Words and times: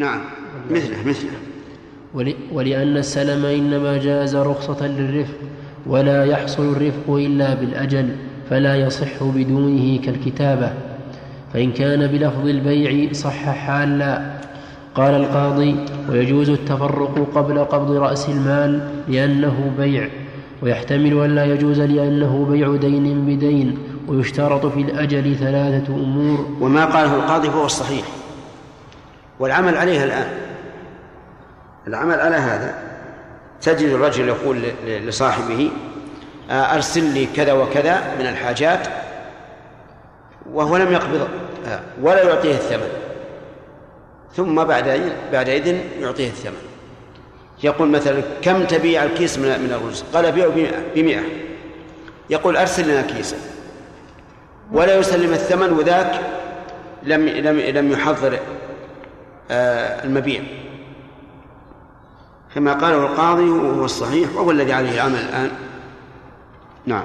نعم 0.00 0.20
مثله 0.70 0.96
مثله. 1.06 1.30
ولأن 2.52 2.96
السلم 2.96 3.44
إنما 3.44 3.96
جاز 3.96 4.36
رخصة 4.36 4.86
للرفق 4.86 5.34
ولا 5.86 6.24
يحصل 6.24 6.72
الرفق 6.72 7.10
إلا 7.10 7.54
بالأجل 7.54 8.08
فلا 8.50 8.76
يصح 8.76 9.22
بدونه 9.22 9.98
كالكتابة. 10.04 10.72
فإن 11.52 11.72
كان 11.72 12.06
بلفظ 12.06 12.48
البيع 12.48 13.12
صح 13.12 13.44
حالا. 13.44 14.40
قال 14.94 15.14
القاضي 15.14 15.76
ويجوز 16.10 16.50
التفرق 16.50 17.28
قبل 17.34 17.58
قبض 17.58 17.90
رأس 17.90 18.28
المال 18.28 18.88
لأنه 19.08 19.72
بيع 19.78 20.08
ويحتمل 20.62 21.24
أن 21.24 21.34
لا 21.34 21.44
يجوز 21.44 21.80
لأنه 21.80 22.46
بيع 22.50 22.76
دين 22.76 23.26
بدين 23.26 23.78
ويشترط 24.08 24.66
في 24.66 24.80
الأجل 24.80 25.36
ثلاثة 25.36 25.94
أمور. 25.94 26.46
وما 26.60 26.84
قاله 26.84 27.14
القاضي 27.14 27.48
هو 27.48 27.66
الصحيح. 27.66 28.19
والعمل 29.40 29.76
عليها 29.76 30.04
الآن. 30.04 30.32
العمل 31.86 32.20
على 32.20 32.36
هذا. 32.36 32.74
تجد 33.62 33.88
الرجل 33.88 34.28
يقول 34.28 34.62
لصاحبه 34.86 35.70
آه، 36.50 36.74
أرسل 36.74 37.04
لي 37.04 37.26
كذا 37.36 37.52
وكذا 37.52 38.14
من 38.18 38.26
الحاجات 38.26 38.88
وهو 40.52 40.76
لم 40.76 40.92
يقبض 40.92 41.28
آه، 41.66 41.80
ولا 42.02 42.22
يعطيه 42.22 42.54
الثمن. 42.54 42.88
ثم 44.36 44.64
بعد 44.64 45.12
بعد 45.32 45.48
إذن 45.48 45.80
يعطيه 46.00 46.28
الثمن. 46.28 46.62
يقول 47.62 47.88
مثلا 47.88 48.22
كم 48.42 48.64
تبيع 48.64 49.04
الكيس 49.04 49.38
من 49.38 49.44
من 49.44 49.72
الرز؟ 49.72 50.04
قال 50.14 50.32
بيعه 50.32 50.50
بمئة. 50.94 51.22
يقول 52.30 52.56
أرسل 52.56 52.88
لنا 52.88 53.02
كيسا. 53.02 53.36
ولا 54.72 54.96
يسلم 54.98 55.32
الثمن 55.32 55.72
وذاك 55.72 56.20
لم 57.02 57.28
لم 57.28 57.60
لم 57.60 57.92
يحضر 57.92 58.38
المبيع. 59.50 60.42
كما 62.54 62.72
قاله 62.72 63.06
القاضي 63.06 63.50
وهو 63.50 63.84
الصحيح 63.84 64.36
وهو 64.36 64.50
الذي 64.50 64.72
عليه 64.72 64.94
العمل 64.94 65.14
الآن. 65.14 65.50
نعم. 66.86 67.04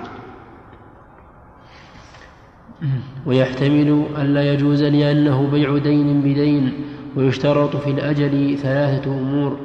ويحتمل 3.25 4.05
ألا 4.17 4.53
يجوز 4.53 4.83
لأنه 4.83 5.47
بيع 5.51 5.77
دين 5.77 6.21
بدين 6.21 6.73
ويشترط 7.15 7.75
في 7.75 7.89
الأجل 7.89 8.57
ثلاثة 8.57 9.11
أمور. 9.11 9.57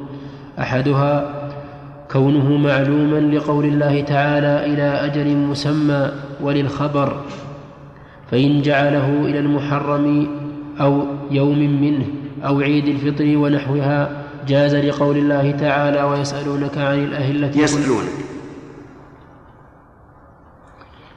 أحدها 0.59 1.41
كونه 2.13 2.57
معلوما 2.57 3.37
لقول 3.37 3.65
الله 3.65 4.01
تعالى 4.01 4.67
إلى 4.67 4.83
أجل 4.83 5.37
مسمى 5.37 6.13
وللخبر 6.41 7.23
فإن 8.31 8.63
جعله 8.63 9.07
إلى 9.25 9.39
المحرم 9.39 10.29
أو 10.81 11.05
يوم 11.31 11.59
منه. 11.83 12.07
أو 12.45 12.61
عيد 12.61 12.87
الفطر 12.89 13.37
ونحوها 13.37 14.23
جاز 14.49 14.75
لقول 14.75 15.17
الله 15.17 15.51
تعالى 15.51 16.03
ويسألونك 16.03 16.79
عن 16.79 17.05
الأهلة 17.05 17.63
يسألونك. 17.63 18.09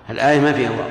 الآية 0.10 0.40
ما 0.40 0.54
فيها 0.54 0.70
واو. 0.70 0.90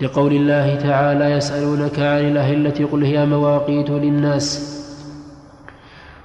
لقول 0.00 0.32
الله 0.32 0.74
تعالى 0.74 1.24
يسألونك 1.30 1.98
عن 1.98 2.28
الأهلة 2.28 2.88
قل 2.92 3.04
هي 3.04 3.26
مواقيت 3.26 3.90
للناس 3.90 4.76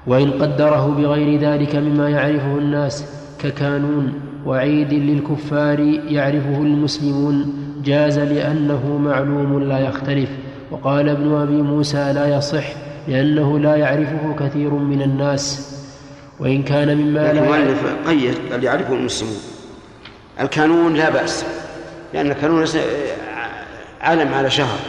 وإن 0.07 0.31
قدره 0.31 0.87
بغير 0.87 1.39
ذلك 1.39 1.75
مما 1.75 2.09
يعرفه 2.09 2.57
الناس 2.57 3.05
ككانون 3.39 4.13
وعيد 4.45 4.93
للكفار 4.93 5.79
يعرفه 6.07 6.57
المسلمون 6.57 7.53
جاز 7.83 8.19
لأنه 8.19 8.97
معلوم 8.97 9.63
لا 9.63 9.79
يختلف. 9.79 10.29
وقال 10.71 11.09
ابن 11.09 11.35
أبي 11.35 11.61
موسى 11.61 12.13
لا 12.13 12.37
يصح 12.37 12.63
لأنه 13.07 13.59
لا 13.59 13.75
يعرفه 13.75 14.35
كثير 14.39 14.69
من 14.69 15.01
الناس. 15.01 15.71
وإن 16.39 16.63
كان 16.63 16.97
مما 16.97 17.19
لا 17.19 17.31
المؤلف 17.31 17.79
قيد 18.07 18.35
قال 18.51 18.63
يعرفه 18.63 18.93
المسلمون. 18.93 19.37
الكانون 20.39 20.93
لا 20.93 21.09
بأس 21.09 21.45
لأن 22.13 22.31
الكانون 22.31 22.65
علم 24.01 24.33
على 24.33 24.49
شهر. 24.49 24.79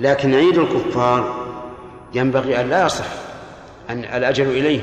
لكن 0.00 0.34
عيد 0.34 0.58
الكفار 0.58 1.34
ينبغي 2.14 2.60
أن 2.60 2.70
لا 2.70 2.86
يصح 2.86 3.04
أن 3.90 3.98
الأجل 3.98 4.46
إليه. 4.46 4.80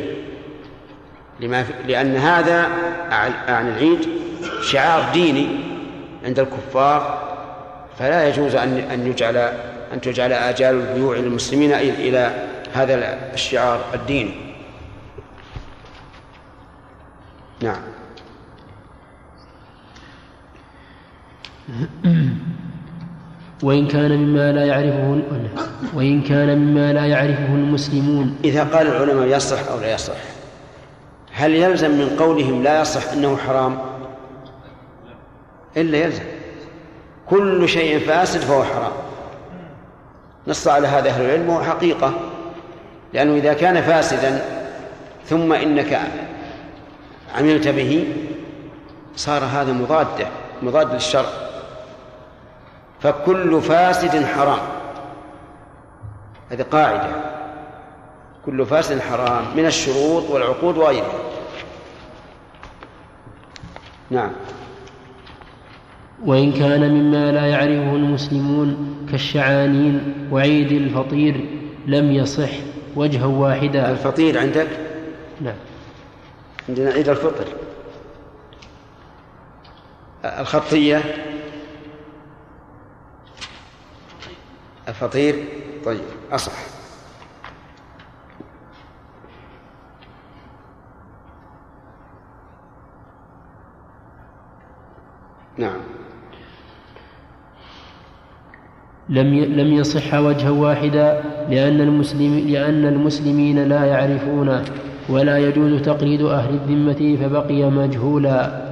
لما 1.39 1.65
لأن 1.87 2.15
هذا 2.15 2.67
عن 3.47 3.67
العيد 3.67 3.99
شعار 4.61 5.13
ديني 5.13 5.47
عند 6.25 6.39
الكفار 6.39 7.29
فلا 7.99 8.27
يجوز 8.27 8.55
أن 8.55 8.77
أن 8.77 9.07
يجعل 9.07 9.51
أن 9.93 10.01
تجعل 10.01 10.33
آجال 10.33 10.75
البيوع 10.75 11.17
للمسلمين 11.17 11.73
إلى 11.73 12.47
هذا 12.73 13.17
الشعار 13.33 13.85
الديني 13.93 14.31
نعم. 17.63 17.81
وإن 23.63 23.87
كان 23.87 24.17
مما 24.17 24.51
لا 24.51 24.65
يعرفه 24.65 25.21
وإن 25.93 26.21
كان 26.21 26.57
مما 26.57 26.93
لا 26.93 27.05
يعرفه 27.05 27.45
المسلمون. 27.45 28.37
إذا 28.43 28.63
قال 28.63 28.87
العلماء 28.87 29.27
يصح 29.27 29.67
أو 29.71 29.79
لا 29.79 29.93
يصح؟ 29.93 30.17
هل 31.31 31.55
يلزم 31.55 31.91
من 31.91 32.09
قولهم 32.19 32.63
لا 32.63 32.81
يصح 32.81 33.11
أنه 33.11 33.37
حرام؟ 33.37 33.79
إلا 35.77 35.97
يلزم. 35.97 36.23
كل 37.29 37.69
شيء 37.69 37.99
فاسد 37.99 38.39
فهو 38.39 38.63
حرام. 38.63 39.08
نص 40.49 40.67
على 40.67 40.87
هذا 40.87 41.09
أهل 41.09 41.25
العلم 41.25 41.49
وهو 41.49 41.63
حقيقة. 41.63 42.13
لأنه 43.13 43.33
إذا 43.35 43.53
كان 43.53 43.81
فاسدا 43.81 44.45
ثم 45.25 45.53
إنك 45.53 46.01
عملت 47.35 47.67
به 47.67 48.13
صار 49.15 49.43
هذا 49.43 49.73
مضادة 49.73 50.27
مضاد 50.61 50.93
للشرع. 50.93 51.29
فكل 53.01 53.61
فاسد 53.61 54.25
حرام. 54.25 54.59
هذه 56.51 56.65
قاعدة. 56.71 57.09
كل 58.45 58.65
فاسد 58.65 58.99
حرام 58.99 59.45
من 59.55 59.65
الشروط 59.65 60.29
والعقود 60.29 60.77
وغيرها. 60.77 61.19
نعم. 64.09 64.31
وإن 66.25 66.51
كان 66.51 66.93
مما 66.93 67.31
لا 67.31 67.45
يعرفه 67.45 67.95
المسلمون 67.95 68.95
كالشعانين 69.11 70.13
وعيد 70.31 70.71
الفطير 70.71 71.45
لم 71.87 72.11
يصح 72.11 72.49
وجها 72.95 73.25
واحدا. 73.25 73.91
الفطير 73.91 74.39
عندك؟ 74.39 74.67
نعم. 75.41 75.55
عندنا 76.69 76.91
عيد 76.91 77.09
الفطر. 77.09 77.45
الخطية؟ 80.25 81.01
الفطير؟ 84.87 85.45
طيب 85.85 86.01
أصح. 86.31 86.53
نعم. 95.57 95.98
لم 99.09 99.33
لم 99.33 99.73
يصح 99.73 100.13
وجها 100.13 100.49
واحدا 100.49 101.21
لأن 101.49 101.81
المسلم 101.81 102.47
لأن 102.47 102.85
المسلمين 102.85 103.63
لا 103.63 103.85
يعرفونه 103.85 104.63
ولا 105.09 105.37
يجوز 105.37 105.81
تقليد 105.81 106.21
أهل 106.21 106.53
الذمة 106.53 107.17
فبقي 107.21 107.71
مجهولا. 107.71 108.69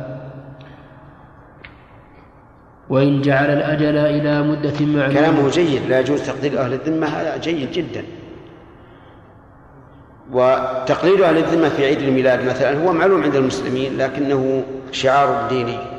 وإن 2.90 3.22
جعل 3.22 3.50
الأجل 3.50 3.98
إلى 3.98 4.44
مدة 4.44 4.86
معلومة. 4.86 5.14
كلامه 5.14 5.50
جيد 5.50 5.82
لا 5.90 6.00
يجوز 6.00 6.22
تقليد 6.22 6.56
أهل 6.56 6.74
الذمة. 6.74 7.08
هذا 7.08 7.38
جيد 7.38 7.72
جدا. 7.72 8.04
وتقليد 10.32 11.22
أهل 11.22 11.38
الذمة 11.38 11.70
في 11.70 11.86
عيد 11.86 12.02
الميلاد 12.02 12.46
مثلا 12.46 12.84
هو 12.84 12.94
معلوم 12.94 13.24
عند 13.24 13.36
المسلمين 13.36 13.98
لكنه 13.98 14.64
شعار 14.92 15.48
ديني. 15.50 15.97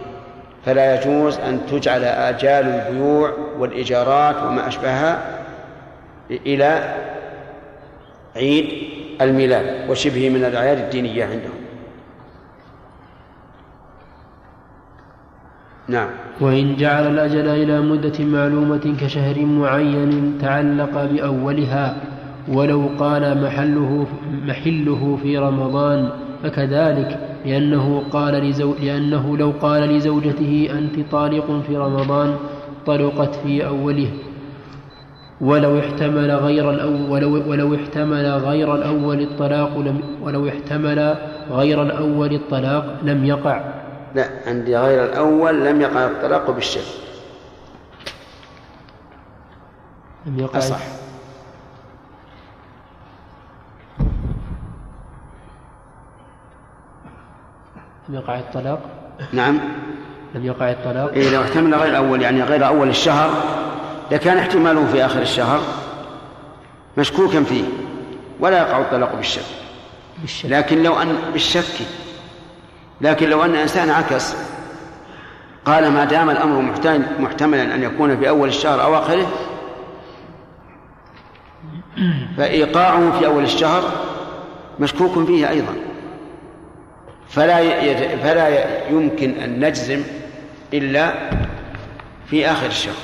فلا 0.68 0.94
يجوز 0.94 1.38
أن 1.38 1.60
تجعل 1.70 2.04
آجال 2.04 2.64
البيوع 2.64 3.32
والإيجارات 3.58 4.36
وما 4.36 4.68
أشبهها 4.68 5.38
إلى 6.30 6.94
عيد 8.36 8.64
الميلاد 9.20 9.90
وشبهه 9.90 10.30
من 10.30 10.44
الأعياد 10.44 10.78
الدينية 10.78 11.24
عندهم. 11.24 11.58
نعم. 15.88 16.08
وإن 16.40 16.76
جعل 16.76 17.06
الأجل 17.06 17.48
إلى 17.48 17.80
مدة 17.80 18.24
معلومة 18.24 18.96
كشهر 19.00 19.44
معين 19.44 20.38
تعلق 20.42 21.04
بأولها 21.04 21.96
ولو 22.48 22.88
قال 22.98 23.42
محله 23.42 24.06
محله 24.46 25.18
في 25.22 25.38
رمضان 25.38 26.10
فكذلك 26.42 27.27
لأنه 27.44 28.02
قال 28.10 28.34
لزو 28.34 28.74
لأنه 28.82 29.36
لو 29.36 29.52
قال 29.62 29.82
لزوجته 29.82 30.68
أنت 30.78 31.10
طالق 31.10 31.62
في 31.66 31.76
رمضان 31.76 32.36
طلقت 32.86 33.34
في 33.34 33.66
أوله. 33.66 34.10
ولو 35.40 35.78
احتمل 35.78 36.30
غير 36.30 36.70
الأول 36.70 37.10
ولو, 37.10 37.50
ولو 37.50 37.74
احتمل 37.74 38.26
غير 38.26 38.74
الأول 38.74 39.20
الطلاق 39.20 39.78
لم 39.78 40.00
ولو 40.22 40.48
احتمل 40.48 41.14
غير 41.50 41.82
الأول 41.82 42.34
الطلاق 42.34 42.96
لم 43.02 43.24
يقع. 43.24 43.64
لا 44.14 44.28
عندي 44.46 44.76
غير 44.76 45.04
الأول 45.04 45.64
لم 45.64 45.80
يقع 45.80 46.06
الطلاق 46.06 46.50
بالشك 46.50 46.80
لم 50.26 50.38
يقع. 50.38 50.58
أصح. 50.58 51.07
لم 58.08 58.14
يقع 58.14 58.38
الطلاق؟ 58.38 58.80
نعم. 59.32 59.58
لم 60.34 60.44
يقع 60.46 60.70
الطلاق؟ 60.70 61.12
إيه 61.12 61.30
لو 61.30 61.42
احتمل 61.42 61.74
غير 61.74 61.88
الأول 61.90 62.22
يعني 62.22 62.42
غير 62.42 62.66
أول 62.66 62.88
الشهر 62.88 63.30
لكان 64.10 64.38
احتماله 64.38 64.86
في 64.86 65.04
آخر 65.06 65.22
الشهر. 65.22 65.60
مشكوكا 66.98 67.42
فيه 67.42 67.64
ولا 68.40 68.58
يقع 68.58 68.78
الطلاق 68.78 69.14
بالشك. 69.16 69.42
بالشك. 70.20 70.46
لكن 70.50 70.82
لو 70.82 71.02
أن 71.02 71.16
بالشك. 71.32 71.86
لكن 73.00 73.28
لو 73.30 73.44
أن 73.44 73.54
إنسان 73.54 73.90
عكس 73.90 74.34
قال 75.64 75.90
ما 75.92 76.04
دام 76.04 76.30
الأمر 76.30 76.60
محتمل- 76.62 77.06
محتملا 77.18 77.74
أن 77.74 77.82
يكون 77.82 78.16
في 78.18 78.28
أول 78.28 78.48
الشهر 78.48 78.82
أو 78.84 78.98
آخره 78.98 79.26
فإيقاعه 82.36 83.18
في 83.18 83.26
أول 83.26 83.42
الشهر 83.44 83.82
مشكوك 84.80 85.26
فيه 85.26 85.48
أيضا. 85.50 85.72
فلا 87.28 87.56
فلا 88.16 88.88
يمكن 88.88 89.30
أن 89.30 89.64
نجزم 89.64 90.02
إلا 90.74 91.12
في 92.26 92.50
آخر 92.50 92.66
الشهر. 92.66 92.94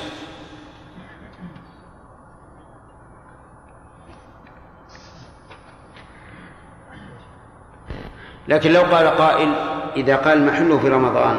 لكن 8.47 8.71
لو 8.71 8.81
قال 8.81 9.07
قائل 9.07 9.53
إذا 9.97 10.15
قال 10.15 10.45
محله 10.45 10.79
في 10.79 10.89
رمضان 10.89 11.37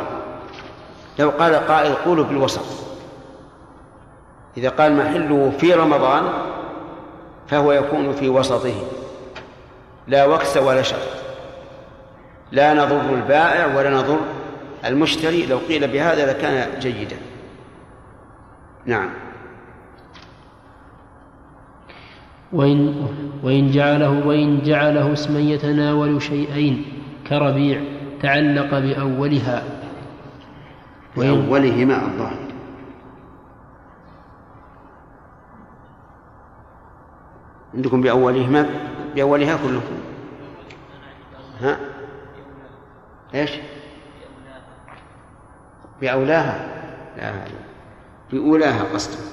لو 1.19 1.31
قال 1.31 1.55
قائل 1.55 1.95
قولوا 1.95 2.25
بالوسط 2.25 2.67
إذا 4.57 4.69
قال 4.69 4.97
محله 4.97 5.53
في 5.59 5.75
رمضان 5.75 6.33
فهو 7.49 7.73
يكون 7.73 8.13
في 8.13 8.29
وسطه. 8.29 8.75
لا 10.07 10.27
وكس 10.27 10.57
ولا 10.57 10.83
شر. 10.83 11.26
لا 12.53 12.75
نضر 12.75 13.15
البائع 13.15 13.77
ولا 13.77 13.91
نضر 13.91 14.19
المشتري. 14.85 15.47
لو 15.47 15.59
قيل 15.59 15.89
بهذا 15.89 16.33
لكان 16.33 16.81
جيدا. 16.81 17.17
نعم. 18.87 19.11
وإن, 22.53 23.07
وإن 23.43 23.71
جعله 23.71 24.27
وإن 24.27 24.63
جعله 24.63 25.13
اسما 25.13 25.39
يتناول 25.39 26.23
شيئين 26.23 26.85
كربيع 27.29 27.81
تعلق 28.23 28.79
بأولها. 28.79 29.63
وإن 31.17 31.47
أولهما 31.47 32.07
الظاهر. 32.07 32.47
عندكم 37.75 38.01
بأولهما 38.01 38.67
بأولها 39.15 39.57
كلكم. 39.57 39.97
ها؟ 41.61 41.96
إيش؟ 43.35 43.51
بأولاها. 46.01 46.67
لا 47.17 47.33
بأولاها 48.33 48.85
قصده. 48.95 49.25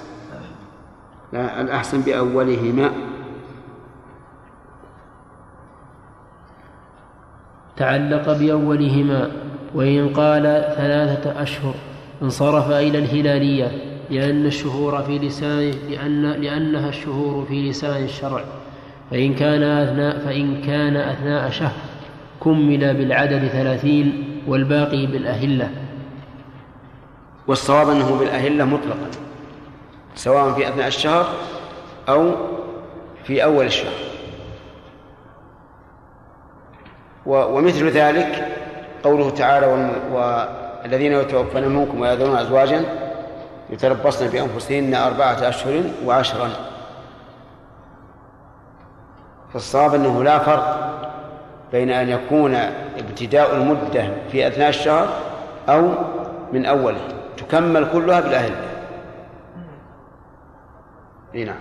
لا 1.34 1.62
الأحسن 1.62 2.02
بأولهما. 2.02 2.92
تعلق 7.78 8.38
بأولهما 8.38 9.32
وإن 9.76 10.14
قال 10.14 10.44
ثلاثة 10.78 11.42
أشهر 11.42 11.76
انصرف 12.22 12.72
إلى 12.72 12.98
الهلالية 12.98 13.72
لأن 14.10 14.46
الشهور 14.46 15.02
في 15.02 15.20
لسان 15.20 15.74
لأن 15.90 16.22
لأنها 16.32 16.90
الشهور 16.90 17.46
في 17.46 17.70
لسان 17.70 18.04
الشرع. 18.04 18.44
فإن 19.12 19.36
كان 19.36 19.64
أثناء 19.64 20.20
فإن 20.20 20.62
كان 20.62 20.96
أثناء 20.96 21.50
شهر. 21.50 21.93
كمل 22.44 22.94
بالعدد 22.94 23.48
ثلاثين 23.48 24.40
والباقي 24.48 25.06
بالأهلة. 25.06 25.70
والصواب 27.48 27.90
أنه 27.90 28.16
بالأهلة 28.20 28.66
مطلقا 28.66 29.08
سواء 30.16 30.54
في 30.54 30.70
أثناء 30.70 30.88
الشهر 30.88 31.26
أو 32.10 32.32
في 33.24 33.44
أول 33.44 33.66
الشهر. 33.66 33.94
ومثل 37.26 37.88
ذلك 37.88 38.48
قوله 39.04 39.30
تعالى 39.30 39.92
والذين 40.12 41.12
يتوفون 41.14 41.68
منكم 41.68 42.02
ويذرون 42.02 42.36
أزواجا 42.36 42.86
يتربصن 43.70 44.28
بأنفسهن 44.28 44.96
أربعة 44.96 45.50
أشهر 45.50 45.84
وعشرا. 46.06 46.50
فالصواب 49.54 49.96
أنه 49.96 50.24
لا 50.24 50.40
فرق 50.40 50.93
بين 51.74 51.92
أن 51.92 52.10
يكون 52.10 52.56
ابتداء 52.98 53.56
المدة 53.56 54.08
في 54.32 54.48
أثناء 54.48 54.70
الشهر 54.70 55.08
أو 55.70 55.94
من 56.54 56.66
أوله. 56.66 57.08
تكمل 57.38 57.92
كلها 57.94 58.20
بالأهل. 58.20 58.56
إي 61.36 61.44
نعم. 61.44 61.56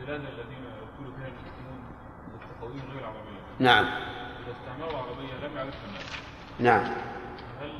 البلاد 0.00 0.20
الذين 0.20 0.64
يقول 0.64 1.14
فيها 1.16 1.28
المسلمون 1.28 1.80
التقويم 2.34 2.82
غير 2.94 3.06
عربية 3.06 3.40
نعم. 3.58 3.84
إذا 3.84 4.54
استعملوا 4.60 4.98
عربية 4.98 5.48
لم 5.48 5.56
يعرفها 5.56 5.86
الناس 5.88 6.04
نعم. 6.58 6.84
هل 7.60 7.70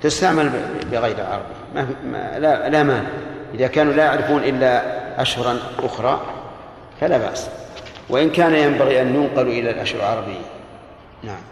تستعمل 0.00 0.50
بغير 0.90 1.16
العربي 1.16 1.44
ما 1.74 1.86
ما 2.04 2.38
لا 2.38 2.68
لا 2.68 2.82
مانع. 2.82 3.08
إذا 3.54 3.66
كانوا 3.66 3.92
لا 3.92 4.04
يعرفون 4.04 4.42
إلا 4.42 4.82
أشهرا 5.22 5.58
أخرى 5.78 6.39
فلا 7.00 7.18
بأس. 7.18 7.50
وإن 8.08 8.30
كان 8.30 8.54
ينبغي 8.54 9.02
أن 9.02 9.14
ينقلوا 9.14 9.52
إلى 9.52 9.70
الأشهر 9.70 10.00
العربية. 10.00 10.44
نعم. 11.22 11.42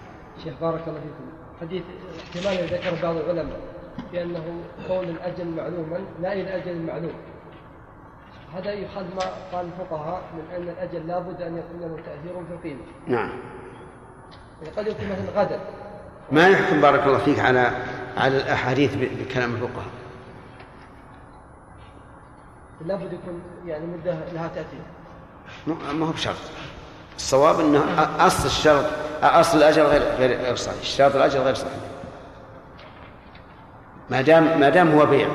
شيخ 0.45 0.55
بارك 0.61 0.83
الله 0.87 1.01
فيكم. 1.01 1.29
حديث 1.61 1.83
احتمال 2.19 2.67
ذكر 2.67 3.03
بعض 3.03 3.17
العلماء 3.17 3.61
بأنه 4.13 4.45
كون 4.89 5.05
الأجل 5.05 5.47
معلوما 5.47 6.01
لا 6.23 6.33
إلى 6.33 6.57
أجل 6.57 6.83
معلوم. 6.83 7.13
هذا 8.55 8.73
يؤخذ 8.73 9.03
ما 9.03 9.23
قال 9.53 9.67
الفقهاء 9.67 10.23
من 10.35 10.57
أن 10.57 10.63
الأجل 10.63 11.09
لابد 11.09 11.43
أن 11.43 11.59
يكون 11.59 11.81
له 11.81 12.03
تأثير 12.07 12.45
في 12.49 12.55
القيمة. 12.55 12.81
نعم. 13.07 13.31
قد 14.77 14.87
يكون 14.87 15.07
مثلا 15.07 15.43
غدا 15.43 15.61
ما 16.33 16.49
يحكم 16.49 16.81
بارك 16.81 17.07
الله 17.07 17.19
فيك 17.19 17.39
على 17.39 17.71
على 18.17 18.37
الأحاديث 18.37 18.95
بكلام 18.95 19.55
الفقهاء؟ 19.55 19.89
لابد 22.87 23.13
يكون 23.13 23.43
يعني 23.67 23.87
مدة 23.87 24.19
لها 24.33 24.49
تأثير. 24.49 24.81
ما 25.95 26.07
هو 26.07 26.13
بشرط. 26.13 26.37
الصواب 27.17 27.61
انه 27.61 27.85
أصل 28.27 28.47
الشرط 28.47 28.85
أصل 29.23 29.59
الاجل 29.59 29.83
غير 29.83 30.03
غير 30.03 30.41
غير 30.41 30.57
صحيح. 30.57 30.81
اشتراط 30.81 31.17
الاجل 31.17 31.39
غير 31.41 31.55
صحيح. 31.55 31.73
ما 34.11 34.21
دام 34.21 34.61
ما 34.61 34.69
دام 34.69 34.91
هو 34.93 35.07
بيع. 35.07 35.29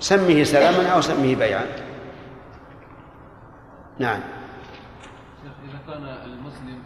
سميه 0.00 0.44
سلاما 0.44 0.88
أو 0.88 1.00
سميه 1.00 1.36
بيعا. 1.36 1.66
نعم. 3.98 4.20
إذا 5.44 5.78
كان 5.86 6.02
المسلم 6.24 6.78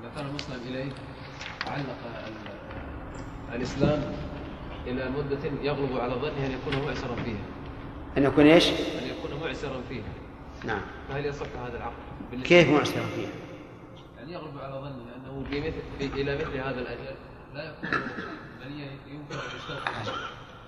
إذا 0.00 0.10
كان 0.16 0.26
المسلم 0.26 0.60
إليه 0.68 0.92
علق 1.66 1.96
ال- 2.26 3.54
الإسلام 3.56 4.02
إلى 4.86 5.08
مدة 5.10 5.62
يغلب 5.62 5.98
على 6.00 6.14
ظنه 6.14 6.46
أن 6.46 6.50
يكون 6.52 6.86
معسرا 6.86 7.14
فيها. 7.24 7.44
أن 8.18 8.22
يكون 8.24 8.46
إيش؟ 8.46 8.68
أن 8.68 9.06
يكون 9.18 9.40
معسرا 9.46 9.80
فيها. 9.88 10.04
نعم. 10.64 10.80
فهل 11.08 11.26
يصح 11.26 11.46
هذا 11.66 11.76
العقد؟ 11.76 12.42
كيف 12.44 12.68
معسر 12.70 13.00
فيه؟ 13.14 13.26
يعني 14.18 14.32
يغلب 14.32 14.58
على 14.58 14.72
ظنه 14.74 15.04
أنه 15.16 15.44
في 15.50 15.60
مثل 15.60 16.58
هذا 16.58 16.80
الأجل 16.80 17.04
لا 17.54 17.64
يكون 17.64 17.88
يمكن 19.06 19.34
أن 19.34 19.40
يشترط. 19.56 20.14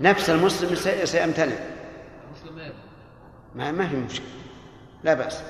نفس 0.01 0.31
المسلم 0.31 0.75
سي- 0.75 1.07
سيمتنع. 1.07 1.53
المسلم 2.27 2.57
ما 2.57 2.73
ما 3.55 3.73
ما 3.73 3.89
في 3.89 3.97
مشكلة. 3.97 4.27
لا 5.05 5.15
بأس. 5.15 5.43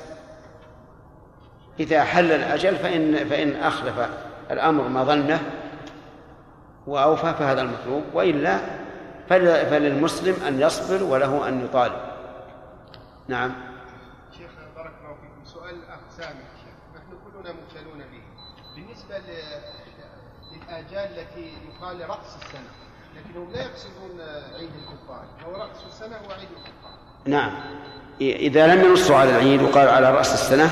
إذا 1.81 2.05
حل 2.05 2.33
الأجل 2.33 2.77
فان 2.77 3.29
فإن 3.29 3.57
أخلف 3.57 4.09
الأمر 4.51 4.89
ما 4.89 5.05
ظنه 5.05 5.41
وأوفى 6.87 7.35
فهذا 7.39 7.63
المطلوب 7.63 8.03
وإلا 8.15 8.59
فل- 9.29 9.67
فللمسلم 9.67 10.43
أن 10.49 10.61
يصبر 10.61 11.03
وله 11.05 11.49
أن 11.49 11.65
يطالب. 11.65 12.01
نعم 13.29 13.53
شيخ 14.39 14.51
بارك 14.77 14.93
الله 15.03 15.15
فيكم 15.15 15.45
شيخ. 16.27 16.75
نحن 16.97 17.11
كلنا 17.25 17.53
مبتلون 17.55 17.99
به. 17.99 18.23
بالنسبة 18.77 19.19
ل- 19.19 19.61
للآجال 20.57 21.19
التي 21.19 21.53
يقال 21.69 22.09
رأس 22.11 22.37
السنة 22.43 22.71
لكنهم 23.17 23.53
لا 23.53 23.63
يقصدون 23.63 24.21
عيد 24.59 24.71
الكفار 24.79 25.25
هو 25.47 25.53
رأس 25.63 25.79
السنة 25.89 26.17
وعيد 26.29 26.49
الكفار 26.57 26.99
نعم. 27.27 27.51
إذا 28.21 28.75
لم 28.75 28.85
ينصوا 28.85 29.17
على 29.17 29.31
العيد 29.31 29.63
وقالوا 29.63 29.93
على 29.93 30.11
رأس 30.11 30.35
السنة 30.35 30.71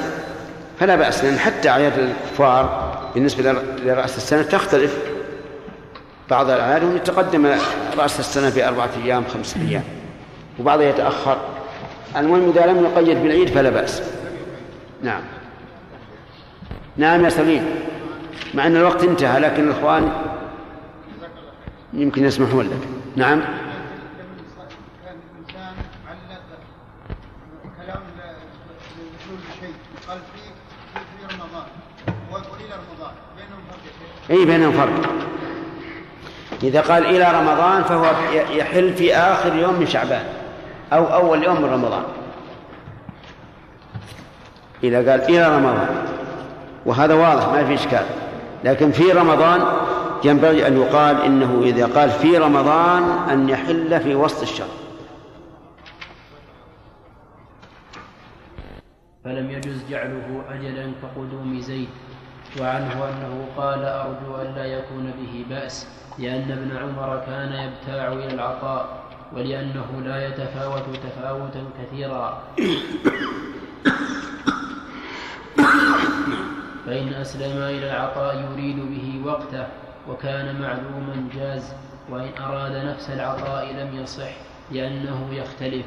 فلا 0.80 0.96
بأس 0.96 1.24
لأن 1.24 1.38
حتى 1.38 1.68
أعياد 1.68 1.98
الكفار 1.98 2.92
بالنسبة 3.14 3.52
لرأس 3.52 4.16
السنة 4.16 4.42
تختلف. 4.42 4.98
بعض 6.30 6.50
الأعياد 6.50 6.82
يتقدم 6.82 7.46
رأس 7.98 8.20
السنة 8.20 8.50
بأربعة 8.54 8.90
أيام 9.04 9.24
خمسة 9.26 9.60
أيام 9.60 9.84
وبعضها 10.60 10.84
يتأخر. 10.86 11.38
المهم 12.16 12.48
إذا 12.50 12.66
لم 12.66 12.84
يقيد 12.84 13.22
بالعيد 13.22 13.48
فلا 13.48 13.70
بأس. 13.70 14.02
نعم. 15.02 15.22
نعم 16.96 17.24
يا 17.24 17.28
سليم. 17.28 17.64
مع 18.54 18.66
أن 18.66 18.76
الوقت 18.76 19.04
انتهى 19.04 19.40
لكن 19.40 19.68
الإخوان 19.68 20.12
يمكن 21.92 22.24
يسمحون 22.24 22.64
لك. 22.64 22.88
نعم. 23.16 23.42
رمضان 34.30 34.44
بينهم 34.44 34.72
فرق. 34.72 35.12
إذا 36.62 36.80
قال 36.80 37.06
إلى 37.06 37.38
رمضان 37.38 37.82
فهو 37.82 38.04
يحل 38.50 38.94
في 38.94 39.14
آخر 39.14 39.56
يوم 39.56 39.80
من 39.80 39.86
شعبان 39.86 40.24
أو 40.92 41.04
أول 41.04 41.44
يوم 41.44 41.62
من 41.62 41.68
رمضان. 41.68 42.02
إذا 44.84 45.10
قال 45.10 45.22
إلى 45.22 45.56
رمضان. 45.56 46.06
وهذا 46.86 47.14
واضح 47.14 47.48
ما 47.48 47.64
في 47.64 47.74
إشكال. 47.74 48.06
لكن 48.64 48.92
في 48.92 49.12
رمضان 49.12 49.60
ينبغي 50.24 50.66
أن 50.66 50.76
يقال 50.76 51.22
إنه 51.22 51.60
إذا 51.62 51.86
قال 51.86 52.10
في 52.10 52.38
رمضان 52.38 53.02
أن 53.30 53.48
يحل 53.48 54.00
في 54.00 54.14
وسط 54.14 54.42
الشهر. 54.42 54.68
فلم 59.24 59.50
يجز 59.50 59.84
جعله 59.90 60.42
أجلا 60.50 60.92
كقدوم 61.02 61.60
زيد 61.60 61.88
وعنه 62.60 62.92
أنه 62.92 63.46
قال 63.56 63.84
أرجو 63.84 64.36
أن 64.36 64.54
لا 64.54 64.64
يكون 64.64 65.12
به 65.20 65.44
بأس 65.50 65.86
لأن 66.18 66.50
ابن 66.50 66.76
عمر 66.76 67.22
كان 67.26 67.52
يبتاع 67.52 68.12
إلى 68.12 68.34
العطاء 68.34 69.02
ولأنه 69.32 70.02
لا 70.04 70.26
يتفاوت 70.26 70.84
تفاوتا 70.96 71.64
كثيرا. 71.82 72.42
فإن 76.86 77.12
أسلم 77.12 77.62
إلى 77.62 77.90
العطاء 77.90 78.44
يريد 78.50 78.76
به 78.76 79.30
وقته 79.30 79.66
وكان 80.08 80.60
معلوما 80.60 81.28
جاز 81.34 81.72
وإن 82.10 82.30
أراد 82.40 82.72
نفس 82.72 83.10
العطاء 83.10 83.72
لم 83.72 84.00
يصح 84.02 84.30
لأنه 84.70 85.28
يختلف. 85.32 85.86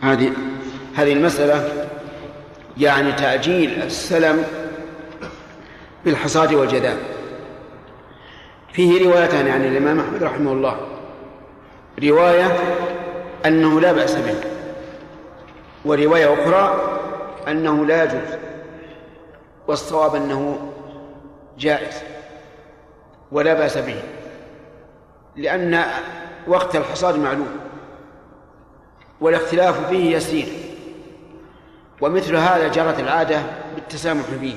هذه 0.00 0.32
هذه 0.94 1.12
المسألة 1.12 1.86
يعني 2.78 3.12
تأجيل 3.12 3.82
السلم 3.82 4.44
بالحصاد 6.04 6.54
والجذاب 6.54 6.98
فيه 8.72 9.04
روايتان 9.04 9.48
عن 9.48 9.64
الإمام 9.64 10.00
أحمد 10.00 10.22
رحمه 10.22 10.52
الله. 10.52 10.76
رواية 12.02 12.56
أنه 13.46 13.80
لا 13.80 13.92
بأس 13.92 14.14
به. 14.14 14.34
ورواية 15.84 16.34
أخرى 16.34 16.98
أنه 17.48 17.86
لا 17.86 18.04
يجوز 18.04 18.38
والصواب 19.68 20.14
أنه 20.14 20.72
جائز 21.58 21.94
ولا 23.32 23.54
بأس 23.54 23.78
به 23.78 24.02
لأن 25.36 25.84
وقت 26.48 26.76
الحصاد 26.76 27.18
معلوم 27.18 27.58
والاختلاف 29.20 29.88
فيه 29.88 30.16
يسير 30.16 30.46
ومثل 32.00 32.36
هذا 32.36 32.68
جرت 32.68 33.00
العادة 33.00 33.42
بالتسامح 33.74 34.24
فيه. 34.40 34.54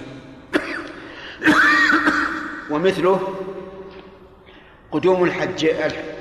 ومثله 2.69 3.19
قدوم 4.91 5.23
الحج 5.23 5.65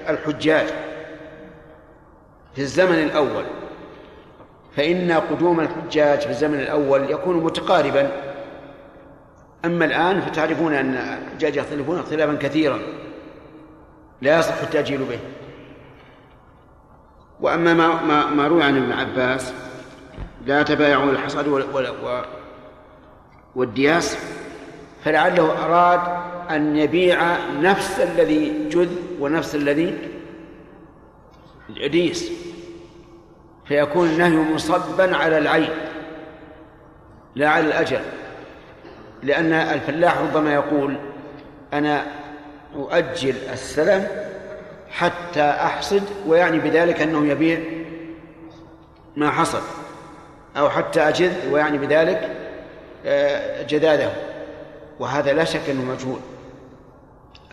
الحجاج. 0.08 0.91
في 2.54 2.62
الزمن 2.62 2.98
الأول. 3.02 3.44
فإن 4.76 5.12
قدوم 5.12 5.60
الحجاج 5.60 6.20
في 6.20 6.30
الزمن 6.30 6.60
الأول 6.60 7.10
يكون 7.10 7.36
متقاربا. 7.36 8.10
أما 9.64 9.84
الآن 9.84 10.20
فتعرفون 10.20 10.74
أن 10.74 10.94
الحجاج 10.94 11.56
يختلفون 11.56 11.98
اختلافا 11.98 12.34
كثيرا. 12.34 12.78
لا 14.22 14.38
يصح 14.38 14.62
التأجيل 14.62 14.98
به. 14.98 15.18
وأما 17.40 17.74
ما, 17.74 18.02
ما, 18.02 18.26
ما 18.26 18.48
روي 18.48 18.62
عن 18.62 18.76
ابن 18.76 18.92
عباس 18.92 19.52
لا 20.46 20.62
تبايعوا 20.62 21.10
الحصاد 21.10 21.64
والدياس 23.54 24.18
فلعله 25.04 25.64
أراد 25.64 26.00
أن 26.50 26.76
يبيع 26.76 27.36
نفس 27.60 28.00
الذي 28.00 28.68
جذ 28.68 28.88
ونفس 29.20 29.54
الذي 29.54 29.98
ديس 31.68 32.30
فيكون 33.64 34.08
النهي 34.08 34.54
مصبا 34.54 35.16
على 35.16 35.38
العين 35.38 35.70
لا 37.34 37.48
على 37.48 37.66
الأجل 37.66 38.00
لأن 39.22 39.52
الفلاح 39.52 40.18
ربما 40.18 40.54
يقول 40.54 40.96
أنا 41.72 42.06
أؤجل 42.76 43.34
السلم 43.52 44.06
حتى 44.90 45.42
أحصد 45.42 46.02
ويعني 46.26 46.58
بذلك 46.58 47.02
أنه 47.02 47.26
يبيع 47.26 47.60
ما 49.16 49.30
حصد 49.30 49.62
أو 50.56 50.70
حتى 50.70 51.00
أجد 51.00 51.32
ويعني 51.50 51.78
بذلك 51.78 52.36
جداده 53.68 54.10
وهذا 55.00 55.32
لا 55.32 55.44
شك 55.44 55.70
أنه 55.70 55.82
مجهول. 55.82 56.20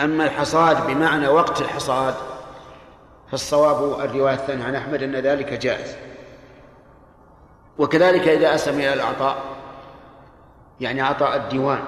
أما 0.01 0.25
الحصاد 0.25 0.87
بمعنى 0.87 1.27
وقت 1.27 1.61
الحصاد 1.61 2.13
فالصواب 3.31 3.99
الرواية 3.99 4.33
الثانية 4.33 4.65
عن 4.65 4.75
أحمد 4.75 5.03
أن 5.03 5.15
ذلك 5.15 5.53
جائز. 5.53 5.95
وكذلك 7.77 8.27
إذا 8.27 8.55
أسلم 8.55 8.79
إلى 8.79 8.93
العطاء 8.93 9.37
يعني 10.79 11.01
عطاء 11.01 11.35
الديوان. 11.35 11.83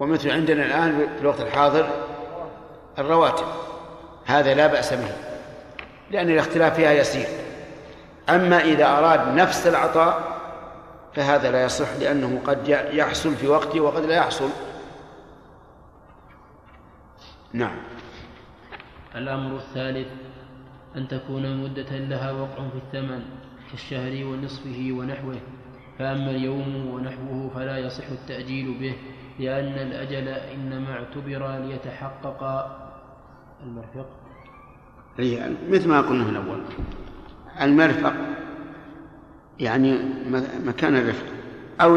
ومثل 0.00 0.30
عندنا 0.30 0.64
الآن 0.66 1.08
في 1.16 1.22
الوقت 1.22 1.40
الحاضر 1.40 1.88
الرواتب. 2.98 3.46
هذا 4.26 4.54
لا 4.54 4.66
بأس 4.66 4.92
به 4.92 5.12
لأن 6.10 6.30
الاختلاف 6.30 6.74
فيها 6.74 6.92
يسير. 6.92 7.26
أما 8.28 8.60
إذا 8.60 8.86
أراد 8.86 9.34
نفس 9.34 9.66
العطاء 9.66 10.36
فهذا 11.14 11.50
لا 11.50 11.64
يصح 11.64 11.96
لأنه 12.00 12.40
قد 12.46 12.68
يحصل 12.68 13.34
في 13.34 13.48
وقته 13.48 13.80
وقد 13.80 14.04
لا 14.04 14.14
يحصل. 14.14 14.48
نعم. 17.52 17.76
الأمر 19.16 19.56
الثالث 19.56 20.08
أن 20.96 21.08
تكون 21.08 21.62
مدة 21.62 21.98
لها 21.98 22.32
وقع 22.32 22.68
في 22.68 22.76
الثمن 22.76 23.22
كالشهر 23.70 24.26
ونصفه 24.26 24.88
ونحوه 24.92 25.36
فأما 25.98 26.30
اليوم 26.30 26.86
ونحوه 26.86 27.50
فلا 27.54 27.78
يصح 27.78 28.04
التأجيل 28.08 28.78
به 28.80 28.94
لأن 29.38 29.88
الأجل 29.88 30.28
إنما 30.28 30.92
اعتبر 30.92 31.58
ليتحقق 31.58 32.42
المرفق. 33.62 34.06
أي 35.18 35.56
مثل 35.68 35.88
ما 35.88 36.00
قلنا 36.00 36.24
في 36.24 36.30
الأول 36.30 36.58
المرفق 37.60 38.12
يعني 39.60 39.98
مكان 40.64 40.96
الرفق 40.96 41.26
أو 41.80 41.96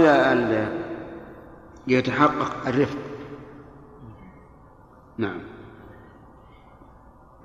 يتحقق 1.87 2.67
الرفق. 2.67 2.97
نعم. 5.17 5.39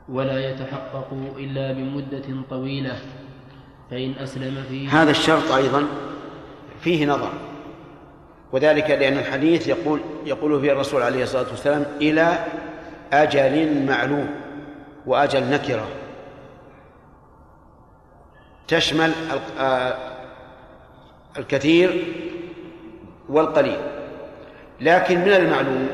ولا 0.09 0.51
يتحقق 0.51 1.09
إلا 1.39 1.73
بمدة 1.73 2.43
طويلة 2.51 2.97
فإن 3.91 4.15
أسلم 4.21 4.65
فيه 4.69 5.03
هذا 5.03 5.11
الشرط 5.11 5.53
أيضا 5.53 5.87
فيه 6.81 7.07
نظر 7.07 7.33
وذلك 8.53 8.91
لأن 8.91 9.19
الحديث 9.19 9.69
يقول 9.69 10.01
يقول 10.27 10.61
فيه 10.61 10.73
الرسول 10.73 11.03
عليه 11.03 11.23
الصلاة 11.23 11.47
والسلام 11.51 11.85
إلى 12.01 12.45
أجل 13.13 13.87
معلوم 13.87 14.31
وأجل 15.07 15.51
نكرة. 15.51 15.89
تشمل 18.69 19.13
الكثير 21.39 22.05
والقليل 23.29 23.81
لكن 24.81 25.19
من 25.21 25.33
المعلوم 25.33 25.89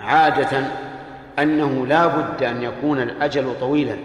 عادة 0.00 0.62
أنه 1.42 1.86
لا 1.86 2.06
بد 2.06 2.42
أن 2.42 2.62
يكون 2.62 3.00
الأجل 3.00 3.60
طويلا. 3.60 3.96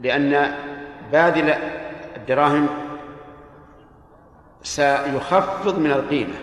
لأن 0.00 0.54
باذل 1.12 1.54
الدراهم 2.16 2.68
سيخفض 4.62 5.78
من 5.78 5.90
القيمة. 5.90 6.34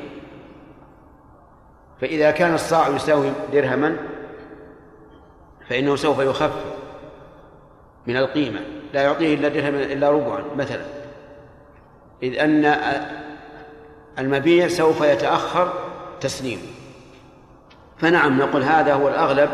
فإذا 2.02 2.32
كان 2.32 2.54
الصاع 2.54 2.88
يساوي 2.88 3.32
درهما 3.54 3.98
فإنه 5.70 5.96
سوف 5.96 6.20
يخفض 6.20 6.74
من 8.08 8.18
القيمة. 8.18 8.60
لا 8.94 9.02
يعطيه 9.02 9.36
إلا 9.36 9.48
درهما 9.48 9.84
إلا 9.84 10.10
ربعا 10.10 10.44
مثلا. 10.56 10.86
إذ 12.24 12.40
أن 12.40 12.76
المبيع 14.20 14.68
سوف 14.68 15.02
يتأخر 15.02 15.74
تسليمه 16.22 16.77
فنعم 17.98 18.38
نقول 18.38 18.64
هذا 18.64 18.94
هو 18.94 19.08
الأغلب 19.08 19.50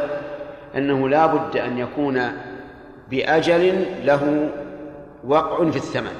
أنه 0.77 1.09
لا 1.09 1.25
بد 1.25 1.57
أن 1.57 1.77
يكون 1.77 2.31
بأجل 3.09 3.85
له 4.05 4.49
وقع 5.23 5.69
في 5.69 5.77
الثمن. 5.77 6.15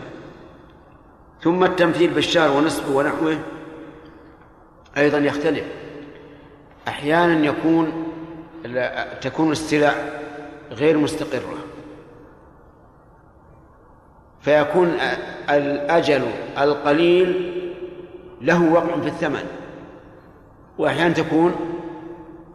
ثم 1.42 1.64
التمثيل 1.64 2.14
بالشهر 2.14 2.58
ونصفه 2.58 2.96
ونحوه 2.96 3.38
أيضا 4.98 5.18
يختلف. 5.18 5.66
أحيانا 6.88 7.46
يكون 7.46 8.06
تكون 9.22 9.52
السلع 9.52 9.94
غير 10.72 10.98
مستقرة. 10.98 11.58
فيكون 14.42 14.98
الأجل 15.50 16.24
القليل 16.58 17.54
له 18.42 18.72
وقع 18.72 19.02
في 19.02 19.08
الثمن. 19.08 19.46
وأحيانا 20.78 21.14
تكون 21.14 21.56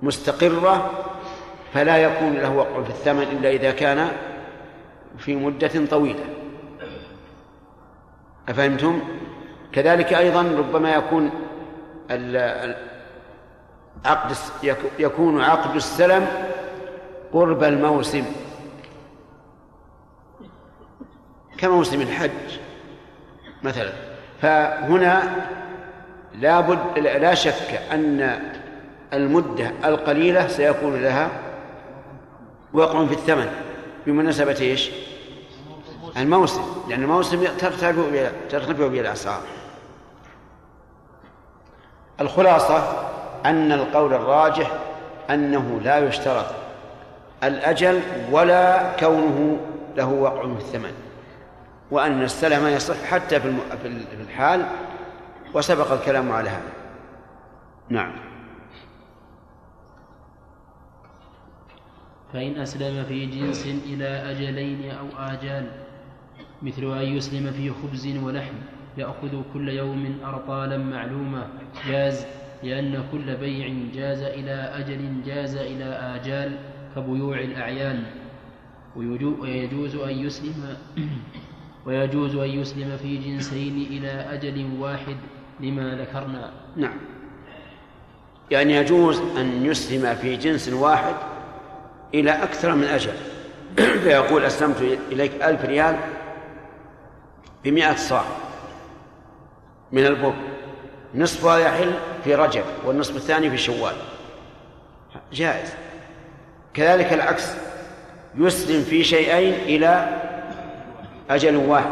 مستقرة 0.03 0.91
فلا 1.75 1.97
يكون 1.97 2.33
له 2.33 2.51
وقع 2.51 2.83
في 2.83 2.91
الثمن 2.91 3.23
إلا 3.23 3.51
إذا 3.51 3.71
كان 3.71 4.09
في 5.19 5.37
مدة 5.37 5.87
طويلة. 5.91 6.25
أفهمتم؟ 8.49 9.03
كذلك 9.73 10.15
أيضا 10.15 10.43
ربما 10.43 10.95
يكون 10.95 11.31
عقد 14.05 14.37
يكون 14.99 15.41
عقد 15.41 15.77
السلم 15.77 16.27
قرب 17.33 17.65
الموسم. 17.65 18.25
كموسم 21.59 22.01
الحج 22.01 22.31
مثلا. 23.63 23.93
فهنا 24.43 25.23
لا 26.35 26.61
بد 26.61 26.99
لا 26.99 27.35
شك 27.35 27.81
أن 27.93 28.41
المدة 29.13 29.73
القليلة 29.85 30.49
سيكون 30.49 31.03
لها 31.03 31.29
وقع 32.73 33.07
في 33.07 33.13
الثمن 33.13 33.53
بمناسبة 34.07 34.57
إيش؟ 34.61 34.91
الموسم 36.17 36.63
لأن 36.89 37.03
الموسم 37.03 37.45
ترتفع 37.45 37.93
ترتفع 38.51 38.87
به 38.87 39.01
الأسعار. 39.01 39.41
الخلاصة 42.21 43.09
أن 43.47 43.73
القول 43.73 44.15
الراجح 44.15 44.73
أنه 45.31 45.81
لا 45.85 45.99
يشترط 45.99 46.47
الأجل 47.45 48.01
ولا 48.31 48.93
كونه 49.01 49.59
له 49.97 50.09
وقع 50.09 50.43
في 50.43 50.59
الثمن 50.59 50.93
وأن 51.91 52.23
السلم 52.23 52.67
يصح 52.67 53.05
حتى 53.05 53.41
في 53.41 53.55
الحال 54.21 54.67
وسبق 55.55 55.93
الكلام 55.93 56.33
على 56.33 56.51
هذا. 56.51 56.73
نعم. 57.89 58.28
فإن 62.33 62.57
أسلم 62.61 63.05
في 63.05 63.27
جنس 63.27 63.67
إلى 63.87 64.05
أجلين 64.05 64.91
أو 64.91 65.07
آجال 65.19 65.67
مثل 66.63 66.99
أن 66.99 67.17
يسلم 67.17 67.51
في 67.53 67.71
خبز 67.71 68.17
ولحم 68.25 68.55
يأخذ 68.99 69.43
كل 69.55 69.69
يوم 69.69 70.19
أرطالا 70.25 70.79
معلومة 70.79 71.47
جاز 71.89 72.27
لأن 72.63 73.05
كل 73.13 73.37
بيع 73.37 73.75
جاز 73.95 74.23
إلى 74.23 74.53
أجل 74.53 75.23
جاز 75.27 75.57
إلى 75.57 75.85
آجال 75.85 76.59
كبيوع 76.97 77.41
الأعيان. 77.41 78.03
ويجوز 78.97 79.97
أن 79.97 80.19
يسلم 80.19 80.77
ويجوز 81.87 82.37
أن 82.37 82.49
يسلم 82.49 82.97
في 82.97 83.17
جنسين 83.17 83.87
إلى 83.91 84.09
أجل 84.09 84.67
واحد 84.79 85.17
لما 85.61 85.95
ذكرنا. 85.95 86.51
نعم. 86.77 86.97
يعني 88.51 88.75
يجوز 88.77 89.21
أن 89.21 89.67
يسلم 89.67 90.15
في 90.15 90.37
جنس 90.37 90.69
واحد 90.69 91.15
إلى 92.15 92.31
أكثر 92.31 92.75
من 92.75 92.85
أجل. 92.85 93.13
فيقول 94.05 94.45
أسلمت 94.45 94.99
إليك 95.13 95.33
ألف 95.43 95.65
ريال 95.65 95.97
بمئة 97.65 97.97
صاع 97.97 98.25
من 99.93 100.07
البر. 100.07 100.35
نصفها 101.15 101.59
يحل 101.59 101.93
في 102.25 102.35
رجب 102.35 102.65
والنصف 102.85 103.17
الثاني 103.17 103.51
في 103.51 103.59
شوال. 103.59 103.95
جائز. 105.33 105.69
كذلك 106.75 107.13
العكس. 107.13 107.53
يسلم 108.39 108.83
في 108.83 109.05
شيئين 109.05 109.55
إلى 109.55 110.21
أجل 111.31 111.57
واحد. 111.57 111.91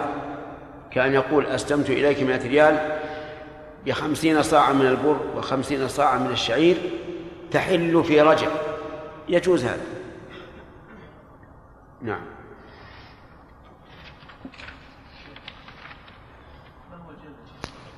كأن 0.90 1.14
يقول 1.14 1.46
أسلمت 1.46 1.90
إليك 1.90 2.22
مئة 2.22 2.48
ريال 2.48 2.98
بخمسين 3.86 4.42
صاعا 4.42 4.72
من 4.72 4.86
البر 4.86 5.20
وخمسين 5.36 5.88
صاعا 5.88 6.18
من 6.18 6.30
الشعير 6.30 6.76
تحل 7.50 8.04
في 8.04 8.20
رجب. 8.20 8.50
يجوز 9.28 9.64
هذا. 9.64 9.96
نعم. 12.02 12.20
ما 16.90 16.96
هو 16.96 17.10
الجمع 17.10 17.36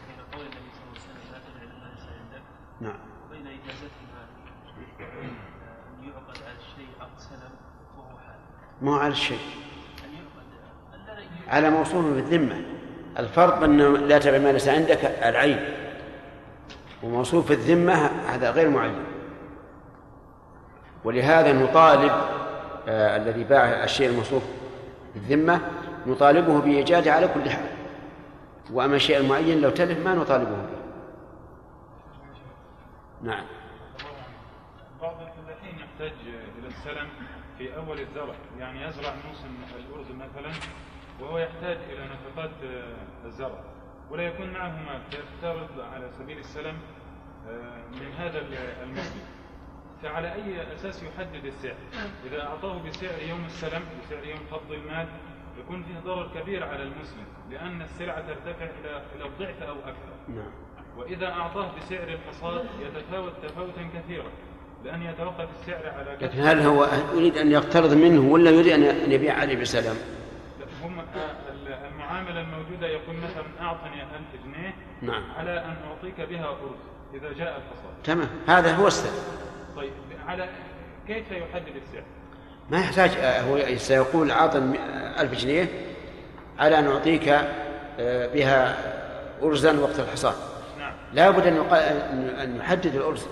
بين 0.07 0.21
قول 0.33 0.47
النبي 0.47 0.71
صلى 0.75 0.85
الله 0.85 0.99
عليه 0.99 1.01
وسلم 1.01 1.33
لا 1.33 1.39
تدع 1.39 1.63
الناس 1.63 2.01
عندك 2.01 2.43
نعم. 2.81 2.99
وبين 3.27 3.47
إجازتهما 3.47 4.21
أن 5.01 6.05
يعقد 6.05 6.43
على 6.43 6.57
الشيء 6.59 6.89
عقد 7.01 7.19
سلم 7.19 7.51
وهو 7.99 8.19
حال. 8.19 8.37
ما 8.83 8.91
هو 8.91 8.99
على 8.99 9.13
الشيء؟ 9.13 9.39
أن 10.05 10.11
يعقد 10.15 11.21
أن 11.21 11.49
على 11.49 11.71
موصول 11.71 12.15
بالذمة. 12.15 12.63
الفرق 13.19 13.63
أنه 13.63 13.99
لا 13.99 14.19
تبع 14.19 14.39
ما 14.39 14.53
ليس 14.53 14.69
عندك 14.69 15.05
العين. 15.05 15.75
وموصول 17.03 17.43
في 17.43 17.53
الذمة 17.53 17.95
هذا 18.07 18.51
غير 18.51 18.71
معين 18.71 19.05
ولهذا 21.05 21.53
نطالب 21.53 22.13
الذي 22.89 23.45
باع 23.45 23.85
الشيء 23.85 24.09
الموصوف 24.11 24.43
بالذمة 25.15 25.61
نطالبه 26.07 26.61
بإيجاده 26.61 27.13
على 27.13 27.29
كل 27.29 27.51
حال. 27.51 27.69
وأما 28.73 28.97
الشيء 28.97 29.17
المعين 29.17 29.61
لو 29.61 29.71
تلف 29.71 30.07
ما 30.07 30.15
نطالبه 30.15 30.51
به. 30.51 30.79
نعم. 33.23 33.45
بعض 35.03 35.17
الفلاحين 35.21 35.79
يحتاج 35.79 36.13
إلى 36.59 36.69
السلم 36.69 37.09
في 37.59 37.77
أول 37.77 38.01
الزرع. 38.01 38.35
يعني 38.59 38.83
يزرع 38.83 39.15
موسم 39.29 39.49
الأرز 39.79 40.07
مثلا 40.11 40.53
وهو 41.21 41.39
يحتاج 41.39 41.77
إلى 41.91 42.05
نفقات 42.05 42.51
آه، 42.65 43.27
الزرع. 43.27 43.61
ولا 44.11 44.23
يكون 44.23 44.51
معه 44.51 44.69
مال 44.69 45.01
فيفترض 45.11 45.81
على 45.93 46.09
سبيل 46.19 46.39
السلم 46.39 46.75
آه، 47.49 47.79
من 47.93 48.13
هذا 48.19 48.39
الموسم 48.83 49.38
فعلى 50.03 50.33
أي 50.35 50.75
أساس 50.75 51.03
يحدد 51.03 51.45
السعر؟ 51.45 51.77
إذا 52.27 52.43
أعطاه 52.43 52.79
بسعر 52.89 53.23
يوم 53.29 53.45
السلم 53.47 53.83
بسعر 54.03 54.25
يوم 54.25 54.39
قبض 54.53 54.73
المال 54.73 55.07
يكون 55.59 55.83
فيه 55.83 55.99
ضرر 56.05 56.31
كبير 56.35 56.65
على 56.65 56.83
المسلم 56.83 57.25
لأن 57.51 57.83
السلعة 57.83 58.21
ترتفع 58.21 58.65
إلى 58.65 59.03
إلى 59.17 59.25
الضعف 59.27 59.63
أو 59.63 59.75
أكثر. 59.75 60.13
نعم. 60.29 60.51
وإذا 60.99 61.27
أعطاه 61.27 61.71
بسعر 61.77 62.09
الحصاد 62.09 62.67
يتفاوت 62.81 63.33
تفاوتا 63.43 63.89
كثيرا 63.95 64.31
لأن 64.85 65.03
يتوقف 65.03 65.49
السعر 65.61 65.95
على 65.99 66.17
كثرة 66.17 66.27
لكن 66.27 66.41
هل 66.41 66.61
هو 66.61 66.89
يريد 67.15 67.37
أن 67.37 67.53
يقترض 67.53 67.93
منه 67.95 68.33
ولا 68.33 68.51
يريد 68.51 68.73
أن 68.73 69.13
يبيع 69.13 69.35
عليه 69.35 69.61
بسلام؟ 69.61 69.97
هم 70.83 71.03
المعاملة 71.95 72.41
الموجودة 72.41 72.87
يقول 72.87 73.17
مثلا 73.17 73.67
أعطني 73.67 74.03
ألف 74.03 74.45
جنيه 74.45 74.75
نعم. 75.03 75.23
على 75.39 75.65
أن 75.65 75.77
أعطيك 75.89 76.21
بها 76.21 76.49
أرز 76.49 76.79
إذا 77.15 77.33
جاء 77.33 77.57
الحصاد. 77.57 78.03
تمام. 78.05 78.29
هذا 78.47 78.77
هو 78.77 78.87
السلم 78.87 79.48
طيب 79.79 79.93
على 80.27 80.49
كيف 81.07 81.31
يحدد 81.31 81.77
السعر؟ 81.87 82.03
ما 82.71 82.81
يحتاج 82.81 83.11
آه، 83.11 83.41
هو 83.41 83.77
سيقول 83.77 84.31
عاطن 84.31 84.75
ألف 85.19 85.33
جنيه 85.33 85.69
على 86.59 86.79
أن 86.79 86.87
أعطيك 86.87 87.29
آه، 87.29 88.27
بها 88.35 88.77
أرزا 89.43 89.81
وقت 89.81 90.01
الحصاد. 90.01 90.35
نعم. 90.79 90.93
لا 91.13 91.31
بد 91.31 91.47
أن 91.47 92.57
يحدد 92.57 92.95
الأرز. 92.95 93.27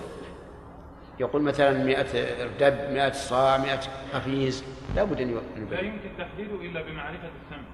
يقول 1.19 1.41
مثلا 1.41 1.83
مئة 1.83 2.43
اردب 2.43 2.91
مئة 2.91 3.11
صاع 3.11 3.57
مئة 3.57 3.79
قفيز 4.13 4.63
لا 4.95 5.03
بد 5.03 5.21
أن 5.21 5.41
لا 5.71 5.79
يمكن 5.79 6.09
تحديده 6.17 6.55
إلا 6.55 6.81
بمعرفة 6.81 7.29
الثمن 7.43 7.65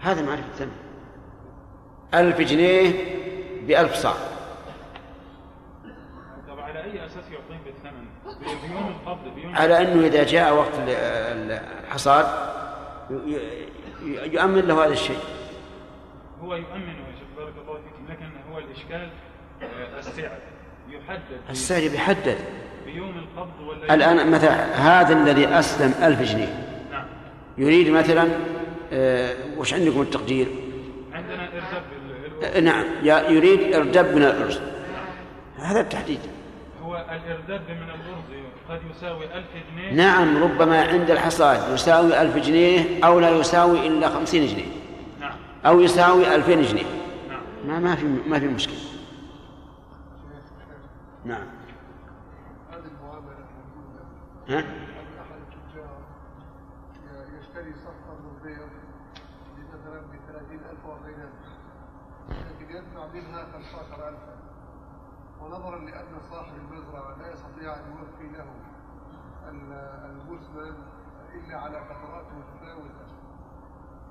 هذا 0.00 0.22
معرفة 0.22 0.46
الثمن 0.46 0.72
ألف 2.14 2.40
جنيه 2.40 2.92
بألف 3.66 3.94
صاع. 3.94 4.14
أي 6.92 7.06
أساس 7.06 7.24
يعطيه 7.32 7.60
بالثمن؟ 7.64 8.04
بيوم 8.68 8.88
القبض 8.88 9.34
بيوم 9.34 9.56
على 9.56 9.82
أنه 9.82 10.06
إذا 10.06 10.24
جاء 10.24 10.54
وقت 10.54 10.74
ال- 10.88 11.60
الحصاد 11.84 12.26
يؤمن 14.32 14.60
له 14.60 14.84
هذا 14.84 14.92
الشيء. 14.92 15.18
هو 16.42 16.54
يؤمن 16.54 16.88
يا 16.88 17.12
شيخ 17.18 17.28
بارك 17.38 17.52
الله 17.62 17.74
فيكم 17.74 18.12
لكن 18.12 18.30
هو 18.52 18.58
الإشكال 18.58 19.08
آه، 19.62 19.98
السعر. 19.98 20.30
يحدد. 20.90 21.40
السعر 21.50 21.80
بيحدد. 21.88 22.38
بيوم 22.86 23.18
القبض 23.18 23.60
ولا 23.68 23.94
الآن 23.94 24.30
مثلا 24.30 24.74
هذا 24.74 25.14
الذي 25.22 25.46
أسلم 25.48 25.94
ألف 26.02 26.22
جنيه. 26.22 26.64
نعم. 26.92 27.04
يريد 27.58 27.90
مثلا 27.90 28.28
آه، 28.92 29.34
وش 29.56 29.74
عندكم 29.74 30.00
التقدير؟ 30.02 30.46
عندنا 31.12 31.48
آه، 32.42 32.60
نعم 32.60 32.84
يريد 33.04 33.74
إردب 33.74 34.14
من 34.16 34.22
الأرز 34.22 34.60
هذا 35.58 35.80
التحديد 35.80 36.20
هو 36.88 36.96
الإرداب 36.96 37.60
من 37.70 37.82
الأرز 37.82 38.44
قد 38.68 38.80
يساوي 38.90 39.34
ألف 39.34 39.46
جنيه. 39.70 39.92
نعم 39.92 40.42
ربما 40.42 40.82
عند 40.82 41.10
الحصاد 41.10 41.74
يساوي 41.74 42.22
ألف 42.22 42.36
جنيه 42.36 43.04
أو 43.04 43.20
لا 43.20 43.30
يساوي 43.30 43.86
إلا 43.86 44.08
خمسين 44.08 44.46
جنيه. 44.46 44.72
نعم. 45.20 45.36
أو 45.66 45.80
يساوي 45.80 46.34
ألفين 46.34 46.62
جنيه. 46.62 46.86
نعم. 47.28 47.42
ما 47.66 47.78
ما 47.78 47.96
في 47.96 48.06
ما 48.06 48.38
في 48.38 48.46
مشكلة. 48.46 48.76
نعم. 51.24 51.46
ها؟ 54.48 54.64
يشتري 57.40 57.74
صفقة 57.74 58.16
من 58.20 59.68
مثلا 59.74 60.00
ب 60.00 60.14
30000 60.32 60.86
و 60.86 60.92
40000 60.92 61.28
لكن 62.30 62.76
يدفع 62.76 63.06
منها 63.14 63.46
15000 63.52 64.37
ونظرا 65.42 65.78
لأن 65.78 66.06
صاحب 66.30 66.52
المزرعة 66.56 67.16
لا 67.22 67.32
يستطيع 67.32 67.74
أن 67.74 67.80
يوفي 67.98 68.36
له 68.36 68.44
ال- 69.50 70.10
المزمن 70.10 70.74
إلا 71.34 71.56
على 71.58 71.80
فترات 71.84 72.24
متفاوتة. 72.32 73.08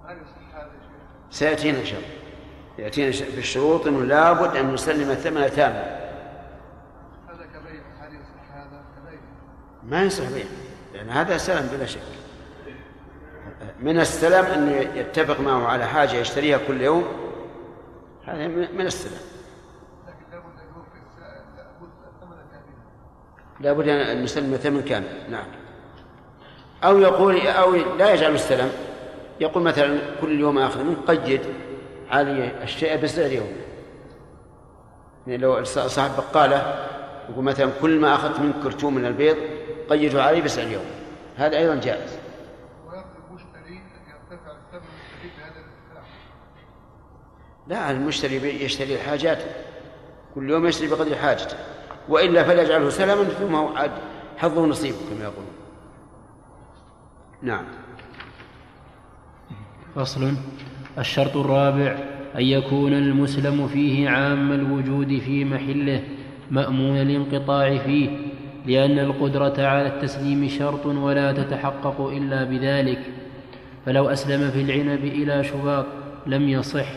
هل 0.06 0.18
يصح 0.22 0.56
هذا 0.56 0.72
شيخ؟ 0.72 1.02
سيأتينا 1.30 1.80
إن 1.80 1.86
شاء 1.86 2.00
الله. 2.00 2.10
يأتينا 2.86 3.12
ش- 3.12 3.22
في 3.24 3.38
الشروط 3.40 3.88
أنه 3.88 4.04
لابد 4.04 4.56
أن 4.56 4.74
يسلم 4.74 5.10
الثمن 5.12 5.52
تاما. 5.52 5.98
هذا 7.30 7.46
كبيع 7.46 7.82
هل 8.00 8.16
يصح 8.16 8.52
هذا؟ 8.56 8.82
كبيع؟ 8.98 9.20
ما 9.84 10.04
يصح 10.04 10.30
بيع. 10.32 10.46
لأن 10.94 11.10
هذا 11.10 11.38
سلم 11.38 11.68
بلا 11.68 11.86
شك. 11.86 12.02
من 13.80 14.00
السلم 14.00 14.46
أنه 14.46 14.72
يتفق 14.72 15.40
معه 15.40 15.68
على 15.68 15.86
حاجة 15.86 16.12
يشتريها 16.14 16.58
كل 16.68 16.82
يوم 16.82 17.04
هذا 18.26 18.48
من 18.48 18.76
من 18.78 18.86
السلم 18.86 19.18
لكن 20.08 20.32
لابد 20.32 20.46
أن 20.60 20.68
يوفي 20.76 20.98
السائل 21.08 21.44
لابد 21.58 21.92
الثمن 22.08 22.38
كاملا 22.52 23.47
لابد 23.60 23.88
أن 23.88 24.24
نسلم 24.24 24.54
الثمن 24.54 24.82
كامل 24.82 25.08
نعم. 25.30 25.46
أو 26.84 27.00
يقول 27.00 27.48
أو 27.48 27.76
لا 27.76 28.14
يجعل 28.14 28.36
السلم 28.36 28.72
يقول 29.40 29.64
مثلا 29.64 30.00
كل 30.22 30.40
يوم 30.40 30.58
آخذ 30.58 30.84
منه 30.84 30.98
قيد 31.08 31.42
علي 32.10 32.64
الشيء 32.64 33.02
بسعر 33.02 33.32
يوم. 33.32 33.52
يعني 35.28 35.42
لو 35.42 35.64
صاحب 35.64 36.12
بقالة 36.18 36.88
يقول 37.30 37.44
مثلا 37.44 37.72
كل 37.82 38.00
ما 38.00 38.16
أخذت 38.16 38.40
منك 38.40 38.56
كرتون 38.64 38.94
من 38.94 39.06
البيض 39.06 39.38
قيده 39.90 40.24
علي 40.24 40.42
بسعر 40.42 40.68
يوم. 40.68 40.86
هذا 41.36 41.58
أيضا 41.58 41.76
جائز. 41.76 42.18
لا 47.68 47.92
المشتري 47.92 48.64
يشتري 48.64 48.96
الحاجات. 48.96 49.38
كل 50.36 50.50
يوم 50.50 50.68
يشتري 50.68 50.88
بقدر 50.88 51.16
حاجته. 51.16 51.58
وإلا 52.10 52.44
فليجعله 52.44 52.90
سلما 52.90 53.24
ثم 53.24 53.56
عاد 53.56 53.92
حظه 54.38 54.66
نصيب 54.66 54.94
كما 55.10 55.24
يقولون. 55.24 55.52
نعم. 57.42 57.66
فصل. 59.96 60.34
الشرط 60.98 61.38
الرابع 61.38 61.98
أن 62.36 62.42
يكون 62.44 62.94
المسلم 62.94 63.68
فيه 63.68 64.10
عام 64.10 64.52
الوجود 64.52 65.20
في 65.20 65.46
محله 65.46 66.04
مأمون 66.52 66.98
الانقطاع 66.98 67.78
فيه 67.78 68.10
لأن 68.66 69.00
القدرة 69.00 69.66
على 69.68 69.88
التسليم 69.88 70.48
شرط 70.48 70.86
ولا 70.86 71.32
تتحقق 71.32 72.02
إلا 72.02 72.44
بذلك. 72.44 73.00
فلو 73.86 74.10
أسلم 74.10 74.52
في 74.52 74.62
العنب 74.62 75.04
إلى 75.04 75.44
شباط 75.44 75.86
لم 76.26 76.50
يصح 76.50 76.88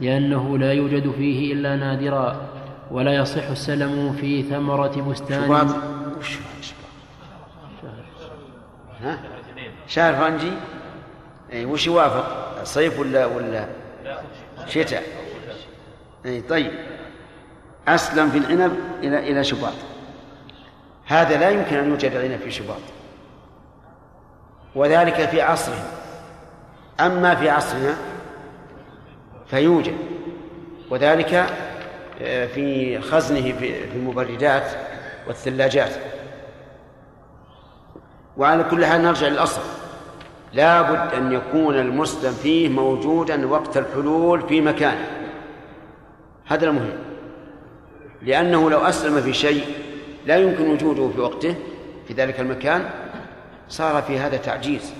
لأنه 0.00 0.58
لا 0.58 0.72
يوجد 0.72 1.10
فيه 1.10 1.52
إلا 1.52 1.76
نادرا. 1.76 2.55
ولا 2.90 3.14
يصح 3.14 3.48
السلم 3.48 4.16
في 4.20 4.42
ثمرة 4.42 5.10
بستان. 5.10 5.46
شباط 5.46 5.66
وش؟ 6.18 6.38
ها؟ 9.02 9.18
شهر 9.86 10.14
فرنجي؟ 10.14 10.52
اي 11.52 11.64
وش 11.64 11.86
يوافق؟ 11.86 12.64
صيف 12.64 12.98
ولا 12.98 13.26
ولا 13.26 13.68
شتاء؟ 14.66 15.02
اي 16.26 16.40
طيب. 16.40 16.72
أسلم 17.88 18.30
في 18.30 18.38
العنب 18.38 18.72
إلى 19.02 19.18
إلى 19.18 19.44
شباط. 19.44 19.72
هذا 21.06 21.36
لا 21.36 21.50
يمكن 21.50 21.76
أن 21.76 21.90
يوجد 21.90 22.16
عنب 22.16 22.40
في 22.40 22.50
شباط. 22.50 22.80
وذلك 24.74 25.28
في 25.28 25.42
عصره. 25.42 25.84
أما 27.00 27.34
في 27.34 27.50
عصرنا 27.50 27.96
فيوجد. 29.46 29.96
وذلك 30.90 31.46
في 32.18 33.00
خزنه 33.00 33.40
في 33.40 33.88
في 33.88 33.96
المبردات 33.96 34.70
والثلاجات. 35.26 35.92
وعلى 38.36 38.64
كل 38.64 38.86
حال 38.86 39.02
نرجع 39.02 39.28
للأصل. 39.28 39.60
لا 40.52 40.82
بد 40.82 41.14
أن 41.14 41.32
يكون 41.32 41.74
المسلم 41.74 42.32
فيه 42.32 42.68
موجودا 42.68 43.46
وقت 43.46 43.76
الحلول 43.76 44.48
في 44.48 44.60
مكانه. 44.60 45.06
هذا 46.46 46.66
المهم. 46.66 46.98
لأنه 48.22 48.70
لو 48.70 48.78
أسلم 48.78 49.20
في 49.20 49.32
شيء 49.32 49.64
لا 50.26 50.36
يمكن 50.36 50.70
وجوده 50.70 51.08
في 51.08 51.20
وقته 51.20 51.54
في 52.08 52.14
ذلك 52.14 52.40
المكان 52.40 52.90
صار 53.68 54.02
في 54.02 54.18
هذا 54.18 54.36
تعجيز 54.36 54.94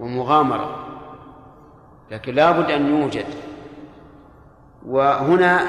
ومغامرة. 0.00 0.86
لكن 2.10 2.34
لا 2.34 2.50
بد 2.50 2.70
أن 2.70 3.00
يوجد 3.00 3.26
وهنا 4.88 5.60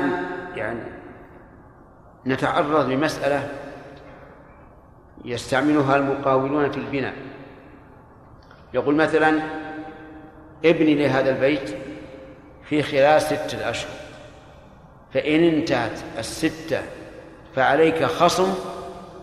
يعني 0.56 0.80
نتعرض 2.28 2.90
لمسألة 2.90 3.50
يستعملها 5.26 5.96
المقاولون 5.96 6.72
في 6.72 6.78
البناء. 6.78 7.14
يقول 8.74 8.96
مثلا 8.96 9.40
ابني 10.66 10.96
لهذا 10.96 11.30
البيت 11.30 11.76
في 12.64 12.84
خلال 12.84 13.22
ستة 13.22 13.70
أشهر 13.70 13.92
فإن 15.14 15.44
انتهت 15.44 16.00
الستة 16.18 16.82
فعليك 17.56 18.04
خصم 18.04 18.54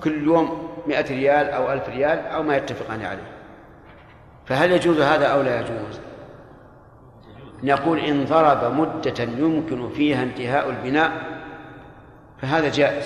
كل 0.04 0.24
يوم 0.24 0.68
مئة 0.86 1.08
ريال 1.08 1.50
أو 1.50 1.72
ألف 1.72 1.88
ريال 1.88 2.26
أو 2.26 2.42
ما 2.42 2.56
يتفقان 2.56 3.02
عليه. 3.02 3.32
فهل 4.46 4.72
يجوز 4.72 5.00
هذا 5.00 5.26
أو 5.26 5.42
لا 5.42 5.60
يجوز؟ 5.60 6.00
نقول 7.62 7.98
إن 7.98 8.24
ضرب 8.24 8.74
مدة 8.74 9.24
يمكن 9.24 9.88
فيها 9.88 10.22
انتهاء 10.22 10.70
البناء 10.70 11.12
فهذا 12.42 12.68
جائز. 12.68 13.04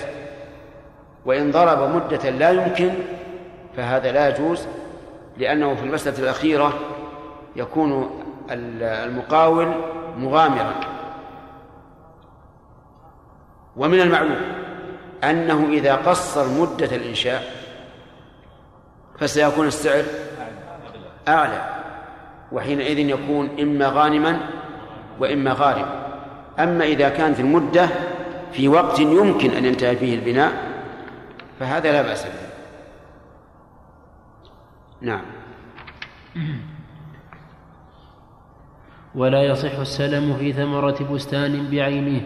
وإن 1.25 1.51
ضرب 1.51 1.95
مدة 1.95 2.29
لا 2.29 2.49
يمكن 2.49 2.93
فهذا 3.77 4.11
لا 4.11 4.29
يجوز 4.29 4.67
لأنه 5.37 5.75
في 5.75 5.83
المسألة 5.83 6.19
الأخيرة 6.19 6.73
يكون 7.55 8.19
المقاول 8.51 9.71
مغامرا. 10.17 10.73
ومن 13.77 14.01
المعلوم 14.01 14.41
أنه 15.23 15.67
إذا 15.69 15.95
قصر 15.95 16.47
مدة 16.47 16.95
الإنشاء 16.95 17.43
فسيكون 19.19 19.67
السعر 19.67 20.03
أعلى. 21.27 21.80
وحينئذ 22.51 22.99
يكون 22.99 23.49
إما 23.59 23.87
غانما 23.87 24.39
وإما 25.19 25.53
غارما. 25.53 26.01
أما 26.59 26.85
إذا 26.85 27.09
كانت 27.09 27.39
المدة 27.39 27.89
في 28.51 28.67
وقت 28.67 28.99
يمكن 28.99 29.51
أن 29.51 29.65
ينتهي 29.65 29.95
فيه 29.95 30.15
البناء 30.15 30.51
فهذا 31.59 31.91
لا 31.91 32.01
بأس 32.01 32.23
به. 32.25 32.31
نعم. 35.01 35.21
ولا 39.15 39.43
يصح 39.43 39.79
السلم 39.79 40.35
في 40.39 40.53
ثمرة 40.53 41.13
بستان 41.13 41.69
بعينه 41.71 42.21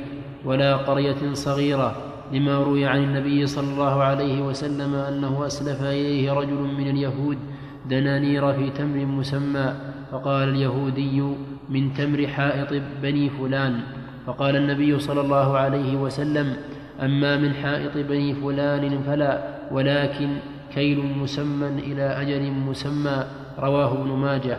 ولا 0.46 0.76
قرية 0.76 1.34
صغيرة 1.34 1.96
لما 2.32 2.58
روي 2.58 2.86
عن 2.86 3.04
النبي 3.04 3.48
صلى 3.48 3.68
الله 3.68 4.04
عليه 4.04 4.42
وسلم 4.42 4.96
أنه 4.96 5.46
أسلف 5.46 5.82
إليه 5.82 6.34
رجل 6.34 6.56
من 6.78 6.90
اليهود 6.90 7.38
دنانير 7.86 8.54
في 8.54 8.70
تمر 8.70 9.06
مسمى. 9.06 9.95
فقال 10.16 10.50
اليهودي 10.50 11.22
من 11.70 11.94
تمر 11.94 12.28
حائط 12.28 12.82
بني 13.02 13.30
فلان. 13.30 13.80
فقال 14.28 14.56
النبي 14.56 15.00
صلى 15.00 15.22
الله 15.22 15.58
عليه 15.58 15.96
وسلم 15.96 16.58
أما 17.02 17.38
من 17.38 17.54
حائط 17.54 17.98
بني 17.98 18.36
فلان 18.36 19.04
فلا 19.08 19.44
ولكن 19.72 20.30
كيل 20.76 21.00
مسمى 21.00 21.68
إلى 21.68 22.02
أجل 22.02 22.52
مسمى 22.52 23.26
رواه 23.60 23.92
ابن 23.92 24.10
ماجه. 24.10 24.58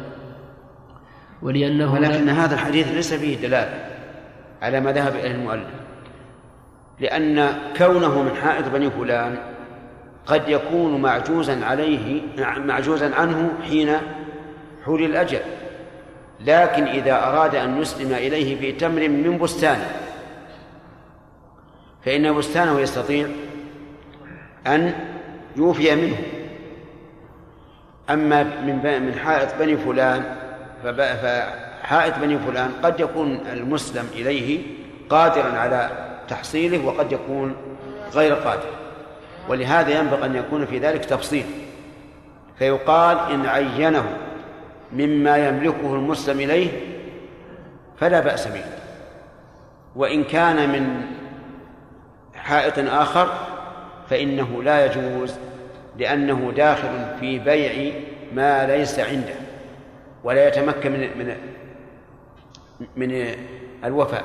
ولأنه 1.42 1.92
ولكن 1.92 2.29
هذا 2.29 2.55
الحديث 2.55 2.95
ليس 2.95 3.14
فيه 3.14 3.37
دلالة 3.37 3.75
على 4.62 4.81
ما 4.81 4.92
ذهب 4.92 5.14
إليه 5.14 5.35
المؤلف. 5.35 5.71
لأن 7.01 7.49
كونه 7.79 8.23
من 8.23 8.35
حائط 8.42 8.69
بني 8.69 8.90
فلان 8.90 9.37
قد 10.27 10.49
يكون 10.49 11.01
معجوزا 11.03 11.64
عليه 11.64 12.23
معجوزا 12.66 13.14
عنه 13.14 13.51
حين 13.69 13.88
حول 14.87 15.05
الأجل. 15.05 15.40
لكن 16.40 16.85
إذا 16.85 17.12
أراد 17.12 17.55
أن 17.55 17.81
يسلم 17.81 18.12
إليه 18.12 18.61
في 18.61 18.72
تمر 18.72 19.09
من 19.09 19.38
بستانه 19.38 19.90
فإن 22.05 22.35
بستانه 22.35 22.81
يستطيع 22.81 23.29
أن 24.66 24.94
يوفي 25.57 25.96
منه. 25.96 26.16
أما 28.11 28.42
من 28.42 29.03
من 29.07 29.14
حائط 29.14 29.49
بني 29.59 29.77
فلان 29.77 30.37
فحائط 30.85 32.18
بني 32.18 32.38
فلان 32.38 32.72
قد 32.83 33.01
يكون 33.01 33.40
المسلم 33.53 34.09
إليه 34.14 34.62
قادرا 35.11 35.59
على 35.59 35.90
تحصيله 36.29 36.87
وقد 36.87 37.12
يكون 37.12 37.57
غير 38.14 38.35
قادر. 38.35 38.70
ولهذا 39.49 39.99
ينبغي 39.99 40.27
أن 40.27 40.37
يكون 40.37 40.66
في 40.66 40.79
ذلك 40.79 41.05
تفصيل. 41.05 41.46
فيقال 42.59 43.33
إن 43.33 43.46
عينه 43.46 44.05
مما 44.97 45.49
يملكه 45.49 45.95
المسلم 45.95 46.41
إليه 46.41 46.71
فلا 48.01 48.21
بأس 48.21 48.49
به. 48.49 48.65
وإن 49.97 50.25
كان 50.25 50.69
من 50.73 51.03
حائط 52.35 52.79
آخر 52.79 53.29
فإنه 54.11 54.63
لا 54.63 54.87
يجوز 54.87 55.35
لأنه 55.99 56.53
داخل 56.57 57.17
في 57.21 57.39
بيع 57.39 57.95
ما 58.35 58.67
ليس 58.67 58.99
عنده 58.99 59.35
ولا 60.25 60.49
يتمكن 60.49 60.93
من 60.93 61.01
من 61.19 61.37
من 62.97 63.35
الوفاء. 63.85 64.25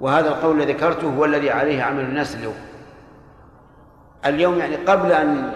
وهذا 0.00 0.28
القول 0.28 0.60
الذي 0.60 0.72
ذكرته 0.72 1.06
هو 1.06 1.24
الذي 1.24 1.50
عليه 1.50 1.82
عمل 1.82 2.04
الناس 2.04 2.34
اليوم. 2.34 2.56
اليوم 4.26 4.58
يعني 4.58 4.76
قبل 4.76 5.12
أن 5.12 5.52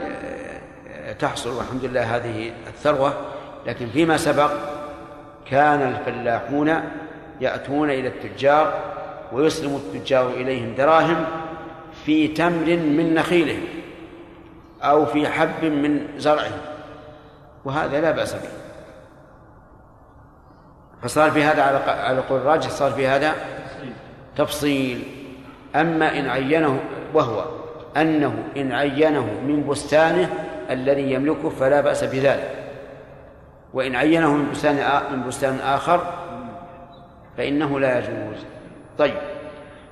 تحصل 1.19 1.51
والحمد 1.51 1.85
لله 1.85 2.17
هذه 2.17 2.53
الثروة 2.67 3.36
لكن 3.67 3.87
فيما 3.87 4.17
سبق 4.17 4.51
كان 5.51 5.83
الفلاحون 5.83 6.81
يأتون 7.41 7.91
إلى 7.91 8.09
التجار 8.09 8.75
ويسلم 9.33 9.77
التجار 9.77 10.31
إليهم 10.31 10.75
دراهم 10.75 11.25
في 12.05 12.29
تمر 12.29 12.77
من 12.77 13.15
نخيلهم 13.15 13.65
أو 14.83 15.07
في 15.07 15.29
حب 15.29 15.65
من 15.65 16.09
زرعهم 16.19 16.59
وهذا 17.65 18.01
لا 18.01 18.11
بأس 18.11 18.35
به. 18.35 18.49
فصار 21.03 21.31
في 21.31 21.45
هذا 21.45 21.63
على 21.63 21.79
على 21.79 22.21
قول 22.21 22.41
الراجح 22.41 22.71
صار 22.71 22.93
في 22.93 23.07
هذا 23.07 23.35
تفصيل. 24.37 25.03
أما 25.77 26.19
إن 26.19 26.29
عينه 26.29 26.81
وهو 27.15 27.45
أنه 27.97 28.45
إن 28.57 28.73
عينه 28.73 29.27
من 29.47 29.67
بستانه 29.69 30.31
الذي 30.71 31.13
يملكه 31.13 31.49
فلا 31.49 31.81
بأس 31.81 32.05
بذلك. 32.05 32.66
وإن 33.77 33.97
عينه 33.97 34.33
من 34.33 34.51
بستان 34.51 35.03
من 35.13 35.29
بستان 35.29 35.59
آخر 35.59 36.01
فإنه 37.37 37.81
لا 37.81 37.99
يجوز. 37.99 38.45
طيب. 38.99 39.15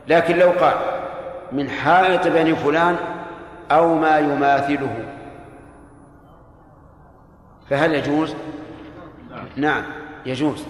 لكن 0.09 0.37
لو 0.37 0.51
قال 0.51 0.75
من 1.53 1.71
حائط 1.71 2.27
بني 2.29 2.57
فلان 2.57 2.97
أو 3.71 3.99
ما 3.99 4.19
يماثله 4.19 5.05
فهل 7.71 7.95
يجوز؟ 7.95 8.35
نعم 9.57 9.83
يجوز. 10.27 10.65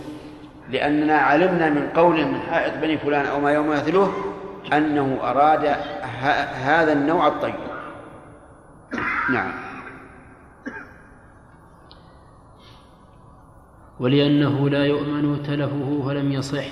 لأننا 0.70 1.18
علمنا 1.18 1.70
من 1.70 1.88
قول 1.96 2.24
من 2.24 2.40
حائط 2.40 2.72
بني 2.83 2.98
فلان 2.98 3.27
أو 3.27 3.40
ما 3.40 3.53
يماثله 3.53 4.12
أنه 4.72 5.18
أراد 5.22 5.77
هذا 6.64 6.92
النوع 6.92 7.27
الطيب. 7.27 7.55
نعم. 9.31 9.63
ولأنه 14.00 14.70
لا 14.70 14.85
يؤمن 14.85 15.42
تلفه 15.42 16.02
فلم 16.07 16.33
يصح 16.33 16.64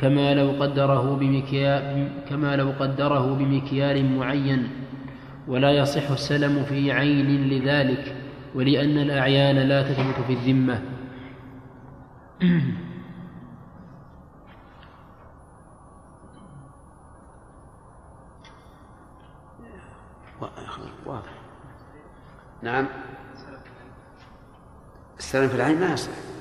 كما 0.00 0.34
لو 0.34 0.50
قدره 0.50 1.16
بمكيال 1.16 2.08
كما 2.28 2.56
لو 2.56 2.70
قدره 2.80 3.34
بمكيال 3.34 4.16
معين 4.16 4.68
ولا 5.48 5.70
يصح 5.70 6.10
السلم 6.10 6.64
في 6.64 6.92
عين 6.92 7.48
لذلك 7.48 8.16
ولأن 8.54 8.98
الأعيان 8.98 9.56
لا 9.56 9.82
تثبت 9.82 10.24
في 10.26 10.32
الذمة. 10.32 10.82
واضح 21.06 21.30
نعم. 22.62 22.86
السلم 25.18 25.48
في 25.48 25.54
العين 25.54 25.80
ما 25.80 25.92
يصح. 25.92 26.33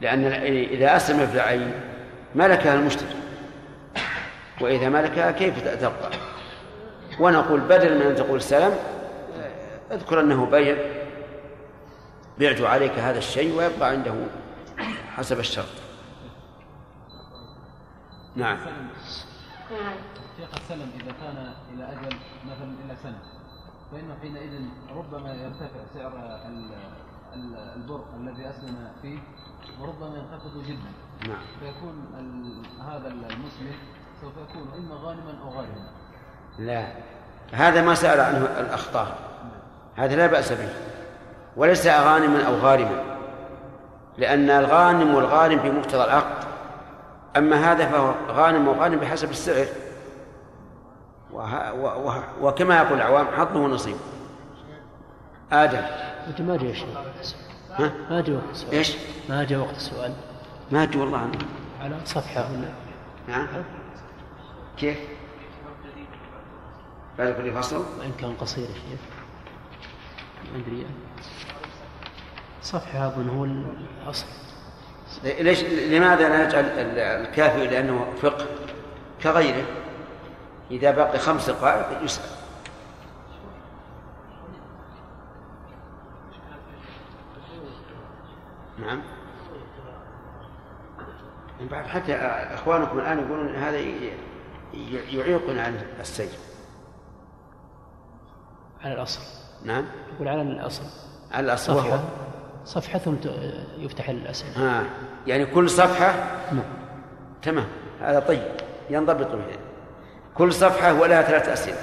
لأن 0.00 0.24
إذا 0.24 0.96
أسلم 0.96 1.26
في 1.26 1.34
العين 1.34 1.72
ملكها 2.34 2.74
المشتري 2.74 3.16
وإذا 4.60 4.88
ملكها 4.88 5.30
كيف 5.30 5.68
تبقى؟ 5.80 6.10
ونقول 7.20 7.60
بدل 7.60 7.98
من 7.98 8.02
أن 8.02 8.14
تقول 8.14 8.42
سلم 8.42 8.78
اذكر 9.90 10.20
أنه 10.20 10.46
بيع 10.46 10.76
بعت 12.38 12.60
عليك 12.60 12.92
هذا 12.92 13.18
الشيء 13.18 13.58
ويبقى 13.58 13.90
عنده 13.90 14.14
حسب 15.16 15.38
الشرط. 15.38 15.66
نعم. 18.36 18.58
السلم 20.56 20.90
إذا 21.00 21.12
كان 21.12 21.52
إلى 21.74 21.84
أجل 21.84 22.16
مثلا 22.44 22.74
إلى 22.84 22.96
سنة 23.02 23.18
فإنه 23.92 24.16
حينئذ 24.20 24.60
ربما 24.96 25.34
يرتفع 25.34 25.80
سعر 25.94 26.40
البر 27.76 28.04
الذي 28.16 28.50
أسلم 28.50 28.92
فيه 29.02 29.18
وربما 29.80 30.16
ينخفض 30.16 30.62
جدا. 30.66 30.92
نعم. 31.28 31.38
فيكون 31.60 31.94
هذا 32.88 33.08
المسلم 33.08 33.72
سوف 34.20 34.32
يكون 34.50 34.68
إما 34.76 34.94
غانما 34.94 35.34
أو 35.42 35.48
غارما. 35.48 35.90
لا. 36.58 36.86
هذا 37.52 37.82
ما 37.82 37.94
سأل 37.94 38.20
عنه 38.20 38.60
الأخطار 38.60 39.14
هذا 39.96 40.16
لا 40.16 40.26
بأس 40.26 40.52
به. 40.52 40.68
وليس 41.56 41.86
غانما 41.86 42.46
أو 42.46 42.54
غارما. 42.54 43.02
لأن 44.18 44.50
الغانم 44.50 45.14
والغارم 45.14 45.58
في 45.58 45.70
مقتضى 45.70 46.04
العقد. 46.04 46.46
أما 47.36 47.72
هذا 47.72 47.86
فهو 47.86 48.14
غانم 48.28 48.68
وغانم 48.68 48.98
بحسب 48.98 49.30
السعر. 49.30 49.66
وكما 52.40 52.76
يقول 52.76 52.98
العوام 52.98 53.26
حظه 53.26 53.60
ونصيب 53.60 53.96
آدم. 55.52 55.82
أنت 56.26 56.40
ما 56.40 56.56
جاء 56.56 56.72
شيء 56.72 56.96
ها؟ 57.78 57.92
ما 58.10 58.20
جاء 58.20 58.36
وقت 58.36 58.50
السؤال. 58.52 58.74
إيش؟ 58.74 58.96
ما 59.28 59.44
جاء 59.44 59.58
وقت 59.58 59.76
السؤال. 59.76 60.12
ما 60.70 60.82
أدري 60.82 60.98
والله 60.98 61.18
عنه 61.18 61.38
على 61.80 61.96
صفحة. 62.04 62.40
هنا 62.40 62.72
نعم 63.28 63.46
كيف؟ 64.76 64.98
بعد 67.18 67.34
كل 67.34 67.52
فصل؟ 67.52 67.84
وإن 67.98 68.12
كان 68.20 68.34
قصير 68.34 68.64
يا 68.64 68.74
شيخ. 68.74 69.00
ما 70.52 70.58
أدري. 70.58 70.86
صفحة 72.62 73.06
أظن 73.06 73.28
هو 73.28 73.44
الأصل 73.44 74.26
ليش؟ 75.24 75.64
لماذا 75.64 76.28
لا 76.28 76.46
نجعل 76.46 76.64
الكافي؟ 76.98 77.66
لأنه 77.66 78.06
فقه. 78.22 78.46
كغيره. 79.22 79.64
إذا 80.70 80.90
بقي 80.90 81.18
خمس 81.18 81.50
دقائق 81.50 82.02
يسأل. 82.04 82.30
نعم. 88.78 89.02
من 91.60 91.68
بعد 91.68 91.86
حتى 91.86 92.14
إخوانكم 92.54 92.98
الآن 92.98 93.18
يقولون 93.18 93.54
هذا 93.54 93.78
يعيقنا 95.10 95.62
عن 95.62 95.82
السير 96.00 96.28
على 98.84 98.94
الأصل. 98.94 99.20
نعم. 99.64 99.84
يقول 100.14 100.28
على 100.28 100.42
الأصل. 100.42 100.82
على 101.32 101.44
الأصل 101.46 101.72
وهو؟ 101.72 101.82
صفحة 101.84 102.00
صفحة 102.64 102.98
ثم 102.98 103.14
يفتح 103.78 104.08
الأسئلة. 104.08 104.56
ها. 104.56 104.84
يعني 105.26 105.46
كل 105.46 105.70
صفحة؟ 105.70 106.14
نعم. 106.52 106.64
تمام. 107.42 107.66
هذا 108.00 108.20
طيب. 108.20 108.42
ينضبط 108.90 109.26
به 109.26 109.58
كل 110.34 110.52
صفحة 110.52 110.92
ولها 111.00 111.22
ثلاث 111.22 111.48
أسئلة. 111.48 111.78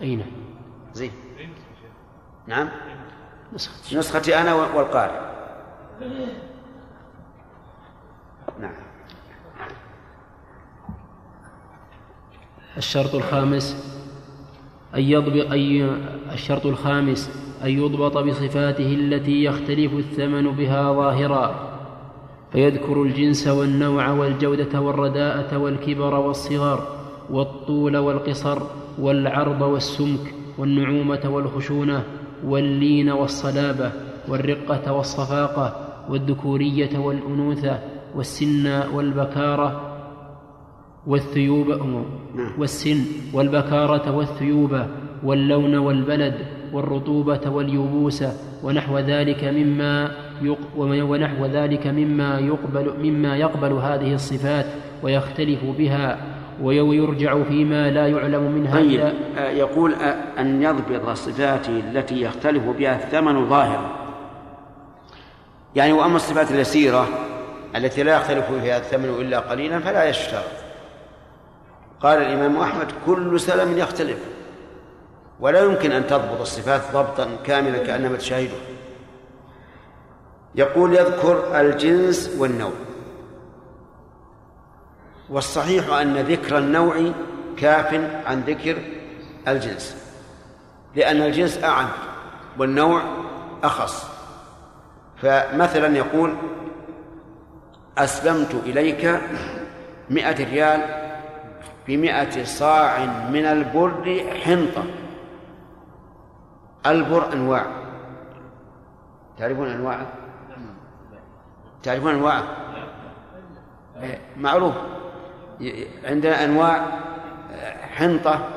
أين 0.00 0.26
زين. 0.92 1.12
نعم. 2.46 2.68
نسخة 3.52 3.98
نسختي 3.98 4.40
أنا 4.40 4.54
والقارئ. 4.54 5.33
نعم. 8.60 8.72
الشرط 12.76 13.14
الخامس 13.14 13.94
أن 14.94 15.00
يضبط 15.00 15.50
أي 15.52 15.90
الشرط 16.32 16.66
الخامس 16.66 17.30
أن 17.64 17.70
يضبط 17.70 18.18
بصفاته 18.18 18.94
التي 18.94 19.44
يختلف 19.44 19.92
الثمن 19.92 20.50
بها 20.50 20.92
ظاهرا 20.92 21.74
فيذكر 22.52 23.02
الجنس 23.02 23.48
والنوع 23.48 24.10
والجودة 24.10 24.80
والرداءة 24.80 25.56
والكبر 25.56 26.14
والصغار 26.14 26.88
والطول 27.30 27.96
والقصر 27.96 28.62
والعرض 28.98 29.60
والسمك 29.60 30.34
والنعومة 30.58 31.20
والخشونة 31.24 32.04
واللين 32.44 33.10
والصلابة 33.10 33.92
والرقة 34.28 34.92
والصفاقة 34.92 35.83
والذكورية 36.10 36.98
والأنوثة 36.98 37.78
والسن 38.16 38.82
والبكارة 38.94 39.94
والثيوب 41.06 41.66
والسن 42.58 42.98
والبكارة 43.32 44.16
والثيوبة 44.16 44.86
واللون 45.24 45.74
والبلد 45.76 46.34
والرطوبة 46.72 47.50
واليبوسة 47.50 48.32
ونحو 48.62 48.98
ذلك 48.98 49.44
مما 49.44 50.10
ونحو 50.76 51.46
ذلك 51.46 51.86
مما 51.86 52.38
يقبل 52.38 52.92
مما 53.02 53.36
يقبل 53.36 53.72
هذه 53.72 54.14
الصفات 54.14 54.66
ويختلف 55.02 55.64
بها 55.78 56.18
ويرجع 56.62 57.42
فيما 57.42 57.90
لا 57.90 58.06
يعلم 58.08 58.52
منها 58.52 58.74
طيب 58.74 59.00
آه، 59.38 59.50
يقول 59.50 59.94
آه، 59.94 60.40
أن 60.40 60.62
يضبط 60.62 61.10
صفاته 61.10 61.82
التي 61.90 62.22
يختلف 62.22 62.68
بها 62.78 62.96
الثمن 62.96 63.48
ظاهرا. 63.48 64.03
يعني 65.74 65.92
وأما 65.92 66.16
الصفات 66.16 66.50
اليسيرة 66.50 67.08
التي 67.76 68.02
لا 68.02 68.16
يختلف 68.16 68.52
فيها 68.52 68.78
الثمن 68.78 69.04
إلا 69.04 69.38
قليلا 69.38 69.80
فلا 69.80 70.04
يشترط. 70.04 70.44
قال 72.00 72.18
الإمام 72.18 72.56
أحمد 72.56 72.92
كل 73.06 73.40
سلم 73.40 73.78
يختلف 73.78 74.18
ولا 75.40 75.60
يمكن 75.60 75.92
أن 75.92 76.06
تضبط 76.06 76.40
الصفات 76.40 76.82
ضبطا 76.92 77.28
كاملا 77.44 77.78
كأنما 77.78 78.16
تشاهده. 78.16 78.56
يقول 80.54 80.94
يذكر 80.94 81.60
الجنس 81.60 82.30
والنوع. 82.38 82.72
والصحيح 85.30 85.92
أن 85.92 86.16
ذكر 86.16 86.58
النوع 86.58 87.12
كاف 87.56 87.94
عن 88.26 88.40
ذكر 88.40 88.76
الجنس 89.48 89.96
لأن 90.96 91.22
الجنس 91.22 91.64
أعم 91.64 91.88
والنوع 92.58 93.02
أخص. 93.62 94.13
فمثلا 95.16 95.96
يقول 95.96 96.34
أسلمت 97.98 98.54
إليك 98.66 99.20
مئة 100.10 100.50
ريال 100.50 100.80
بمئة 101.88 102.44
صاع 102.44 103.04
من 103.30 103.44
البر 103.44 104.24
حنطة. 104.44 104.84
البر 106.86 107.32
أنواع. 107.32 107.66
تعرفون 109.38 109.68
أنواعه 109.68 110.06
تعرفون 111.82 112.14
أنواعه 112.14 112.44
معروف. 114.36 114.74
عندنا 116.04 116.44
أنواع 116.44 116.86
حنطة 117.96 118.48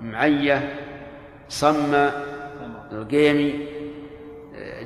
معية 0.00 0.74
صمة 1.48 2.12
القيمي 2.92 3.68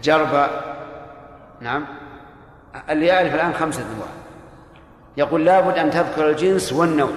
جربة. 0.02 0.67
نعم. 1.60 1.84
اللي 2.90 3.06
يعرف 3.06 3.34
الآن 3.34 3.54
خمسة 3.54 3.82
أنواع 3.82 4.08
يقول 5.16 5.44
لابد 5.44 5.78
أن 5.78 5.90
تذكر 5.90 6.30
الجنس 6.30 6.72
والنوع. 6.72 7.10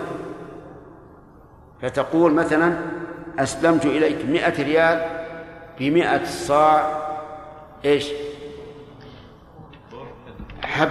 فتقول 1.82 2.34
مثلا 2.34 2.78
أسلمت 3.40 3.86
إليك 3.86 4.26
مئة 4.26 4.64
ريال 4.64 5.06
بمئة 5.80 6.26
صاع 6.26 7.02
إيش؟ 7.86 8.12
حب 10.64 10.90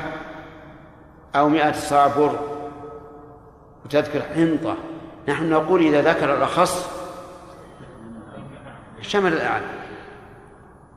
أو 1.35 1.49
مئة 1.49 1.73
صاع 1.73 2.07
بر. 2.07 2.39
وتذكر 3.85 4.23
حنطة. 4.35 4.77
نحن 5.29 5.51
نقول 5.51 5.81
إذا 5.81 6.13
ذكر 6.13 6.37
الأخص 6.37 6.91
شمل 9.01 9.33
الأعلى. 9.33 9.80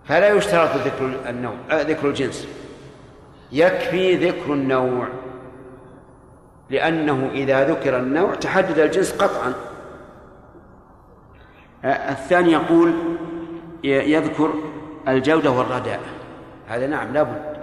فلا 0.06 0.30
يشترط 0.30 0.70
ذكر 0.76 1.30
النوع 1.30 1.56
آه، 1.72 1.82
ذكر 1.82 2.08
الجنس. 2.08 2.48
يكفي 3.52 4.16
ذكر 4.16 4.54
النوع 4.54 5.08
لأنه 6.70 7.30
إذا 7.34 7.70
ذكر 7.70 7.98
النوع 7.98 8.36
تحدد 8.36 8.80
الجنس 8.80 9.12
قطعا. 9.12 9.54
آه، 11.86 12.12
الثاني 12.12 12.52
يقول 12.52 12.94
يذكر 13.84 14.54
الجودة 15.08 15.52
والرداء. 15.52 16.00
هذا 16.68 16.88
نعم 16.88 17.13
لابد 17.13 17.54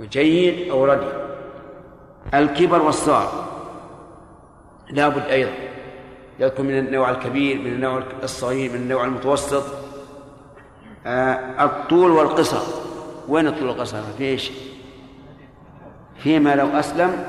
جيد 0.00 0.70
أو 0.70 0.84
ردي. 0.84 1.12
الكبر 2.34 2.82
والصغر 2.82 3.46
لابد 4.90 5.22
أيضا. 5.22 5.52
يذكر 6.38 6.62
من 6.62 6.78
النوع 6.78 7.10
الكبير 7.10 7.58
من 7.58 7.66
النوع 7.66 8.02
الصغير 8.22 8.70
من 8.70 8.76
النوع 8.76 9.04
المتوسط. 9.04 9.89
الطول 11.06 12.10
والقصر. 12.10 12.62
وين 13.28 13.46
الطول 13.46 13.68
والقصر؟ 13.68 14.02
في 14.18 14.24
إيش؟ 14.24 14.50
فيما 16.16 16.54
لو 16.54 16.68
أسلم 16.68 17.24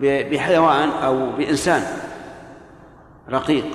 بحيوان 0.00 0.88
أو 0.88 1.32
بإنسان 1.32 1.82
رقيق. 3.30 3.66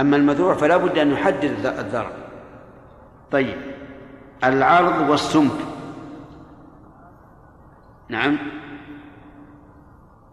أما 0.00 0.16
المذروع 0.16 0.54
فلا 0.54 0.76
بد 0.76 0.98
أن 0.98 1.10
يحدد 1.10 1.66
الذرع. 1.66 2.10
طيب 3.32 3.56
العرض 4.44 5.10
والسمك. 5.10 5.58
نعم. 8.08 8.38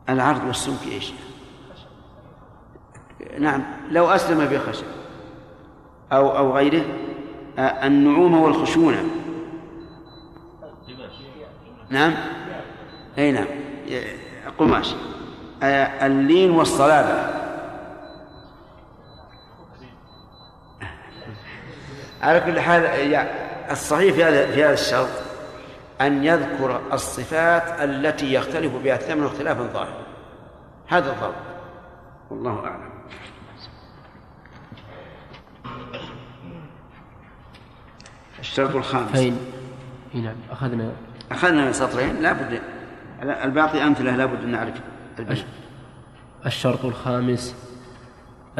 العرض 0.10 0.44
والسمك 0.48 0.88
إيش؟ 0.92 1.14
نعم 3.40 3.64
لو 3.92 4.08
أسلم 4.08 4.46
بخشب 4.46 4.86
أو 6.12 6.38
أو 6.38 6.56
غيره. 6.56 6.86
النعومة 7.60 8.44
والخشونة. 8.44 9.04
نعم؟ 11.90 12.14
أي 13.18 13.32
نعم. 13.32 13.46
قماش 14.60 14.96
اللين 16.02 16.52
والصلابة. 16.52 17.44
على 22.22 22.40
كل 22.40 22.60
حال 22.60 22.86
الصحيح 23.72 24.14
في 24.14 24.24
هذا 24.24 24.52
في 24.52 24.64
هذا 24.64 24.74
الشرط 24.74 25.10
أن 26.02 26.24
يذكر 26.24 26.82
الصفات 26.94 27.82
التي 27.82 28.34
يختلف 28.34 28.74
بها 28.84 28.96
الثمن 28.96 29.26
اختلافا 29.26 29.64
ظاهرا 29.64 30.04
هذا 30.88 31.12
الضرب 31.12 31.34
والله 32.30 32.66
أعلم. 32.66 32.93
الشرط 38.54 38.76
الخامس. 38.76 39.12
فإن 39.12 39.36
نعم. 40.14 40.36
أخذنا 40.52 40.92
أخذنا 41.32 41.66
من 41.66 41.74
سطرين 41.74 42.22
لا 42.22 42.34
بد 42.34 42.60
الباقي 43.44 43.88
أمثلة 43.88 44.16
لا 44.16 44.26
بد 44.26 44.44
أن 44.44 44.52
نعرف 44.52 44.82
الشرط 46.46 46.86
الخامس 46.86 47.56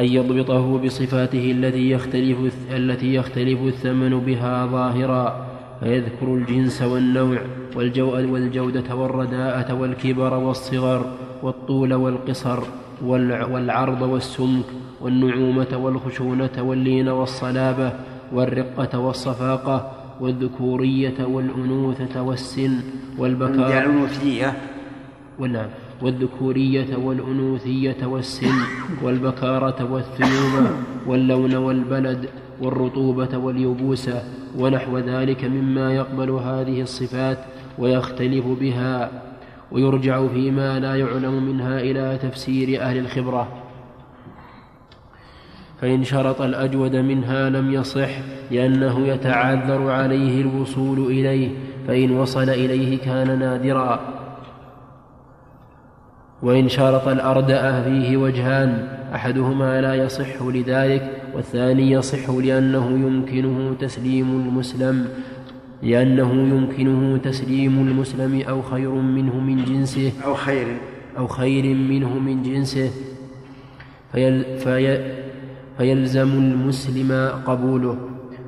أن 0.00 0.04
يضبطه 0.04 0.78
بصفاته 0.78 1.50
التي 1.50 1.90
يختلف 1.90 2.54
التي 2.70 3.14
يختلف 3.14 3.60
الثمن 3.60 4.20
بها 4.20 4.66
ظاهرا 4.66 5.46
فيذكر 5.80 6.34
الجنس 6.34 6.82
والنوع 6.82 7.38
والجودة 7.76 8.94
والرداءة 8.94 9.74
والكبر 9.74 10.34
والصغر 10.34 11.12
والطول 11.42 11.94
والقصر 11.94 12.62
والعرض 13.02 14.02
والسمك 14.02 14.64
والنعومة 15.00 15.76
والخشونة 15.76 16.62
واللين 16.62 17.08
والصلابة 17.08 17.92
والرقة 18.32 18.98
والصفاقة 18.98 19.92
والذكورية 20.20 21.24
والأنوثة 21.24 22.22
والسن 22.22 22.80
والبكارة 23.18 23.78
الأنوثية. 23.78 24.56
والنعم 25.38 25.68
والذكورية 26.02 26.96
والأنوثية 26.96 28.06
والسن 28.06 28.54
والبكارة 29.02 29.92
والثيوبة 29.92 30.70
واللون 31.06 31.54
والبلد 31.54 32.28
والرطوبة 32.60 33.38
واليبوسة 33.38 34.22
ونحو 34.58 34.98
ذلك 34.98 35.44
مما 35.44 35.94
يقبل 35.94 36.30
هذه 36.30 36.82
الصفات 36.82 37.38
ويختلف 37.78 38.46
بها 38.46 39.10
ويرجع 39.72 40.26
فيما 40.26 40.80
لا 40.80 40.96
يعلم 40.96 41.42
منها 41.46 41.80
إلى 41.80 42.18
تفسير 42.22 42.80
أهل 42.80 42.98
الخبرة. 42.98 43.63
فإن 45.84 46.04
شرط 46.04 46.42
الأجود 46.42 46.96
منها 46.96 47.50
لم 47.50 47.72
يصح 47.72 48.08
لأنه 48.50 49.06
يتعذر 49.06 49.90
عليه 49.90 50.40
الوصول 50.40 50.98
إليه 50.98 51.50
فإن 51.88 52.10
وصل 52.10 52.50
إليه 52.50 52.98
كان 52.98 53.38
نادرا. 53.38 54.00
وإن 56.42 56.68
شرط 56.68 57.08
الأردأ 57.08 57.82
فيه 57.82 58.16
وجهان 58.16 58.88
أحدهما 59.14 59.80
لا 59.80 59.94
يصح 59.94 60.42
لذلك 60.42 61.22
والثاني 61.34 61.90
يصح 61.90 62.30
لأنه 62.30 62.90
يمكنه 62.90 63.74
تسليم 63.80 64.26
المسلم 64.26 65.08
لأنه 65.82 66.32
يمكنه 66.32 67.16
تسليم 67.16 67.88
المسلم 67.88 68.42
أو 68.48 68.62
خير 68.62 68.90
منه 68.90 69.40
من 69.40 69.64
جنسه 69.64 70.12
أو 70.24 70.34
خير. 70.34 70.66
أو 71.18 71.26
خير 71.26 71.74
منه 71.74 72.18
من 72.18 72.42
جنسه. 72.42 72.90
فيل 74.12 74.44
في 74.58 75.23
فيلزم 75.78 76.28
المسلم 76.28 77.42
قبوله 77.46 77.96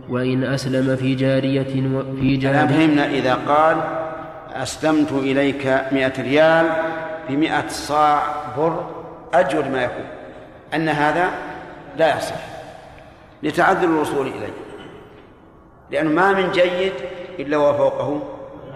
وإن 0.08 0.44
أسلم 0.44 0.96
في 0.96 1.14
جارية 1.14 1.62
في 2.20 2.36
جارية 2.36 2.66
فهمنا 2.66 3.06
إذا 3.06 3.34
قال 3.34 3.76
أسلمت 4.54 5.12
إليك 5.12 5.66
مئة 5.92 6.22
ريال 6.22 6.66
بمئة 7.28 7.68
صاع 7.68 8.22
بر 8.56 8.86
أجود 9.34 9.70
ما 9.70 9.82
يكون. 9.82 10.04
أن 10.74 10.88
هذا 10.88 11.30
لا 11.96 12.16
يصح. 12.16 12.40
لتعذر 13.42 13.84
الوصول 13.88 14.26
إليه. 14.26 14.52
لأنه 15.90 16.10
ما 16.10 16.32
من 16.32 16.52
جيد 16.52 16.92
إلا 17.38 17.56
وفوقه 17.56 18.22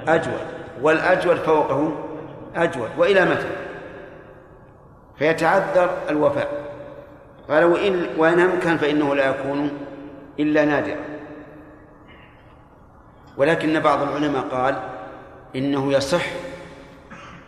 أجود 0.09 0.41
والأجود 0.83 1.37
فوقه 1.37 1.93
أجود. 2.57 2.89
وإلى 2.99 3.25
متى؟ 3.25 3.51
فيتعذر 5.19 5.91
الوفاء. 6.11 6.60
قال 7.51 7.65
وإن 7.65 8.07
وإن 8.17 8.41
أمكن 8.41 8.77
فإنه 8.77 9.15
لا 9.15 9.29
يكون 9.31 9.71
إلا 10.41 10.65
نادرا. 10.65 10.97
ولكن 13.37 13.81
بعض 13.81 14.03
العلماء 14.03 14.43
قال 14.43 14.83
إنه 15.57 15.93
يصح 15.93 16.25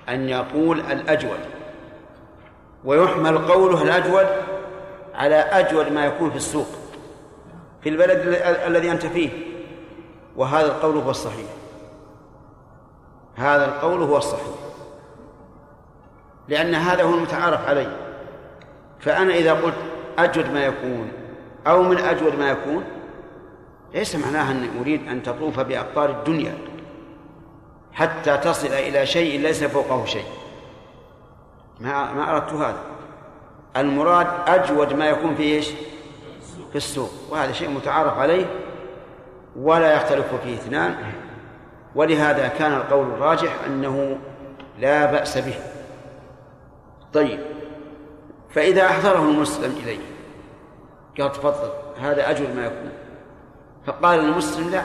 أن 0.08 0.28
يقول 0.28 0.80
الأجود 0.80 1.38
ويحمل 2.84 3.38
قوله 3.38 3.82
الأجود 3.82 4.26
على 5.14 5.34
أجود 5.36 5.92
ما 5.92 6.04
يكون 6.06 6.30
في 6.30 6.36
السوق 6.36 6.66
في 7.82 7.88
البلد 7.88 8.18
ال- 8.20 8.34
الذي 8.42 8.90
أنت 8.90 9.06
فيه. 9.06 9.30
وهذا 10.36 10.66
القول 10.66 10.96
هو 10.96 11.10
الصحيح. 11.10 11.46
هذا 13.36 13.64
القول 13.64 14.02
هو 14.02 14.16
الصحيح. 14.16 14.46
لأن 16.48 16.74
هذا 16.74 17.02
هو 17.02 17.14
المتعارف 17.14 17.68
عليه. 17.68 17.96
فأنا 19.02 19.34
إذا 19.34 19.52
قلت 19.52 19.74
أجود 20.18 20.52
ما 20.52 20.64
يكون 20.64 21.12
أو 21.66 21.82
من 21.82 21.98
أجود 21.98 22.38
ما 22.38 22.50
يكون 22.50 22.84
ليس 23.94 24.16
معناها 24.16 24.52
أني 24.52 24.68
أريد 24.80 25.08
أن 25.08 25.22
تطوف 25.22 25.60
بأقطار 25.60 26.10
الدنيا 26.10 26.54
حتى 27.92 28.36
تصل 28.36 28.66
إلى 28.66 29.06
شيء 29.06 29.40
ليس 29.40 29.64
فوقه 29.64 30.04
شيء. 30.04 30.24
ما 31.80 32.12
ما 32.12 32.30
أردت 32.30 32.52
هذا. 32.52 32.80
المراد 33.76 34.26
أجود 34.46 34.92
ما 34.92 35.06
يكون 35.06 35.34
في 35.34 35.42
إيش؟ 35.42 35.70
في 36.70 36.76
السوق. 36.76 37.10
وهذا 37.30 37.52
شيء 37.52 37.70
متعارف 37.70 38.18
عليه 38.18 38.46
ولا 39.56 39.94
يختلف 39.94 40.34
فيه 40.44 40.54
اثنان. 40.54 40.96
ولهذا 41.94 42.48
كان 42.48 42.72
القول 42.72 43.06
الراجح 43.06 43.52
أنه 43.66 44.18
لا 44.78 45.06
بأس 45.12 45.38
به. 45.38 45.54
طيب. 47.12 47.40
فإذا 48.54 48.86
أحضره 48.86 49.22
المسلم 49.22 49.76
إليه. 49.82 49.98
قال 51.20 51.32
تفضل 51.32 51.70
هذا 52.00 52.30
أجود 52.30 52.56
ما 52.56 52.66
يكون. 52.66 52.92
فقال 53.86 54.20
المسلم 54.20 54.70
لا 54.70 54.82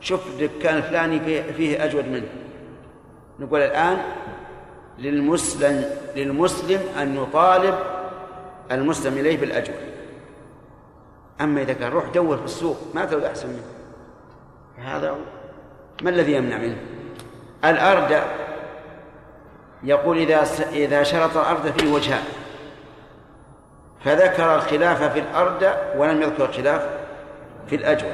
شوف 0.00 0.26
الدكان 0.26 0.76
الفلاني 0.76 1.20
فيه, 1.52 1.84
أجود 1.84 2.08
منه. 2.08 2.28
نقول 3.40 3.60
الآن 3.60 3.98
للمسلم 4.98 5.84
للمسلم 6.16 6.80
أن 6.98 7.16
يطالب 7.16 7.78
المسلم 8.72 9.18
إليه 9.18 9.40
بالأجود 9.40 9.76
أما 11.40 11.62
إذا 11.62 11.72
كان 11.72 11.92
روح 11.92 12.04
دور 12.14 12.36
في 12.36 12.44
السوق 12.44 12.76
ما 12.94 13.04
تلقى 13.04 13.30
أحسن 13.30 13.48
منه. 13.48 13.64
هذا. 14.78 15.16
ما 16.02 16.10
الذي 16.10 16.32
يمنع 16.32 16.56
منه؟ 16.56 16.76
الأرض 17.64 18.22
يقول 19.82 20.18
إذا 20.18 20.42
إذا 20.72 21.02
شرط 21.02 21.36
الأرض 21.36 21.72
فيه 21.78 21.92
وجهان. 21.92 22.24
فذكر 24.04 24.54
الخلاف 24.54 25.02
في 25.12 25.18
الأرض 25.18 25.74
ولم 25.96 26.22
يذكر 26.22 26.44
الخلاف 26.44 26.88
في 27.66 27.76
الأجود. 27.76 28.12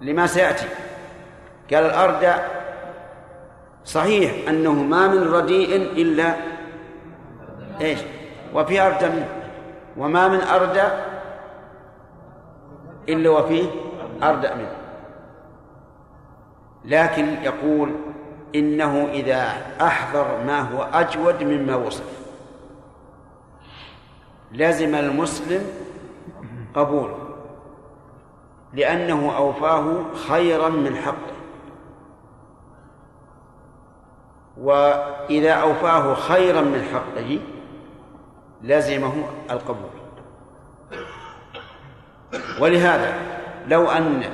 لما 0.00 0.26
سيأتي؟ 0.26 0.66
قال 1.72 1.84
الأرض 1.84 2.26
صحيح 3.84 4.48
أنه 4.48 4.72
ما 4.72 5.08
من 5.08 5.32
رديء 5.32 5.76
إلا 5.76 6.34
إيش؟ 7.80 7.98
وفي 8.54 8.80
أرض 8.80 9.04
منه. 9.04 9.28
وما 9.96 10.28
من 10.28 10.40
أرض 10.40 10.78
إلا 13.08 13.30
وفيه 13.30 13.66
أرض 14.22 14.46
منه. 14.46 14.76
لكن 16.84 17.42
يقول 17.42 17.92
إنه 18.54 19.08
إذا 19.12 19.48
أحضر 19.80 20.38
ما 20.46 20.60
هو 20.60 20.82
أجود 20.82 21.42
مما 21.42 21.76
وصف. 21.76 22.23
لزم 24.54 24.94
المسلم 24.94 25.66
قبوله 26.74 27.18
لأنه 28.72 29.36
أوفاه 29.36 30.14
خيرا 30.28 30.68
من 30.68 30.96
حقه. 30.96 31.34
وإذا 34.58 35.52
أوفاه 35.52 36.14
خيرا 36.14 36.60
من 36.60 36.82
حقه 36.92 37.38
لزمه 38.62 39.12
القبول. 39.50 39.90
ولهذا 42.60 43.14
لو 43.68 43.90
أنك 43.90 44.32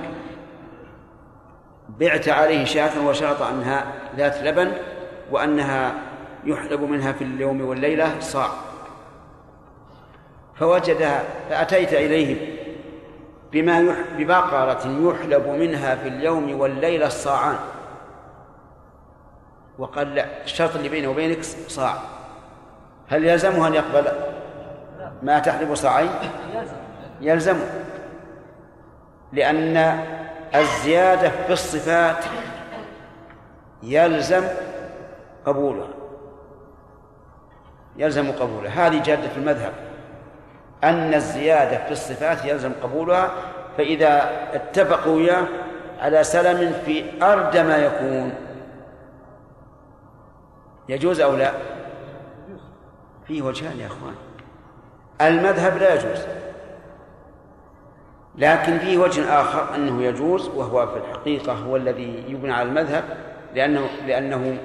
بعت 1.89 2.29
عليه 2.29 2.65
شاة 2.65 3.07
وشرط 3.07 3.43
أنها 3.43 3.93
ذات 4.17 4.43
لبن 4.43 4.73
وأنها 5.31 5.95
يحلب 6.45 6.81
منها 6.81 7.13
في 7.13 7.25
اليوم 7.25 7.61
والليلة 7.61 8.21
صاع. 8.21 8.70
فوجدها 10.61 11.23
فأتيت 11.51 11.93
إليه 11.93 12.57
بما 13.53 13.81
يح... 13.81 13.97
ببقرة 14.19 14.81
يحلب 14.87 15.47
منها 15.47 15.95
في 15.95 16.09
اليوم 16.09 16.61
والليلة 16.61 17.07
الصاعان. 17.07 17.57
وقال 19.79 20.15
لا 20.15 20.27
الشرط 20.45 20.77
اللي 20.77 20.89
بينه 20.89 21.09
وبينك 21.09 21.43
صاع. 21.69 21.95
هل 23.09 23.25
يلزمه 23.25 23.67
أن 23.67 23.75
يقبل 23.75 24.13
ما 25.23 25.39
تحلب 25.39 25.75
صاعين؟ 25.75 26.11
يلزمه. 27.21 27.67
لأن 29.33 30.05
الزيادة 30.55 31.29
في 31.29 31.53
الصفات 31.53 32.25
يلزم 33.83 34.45
قبولها. 35.47 35.89
يلزم 37.97 38.33
قبولها. 38.33 38.87
هذه 38.87 39.03
جادة 39.03 39.37
المذهب. 39.37 39.90
أن 40.85 41.15
الزيادة 41.15 41.85
في 41.85 41.93
الصفات 41.93 42.45
يلزم 42.45 42.73
قبولها 42.83 43.31
فإذا 43.79 44.31
اتفقوا 44.53 45.17
وياه 45.17 45.47
على 46.01 46.25
سلم 46.25 46.73
في 46.85 47.05
أرد 47.23 47.57
ما 47.57 47.77
يكون. 47.77 48.33
يجوز 50.89 51.21
أو 51.21 51.37
لا؟ 51.37 51.53
فيه 53.27 53.43
وجهان 53.43 53.79
يا 53.79 53.87
أخوان. 53.87 54.15
المذهب 55.21 55.77
لا 55.79 55.95
يجوز. 55.95 56.27
لكن 58.39 58.79
فيه 58.79 58.99
وجه 58.99 59.41
آخر 59.41 59.75
أنه 59.75 60.03
يجوز 60.03 60.49
وهو 60.49 60.87
في 60.87 60.97
الحقيقة 60.97 61.53
هو 61.53 61.77
الذي 61.77 62.25
يبنى 62.29 62.53
على 62.53 62.69
المذهب 62.69 63.05
لأنه 63.55 63.89
لأنه 64.07 64.59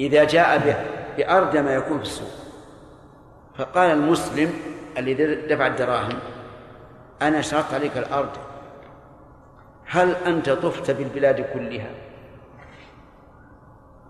إذا 0.00 0.24
جاء 0.24 0.76
بأرد 1.16 1.56
ما 1.56 1.74
يكون 1.74 1.98
في 1.98 2.04
السوق. 2.04 2.43
فقال 3.58 3.90
المسلم 3.90 4.52
الذي 4.98 5.34
دفع 5.34 5.66
الدراهم 5.66 6.18
أنا 7.22 7.40
شرطت 7.40 7.74
عليك 7.74 7.98
الأرض. 7.98 8.30
هل 9.86 10.14
أنت 10.26 10.50
طفت 10.50 10.90
بالبلاد 10.90 11.40
كلها؟ 11.40 11.90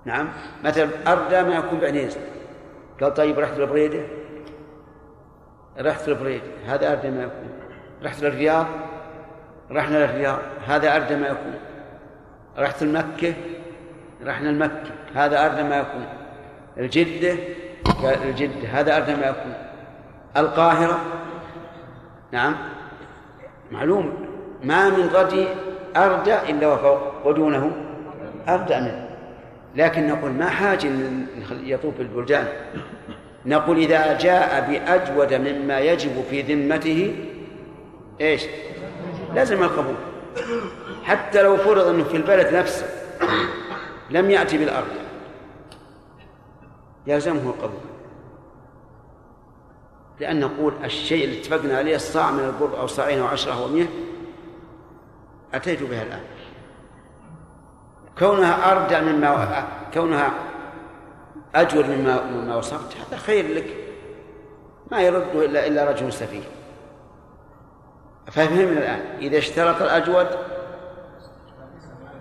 نعم. 0.05 0.29
مثلا 0.65 0.89
أرض 1.07 1.35
ما 1.35 1.55
يكون 1.55 1.79
بعنيز. 1.79 2.19
قال 3.01 3.15
طيب 3.15 3.39
رحت 3.39 3.59
لبريدة؟ 3.59 4.01
رحت 5.79 6.09
لبريدة. 6.09 6.45
هذا 6.67 6.93
أرض 6.93 7.07
ما 7.07 7.23
يكون. 7.23 7.49
رحت 8.03 8.23
للرياض؟ 8.23 8.67
رحنا 9.71 9.97
للرياض. 9.97 10.39
هذا 10.67 10.97
أرض 10.97 11.13
ما 11.13 11.27
يكون. 11.27 11.55
رحت 12.59 12.83
لمكة؟ 12.83 13.35
رحنا 14.25 14.49
لمكة. 14.49 14.91
هذا 15.15 15.47
أرض 15.47 15.61
ما 15.61 15.79
يكون. 15.79 16.07
الجدة؟ 16.79 17.37
قال 17.85 18.23
الجدة 18.23 18.69
هذا 18.73 18.97
أرض 18.97 19.11
ما 19.11 19.27
يكون. 19.27 19.55
القاهرة 20.37 21.01
نعم 22.33 22.55
معلوم 23.73 24.27
ما 24.63 24.89
من 24.89 25.07
غد 25.07 25.47
أرض 25.97 26.29
إلا 26.29 26.67
وفوق 26.67 27.27
ودونه 27.27 27.71
أرض 28.49 28.73
منه. 28.73 29.09
لكن 29.77 30.09
نقول 30.09 30.31
ما 30.31 30.49
حاجة 30.49 30.91
يطوف 31.63 32.01
البلدان 32.01 32.49
نقول 33.47 33.79
إذا 33.79 34.19
جاء 34.19 34.71
بأجود 34.71 35.35
مما 35.35 35.81
يجب 35.81 36.25
في 36.31 36.43
ذمته 36.43 37.17
إيش؟ 38.21 38.43
لازم 39.35 39.63
القبول. 39.63 39.95
حتى 41.05 41.43
لو 41.43 41.57
فرض 41.57 41.89
أنه 41.89 42.05
في 42.05 42.17
البلد 42.17 42.55
نفسه 42.55 42.87
لم 44.11 44.31
يأتي 44.31 44.59
بالأرض. 44.59 45.04
يلزمه 47.07 47.51
القبول. 47.51 47.81
لأن 50.21 50.41
نقول 50.41 50.75
الشيء 50.85 51.25
اللي 51.25 51.41
اتفقنا 51.41 51.79
عليه 51.79 51.97
الصاع 51.97 52.31
من 52.31 52.45
البر 52.45 52.81
أو 52.81 52.87
صاعين 52.87 53.21
أو 53.21 53.27
عشرة 53.27 53.63
أو 53.63 53.69
مئة 53.69 53.89
أتيت 55.55 55.83
بها 55.83 56.03
الآن. 56.03 56.23
كونها 58.19 58.73
أرجع 58.73 59.01
مما 59.01 59.67
كونها 59.95 60.31
أجود 61.55 61.91
مما 61.91 62.25
مما 62.25 62.57
وصفت 62.57 62.97
هذا 62.97 63.17
خير 63.17 63.55
لك. 63.55 63.77
ما 64.91 65.01
يرد 65.01 65.37
إلا 65.37 65.67
إلا 65.67 65.91
رجل 65.91 66.13
سفيه. 66.13 66.45
ففهمنا 68.27 68.79
الآن 68.79 69.01
إذا 69.21 69.39
اشترط 69.39 69.83
الأجود 69.83 70.27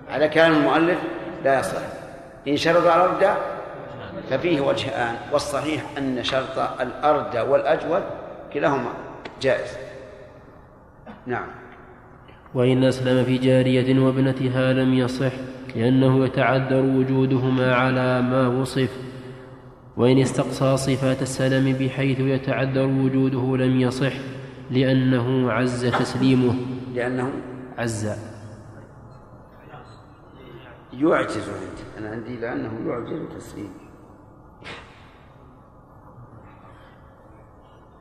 على 0.09 0.29
كلام 0.29 0.51
المؤلف 0.53 0.99
لا 1.43 1.59
يصح. 1.59 1.81
إن 2.47 2.57
شرط 2.57 2.83
الأرجع 2.83 3.52
ففيه 4.29 4.61
وجهان 4.61 5.15
والصحيح 5.33 5.97
أن 5.97 6.23
شرط 6.23 6.59
الأرجى 6.81 7.39
والأجود 7.39 8.03
كلاهما 8.53 8.93
جائز. 9.41 9.77
نعم. 11.27 11.47
وإن 12.53 12.83
أسلم 12.83 13.25
في 13.25 13.37
جارية 13.37 13.99
وابنتها 13.99 14.73
لم 14.73 14.93
يصح 14.93 15.31
لأنه 15.75 16.25
يتعذر 16.25 16.85
وجودهما 16.85 17.75
على 17.75 18.21
ما 18.21 18.47
وصف. 18.47 18.89
وإن 19.97 20.19
استقصى 20.21 20.77
صفات 20.77 21.21
السلم 21.21 21.73
بحيث 21.73 22.19
يتعذر 22.19 22.87
وجوده 22.87 23.65
لم 23.65 23.81
يصح 23.81 24.13
لأنه 24.71 25.51
عز 25.51 25.85
تسليمه. 25.85 26.55
لأنه 26.93 27.31
عز. 27.77 28.09
يعجز 30.93 31.49
عندي 31.49 31.83
أنا 31.99 32.09
عندي 32.09 32.37
لأنه 32.37 32.71
يعجز 32.87 33.19
تسليمه. 33.37 33.82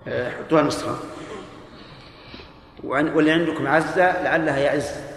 حطوها 0.06 0.60
النسخة 0.60 0.96
واللي 2.84 3.32
عندكم 3.32 3.66
عزة 3.66 4.22
لعلها 4.22 4.58
يعز. 4.58 5.12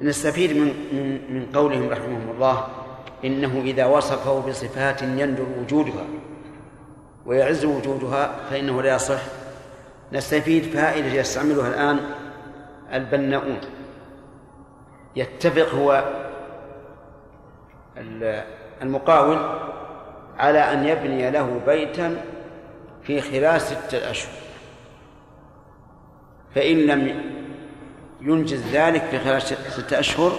نستفيد 0.00 0.56
من 0.56 0.66
من 0.92 1.34
من 1.34 1.52
قولهم 1.52 1.88
رحمهم 1.88 2.30
الله. 2.30 2.68
إنه 3.24 3.60
إذا 3.60 3.86
وصفه 3.86 4.48
بصفات 4.48 5.02
يندر 5.02 5.46
وجودها 5.58 6.04
ويعز 7.26 7.64
وجودها 7.64 8.48
فإنه 8.50 8.82
لا 8.82 8.94
يصح. 8.94 9.22
نستفيد 10.12 10.62
فائدة 10.62 11.06
يستعملها 11.06 11.68
الآن 11.68 12.00
البناؤون. 12.92 13.60
يتفق 15.16 15.74
هو 15.74 16.04
المقاول 18.82 19.38
على 20.38 20.58
أن 20.58 20.84
يبني 20.84 21.30
له 21.30 21.60
بيتا 21.66 22.24
في 23.02 23.20
خلال 23.20 23.60
ستة 23.60 24.10
أشهر. 24.10 24.32
فإن 26.54 26.76
لم 26.76 27.22
ينجز 28.20 28.62
ذلك 28.72 29.02
في 29.02 29.18
خلال 29.18 29.42
ستة 29.42 29.98
أشهر 29.98 30.32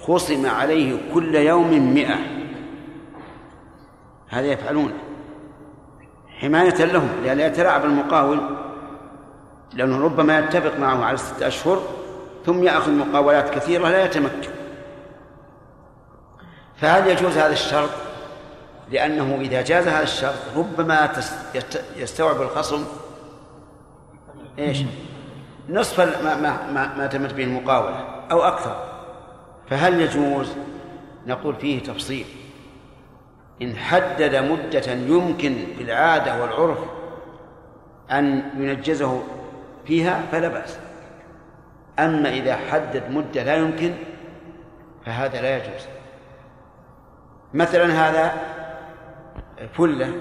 خصم 0.00 0.46
عليه 0.46 0.96
كل 1.14 1.34
يوم 1.34 1.94
مئة. 1.94 2.16
هذا 4.28 4.46
يفعلون. 4.46 4.92
حماية 6.28 6.84
لهم 6.84 7.08
لأن 7.24 7.40
يتلاعب 7.40 7.84
المقاول 7.84 8.40
لأنه 9.74 10.04
ربما 10.04 10.38
يتفق 10.38 10.78
معه 10.78 11.04
على 11.04 11.16
ستة 11.16 11.46
أشهر 11.46 11.82
ثم 12.46 12.62
يأخذ 12.62 12.92
مقاولات 12.92 13.54
كثيرة 13.54 13.88
لا 13.88 14.04
يتمكن. 14.04 14.50
فهل 16.76 17.06
يجوز 17.06 17.38
هذا 17.38 17.52
الشرط؟ 17.52 17.90
لأنه 18.90 19.38
إذا 19.40 19.62
جاز 19.62 19.88
هذا 19.88 20.02
الشرط 20.02 20.38
ربما 20.56 21.10
يستوعب 21.96 22.42
الخصم. 22.42 22.84
إيش؟ 24.58 24.78
نصف 25.68 26.00
ما 26.00 26.36
ما 26.36 26.72
ما, 26.72 26.96
ما 26.96 27.06
تمت 27.06 27.34
به 27.34 27.44
المقاولة 27.44 28.04
أو 28.30 28.42
أكثر. 28.42 28.84
فهل 29.70 30.00
يجوز؟ 30.00 30.52
نقول 31.26 31.54
فيه 31.54 31.82
تفصيل. 31.82 32.26
إن 33.62 33.76
حدد 33.76 34.36
مدة 34.36 34.92
يمكن 34.92 35.56
بالعادة 35.78 36.42
والعرف 36.42 36.78
أن 38.10 38.42
ينجزه 38.56 39.22
فيها 39.86 40.22
فلا 40.32 40.48
بأس 40.48 40.78
أما 41.98 42.28
إذا 42.28 42.56
حدد 42.56 43.02
مدة 43.10 43.42
لا 43.42 43.56
يمكن 43.56 43.94
فهذا 45.06 45.42
لا 45.42 45.56
يجوز 45.56 45.86
مثلا 47.54 47.84
هذا 47.86 48.32
فلة 49.72 50.12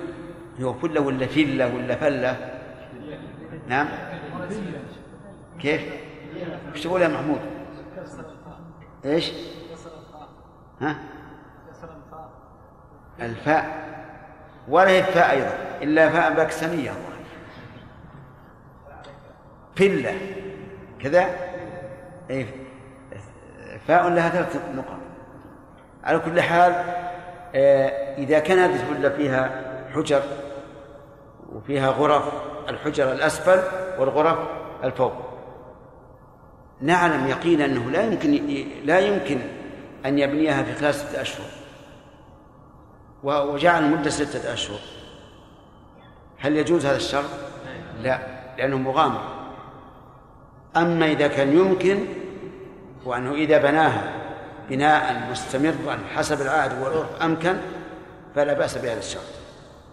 هو 0.62 0.74
فلة 0.74 1.01
ولا 1.01 1.28
فلة 1.28 1.76
ولا 1.76 1.95
فلة 1.95 2.51
نعم 3.68 3.88
كيف؟ 5.60 5.82
إيش 6.76 6.84
تقول 6.84 7.01
يا 7.01 7.07
محمود؟ 7.07 7.39
إيش؟ 9.05 9.32
ها؟ 10.82 10.95
الفاء 13.22 13.89
ولا 14.68 14.89
هي 14.89 14.99
الفاء 14.99 15.32
أيضا 15.32 15.53
إلا 15.82 16.10
فاء 16.10 16.34
باكستانيه 16.34 16.91
فلة 19.80 20.17
كذا؟ 21.01 21.30
اي 22.32 22.45
فاء 23.88 24.09
لها 24.09 24.30
ثلاث 24.30 24.55
نقط. 24.75 24.97
على 26.03 26.19
كل 26.19 26.41
حال 26.41 26.73
آه، 27.55 28.17
إذا 28.17 28.39
كان 28.39 28.57
هذه 28.57 28.73
الفلة 28.73 29.09
فيها 29.09 29.61
حجر 29.93 30.21
وفيها 31.53 31.89
غرف 31.89 32.23
الحجر 32.69 33.11
الأسفل 33.11 33.59
والغرف 33.99 34.38
الفوق. 34.84 35.13
نعلم 36.82 37.27
يقينا 37.27 37.65
أنه 37.65 37.91
لا 37.91 38.03
يمكن 38.03 38.39
لا 38.84 38.99
يمكن 38.99 39.39
أن 40.05 40.19
يبنيها 40.19 40.63
في 40.63 40.73
خلال 40.73 40.93
ستة 40.93 41.21
أشهر. 41.21 41.45
وجعل 43.23 43.84
المدة 43.84 44.09
ستة 44.09 44.53
أشهر. 44.53 44.80
هل 46.39 46.55
يجوز 46.55 46.86
هذا 46.86 46.97
الشرط؟ 46.97 47.30
لا 48.01 48.19
لأنه 48.57 48.77
مغامر. 48.77 49.38
أما 50.78 51.11
إذا 51.11 51.28
كان 51.28 51.57
يمكن 51.57 51.99
وأنه 53.05 53.34
إذا 53.34 53.57
بناها 53.57 54.20
بناء 54.70 55.28
مستمرا 55.32 55.99
حسب 56.15 56.41
العهد 56.41 56.82
والعرف 56.82 57.22
أمكن 57.22 57.55
فلا 58.36 58.53
بأس 58.53 58.78
بهذا 58.78 58.99
الشرط. 58.99 59.22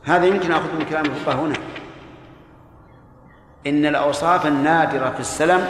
هذا 0.04 0.26
يمكن 0.26 0.52
أخذ 0.52 0.74
من 0.78 0.84
كلام 0.84 1.04
الفقهاء 1.04 1.40
هنا. 1.40 1.56
إن 3.66 3.86
الأوصاف 3.86 4.46
النادرة 4.46 5.10
في 5.10 5.20
السلم 5.20 5.64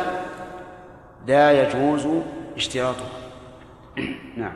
لا 1.27 1.63
يجوز 1.63 2.09
اشتراطها. 2.57 3.09
نعم. 4.37 4.53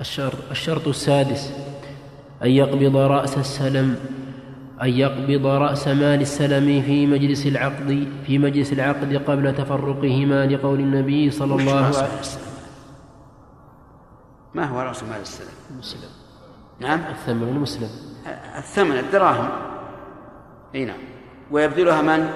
الشرط 0.00 0.50
الشرط 0.50 0.88
السادس 0.88 1.52
أن 2.42 2.50
يقبض 2.50 2.96
رأس 2.96 3.38
السلم 3.38 3.96
أن 4.82 4.88
يقبض 4.88 5.46
رأس 5.46 5.88
مال 5.88 6.20
السلم 6.20 6.82
في 6.82 7.06
مجلس 7.06 7.46
العقد 7.46 8.08
في 8.26 8.38
مجلس 8.38 8.72
العقد 8.72 9.16
قبل 9.16 9.54
تفرقهما 9.54 10.46
لقول 10.46 10.80
النبي 10.80 11.30
صلى 11.30 11.54
الله 11.54 11.86
عليه 11.86 12.18
وسلم. 12.20 12.42
ما 14.54 14.64
هو 14.64 14.80
رأس 14.80 15.02
مال 15.02 15.20
السلم؟ 15.20 15.48
المسلم 15.70 16.10
نعم؟ 16.80 17.00
الثمن 17.10 17.48
المسلم 17.48 17.88
الثمن 18.58 18.98
الدراهم. 18.98 19.48
إي 20.74 20.84
نعم. 20.84 21.00
ويبذلها 21.50 22.02
من؟ 22.02 22.30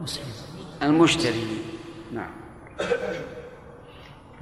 مسلم. 0.00 0.24
المشتري. 0.82 1.44
نعم. 2.12 2.30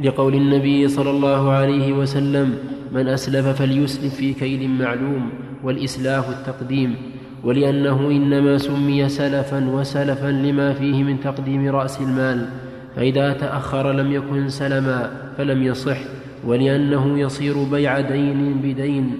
لقول 0.01 0.34
النبي 0.34 0.88
صلى 0.88 1.11
الله 1.11 1.51
عليه 1.51 1.93
وسلم 1.93 2.59
من 2.93 3.09
أسلف 3.09 3.47
فليسلف 3.47 4.14
في 4.14 4.32
كيل 4.32 4.70
معلوم 4.70 5.30
والإسلاف 5.64 6.30
التقديم 6.30 6.97
ولأنه 7.45 8.11
إنما 8.11 8.59
سمي 8.59 9.09
سلفا 9.09 9.68
وسلفا 9.68 10.26
لما 10.26 10.72
فيه 10.72 11.03
من 11.03 11.20
تقديم 11.20 11.68
رأس 11.68 12.01
المال 12.01 12.47
فإذا 12.97 13.32
تأخر 13.32 13.93
لم 13.93 14.12
يكن 14.12 14.49
سلما 14.49 15.11
فلم 15.38 15.62
يصح 15.62 15.99
ولأنه 16.45 17.18
يصير 17.18 17.64
بيع 17.64 18.01
دين 18.01 18.55
بدين 18.62 19.18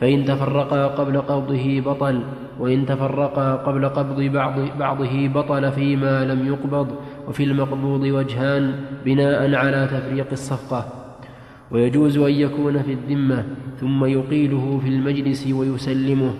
فإن 0.00 0.24
تفرقا 0.24 0.86
قبل 0.86 1.20
قبضه 1.20 1.80
بطل 1.80 2.22
وإن 2.60 2.86
تفرقا 2.86 3.54
قبل 3.54 3.88
قبض 3.88 4.20
بعض 4.20 4.54
بعضه 4.78 5.28
بطل 5.28 5.72
فيما 5.72 6.24
لم 6.24 6.46
يقبض 6.46 6.88
وفي 7.28 7.44
المقبوض 7.44 8.00
وجهان 8.00 8.84
بناء 9.04 9.54
على 9.54 9.86
تفريق 9.86 10.30
الصفقة. 10.32 10.92
ويجوز 11.70 12.18
أن 12.18 12.32
يكون 12.32 12.82
في 12.82 12.92
الذمة 12.92 13.46
ثم 13.80 14.04
يقيله 14.04 14.80
في 14.82 14.88
المجلس 14.88 15.46
ويسلمه. 15.46 16.34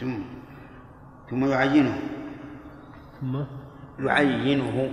ثم 0.00 0.14
ثم 1.30 1.44
يعينه. 1.44 1.98
ثم؟ 3.20 3.34
يعينه. 3.98 4.90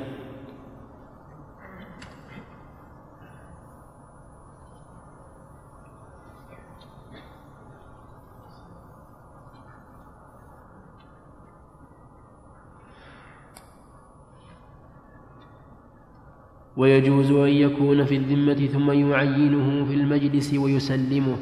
ويجوز 16.77 17.31
أن 17.31 17.47
يكون 17.47 18.05
في 18.05 18.15
الذمة 18.15 18.67
ثم 18.67 18.91
يعينه 18.91 19.85
في 19.85 19.93
المجلس 19.93 20.53
ويسلمه. 20.53 21.37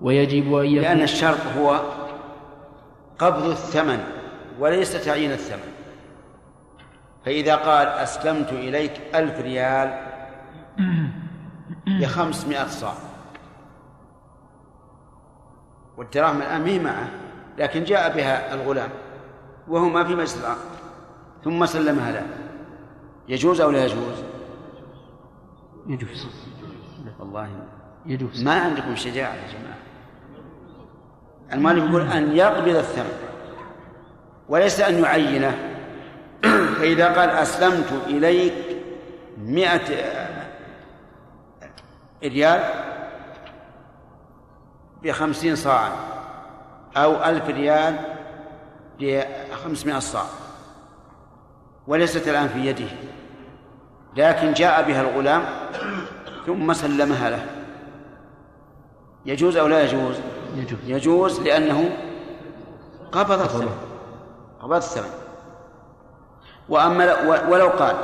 ويجب 0.00 0.54
أن 0.54 0.66
يكون 0.66 0.82
لأن 0.82 1.02
الشرط 1.02 1.46
هو 1.58 1.80
قبض 3.18 3.44
الثمن 3.44 3.98
وليس 4.58 5.04
تعيين 5.04 5.32
الثمن. 5.32 5.72
فإذا 7.24 7.56
قال 7.56 7.86
أسلمت 7.86 8.52
إليك 8.52 8.92
ألف 9.14 9.40
ريال 9.40 9.98
بخمسمائة 12.00 12.66
صاع. 12.66 12.94
والدراهم 15.96 16.36
الآن 16.36 16.60
ما 16.60 16.68
هي 16.68 16.78
معه 16.78 17.08
لكن 17.58 17.84
جاء 17.84 18.16
بها 18.16 18.54
الغلام 18.54 18.90
وهو 19.68 19.88
ما 19.88 20.04
في 20.04 20.14
مجلس 20.14 20.40
العقد 20.40 20.76
ثم 21.44 21.66
سلمها 21.66 22.12
له. 22.12 22.45
يجوز 23.28 23.60
أو 23.60 23.70
لا 23.70 23.84
يجوز؟ 23.84 24.24
يجوز. 25.86 26.26
والله 27.18 27.48
يجوز. 28.06 28.42
ما 28.42 28.60
عندكم 28.60 28.96
شجاعة 28.96 29.34
يا 29.34 29.48
جماعة. 29.52 29.76
المؤلف 31.52 31.90
يقول 31.90 32.02
أن 32.02 32.36
يقبض 32.36 32.76
الثمن 32.76 33.12
وليس 34.48 34.80
أن 34.80 35.02
يعينه. 35.02 35.58
فإذا 36.78 37.20
قال 37.20 37.30
أسلمت 37.30 37.92
إليك 38.06 38.54
مئة 39.38 40.16
ريال 42.24 42.60
بخمسين 45.02 45.56
صاعا 45.56 45.92
أو 46.96 47.24
ألف 47.24 47.48
ريال 47.48 47.96
بخمسمائة 49.00 49.98
صاع. 49.98 50.26
وليست 51.86 52.28
الآن 52.28 52.48
في 52.48 52.66
يده. 52.66 52.88
لكن 54.16 54.52
جاء 54.52 54.82
بها 54.82 55.00
الغلام 55.00 55.44
ثم 56.46 56.72
سلمها 56.72 57.30
له. 57.30 57.46
يجوز 59.26 59.56
أو 59.56 59.66
لا 59.66 59.82
يجوز؟ 59.82 60.16
يجوز. 60.56 60.78
يجوز 60.86 61.40
لأنه 61.40 61.96
قبض 63.12 63.40
الثمن. 63.40 63.76
قبض. 64.60 64.76
الثمن. 64.76 65.10
وأما 66.68 67.20
ولو 67.48 67.68
قال 67.68 67.96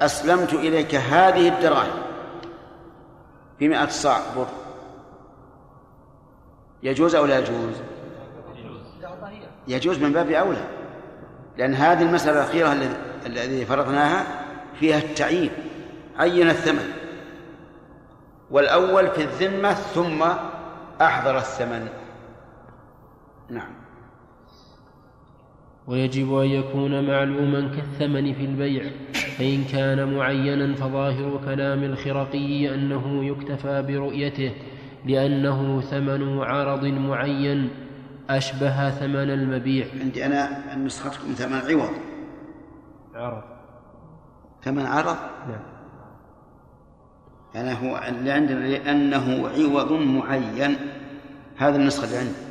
أسلمت 0.00 0.54
إليك 0.54 0.94
هذه 0.94 1.48
الدراهم 1.48 2.02
بمئة 3.60 3.88
صاع 3.88 4.20
بر. 4.36 4.46
يجوز 6.82 7.14
أو 7.14 7.26
لا 7.26 7.38
يجوز؟ 7.38 7.74
يجوز. 9.68 9.98
من 9.98 10.12
باب 10.12 10.30
أولى. 10.30 10.64
لأن 11.56 11.74
هذه 11.74 12.02
المسألة 12.02 12.40
الأخيرة 12.40 12.72
الذي- 13.26 13.64
فرضناها 13.64 14.26
فيها 14.80 14.98
التعيين 14.98 15.50
عين 16.18 16.48
الثمن. 16.50 16.88
والأول 18.50 19.08
في 19.10 19.22
الذمة 19.22 19.72
ثم 19.74 20.22
أحضر 21.02 21.38
الثمن. 21.38 21.88
نعم. 23.50 23.70
ويجب 25.86 26.38
أن 26.38 26.46
يكون 26.46 27.06
معلوما 27.06 27.60
كالثمن 27.76 28.34
في 28.34 28.44
البيع 28.44 28.84
فإن 29.38 29.64
كان 29.72 30.14
معينا 30.16 30.74
فظاهر 30.74 31.40
كلام 31.44 31.82
الخرقي 31.84 32.74
أنه 32.74 33.24
يكتفى 33.24 33.82
برؤيته 33.82 34.52
لأنه 35.06 35.80
ثمن 35.80 36.38
عرض 36.38 36.84
معين 36.84 37.70
أشبه 38.30 38.90
ثمن 38.90 39.30
المبيع. 39.30 39.86
عندي 40.00 40.26
أنا 40.26 40.62
نسختكم 40.76 41.32
ثمن 41.32 41.56
عوض 41.80 41.90
عرض. 43.16 43.42
ثمن 44.62 44.86
عرض؟ 44.86 45.16
نعم. 45.48 45.76
أنا 47.56 47.72
هو 47.72 48.00
اللي 48.08 48.30
عندنا 48.30 48.58
لأنه 48.58 49.48
عوض 49.48 49.92
معين. 49.92 50.76
هذا 51.56 51.76
النسخة 51.76 52.04
اللي 52.04 52.18
عندي. 52.18 52.46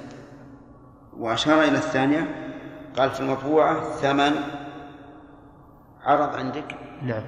وأشار 1.17 1.63
إلى 1.63 1.77
الثانية. 1.77 2.45
قال 2.97 3.09
في 3.09 3.19
المطبوعة 3.19 3.81
ثمن 3.81 4.31
عرض 6.01 6.35
عندك؟ 6.35 6.75
نعم. 7.01 7.23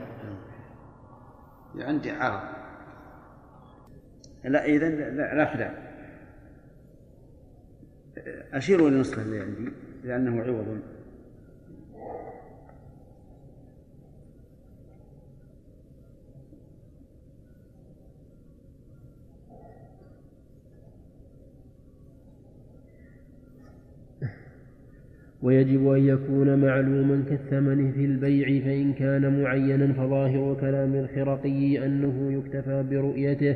عندي 1.79 2.11
عرض. 2.11 2.41
لا 4.43 4.65
إذا 4.65 4.89
لا, 4.89 5.09
لا, 5.09 5.35
لا 5.35 5.53
خلاف 5.53 5.71
أشيروا 8.53 8.87
إلى 8.87 8.95
النسخة 8.95 9.21
اللي 9.21 9.39
عندي 9.39 9.71
لأنه 10.03 10.43
عوض. 10.43 10.96
ويجب 25.47 25.91
أن 25.91 26.07
يكون 26.07 26.59
معلوما 26.59 27.23
كالثمن 27.29 27.91
في 27.91 28.05
البيع 28.05 28.47
فإن 28.65 28.93
كان 28.93 29.41
معينا 29.41 29.93
فظاهر 29.93 30.57
كلام 30.61 30.95
الخرقي 30.95 31.85
أنه 31.85 32.31
يكتفى 32.31 32.83
برؤيته 32.89 33.55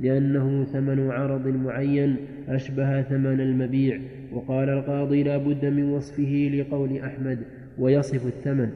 لأنه 0.00 0.64
ثمن 0.64 1.10
عرض 1.10 1.46
معين 1.46 2.16
أشبه 2.48 3.02
ثمن 3.02 3.40
المبيع. 3.40 3.98
وقال 4.32 4.68
القاضي 4.68 5.22
لا 5.22 5.36
بد 5.36 5.64
من 5.64 5.84
وصفه 5.84 6.50
لقول 6.54 6.98
أحمد 6.98 7.38
ويصف 7.78 8.26
الثمن 8.26 8.68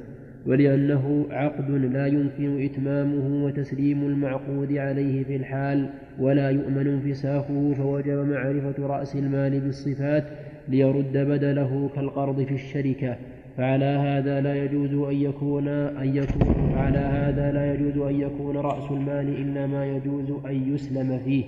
ولأنه 0.46 1.26
عقد 1.30 1.70
لا 1.70 2.06
يمكن 2.06 2.64
إتمامه 2.64 3.44
وتسليم 3.44 4.06
المعقود 4.06 4.72
عليه 4.72 5.24
في 5.24 5.36
الحال 5.36 5.88
ولا 6.18 6.50
يؤمن 6.50 6.86
انفساخه 6.86 7.74
فوجب 7.78 8.28
معرفة 8.28 8.86
رأس 8.86 9.16
المال 9.16 9.60
بالصفات 9.60 10.24
ليرد 10.68 11.12
بدله 11.12 11.90
كالقرض 11.94 12.42
في 12.42 12.54
الشركة 12.54 13.16
فعلى 13.56 13.84
هذا 13.84 14.40
لا 14.40 14.64
يجوز 14.64 14.92
أن 14.92 15.22
يكون 15.22 15.68
أن 15.68 16.16
يكون 16.16 16.72
فعلى 16.74 16.98
هذا 16.98 17.52
لا 17.52 17.74
يجوز 17.74 17.98
أن 17.98 18.20
يكون 18.20 18.56
رأس 18.56 18.90
المال 18.90 19.28
إلا 19.28 19.66
ما 19.66 19.86
يجوز 19.86 20.30
أن 20.46 20.74
يسلم 20.74 21.20
فيه. 21.24 21.44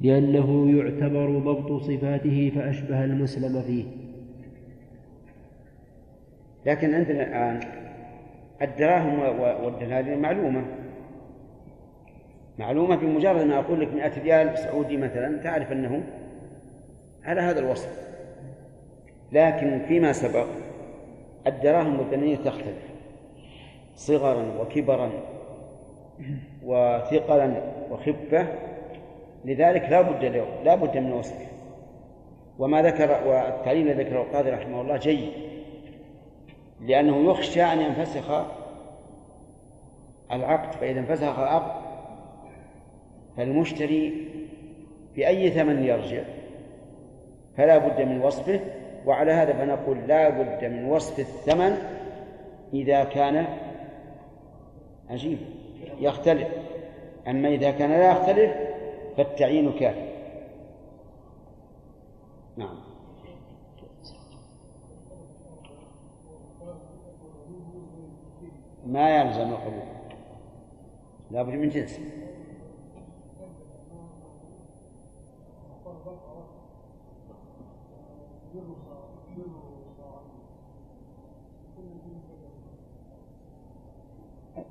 لأنه 0.00 0.78
يعتبر 0.78 1.38
ضبط 1.38 1.82
صفاته 1.82 2.52
فأشبه 2.54 3.04
المسلم 3.04 3.62
فيه. 3.62 3.84
لكن 6.66 6.94
عندنا 6.94 7.22
الآن 7.22 7.60
الدراهم 8.62 9.18
والدنانير 9.64 10.18
معلومة. 10.18 10.64
معلومة 12.58 12.96
بمجرد 12.96 13.46
ما 13.46 13.58
أقول 13.58 13.80
لك 13.80 13.94
100 13.94 14.22
ريال 14.22 14.58
سعودي 14.58 14.96
مثلا 14.96 15.36
تعرف 15.42 15.72
أنه 15.72 16.02
على 17.24 17.40
هذا 17.40 17.60
الوصف. 17.60 18.12
لكن 19.32 19.82
فيما 19.88 20.12
سبق 20.12 20.46
الدراهم 21.46 21.98
والدنانير 21.98 22.36
تختلف. 22.36 22.92
صغرا 23.96 24.60
وكبرا 24.60 25.10
وثقلا 26.64 27.62
وخفة 27.90 28.46
لذلك 29.44 29.82
لا 29.82 30.00
بد 30.00 30.24
لا 30.64 30.74
بد 30.74 30.96
من 30.96 31.12
وصفه 31.12 31.46
وما 32.58 32.82
ذكر 32.82 33.28
والتعليل 33.28 33.90
الذي 33.90 34.04
ذكره 34.04 34.22
القاضي 34.22 34.50
رحمه 34.50 34.80
الله 34.80 34.96
جيد. 34.96 35.32
لأنه 36.80 37.30
يخشى 37.30 37.62
أن 37.62 37.80
ينفسخ 37.80 38.44
العقد. 40.32 40.72
فإذا 40.72 41.00
انفسخ 41.00 41.38
العقد 41.38 41.82
فالمشتري 43.36 44.28
بأي 45.16 45.50
ثمن 45.50 45.84
يرجع؟ 45.84 46.22
فلا 47.56 47.78
بد 47.78 48.00
من 48.00 48.20
وصفه 48.20 48.60
وعلى 49.06 49.32
هذا 49.32 49.52
فنقول 49.52 49.98
لا 50.08 50.28
بد 50.28 50.64
من 50.64 50.84
وصف 50.84 51.18
الثمن 51.18 51.76
إذا 52.74 53.04
كان 53.04 53.46
عجيب 55.10 55.38
يختلف. 56.00 56.48
أما 57.28 57.48
إذا 57.48 57.70
كان 57.70 57.90
لا 57.90 58.10
يختلف 58.10 58.52
فالتعيين 59.16 59.72
كافي 59.72 60.12
نعم. 62.56 62.76
ما 68.86 69.16
يلزم 69.16 69.50
القبول 69.50 69.82
لابد 71.30 71.52
من 71.52 71.68
جنس. 71.68 72.00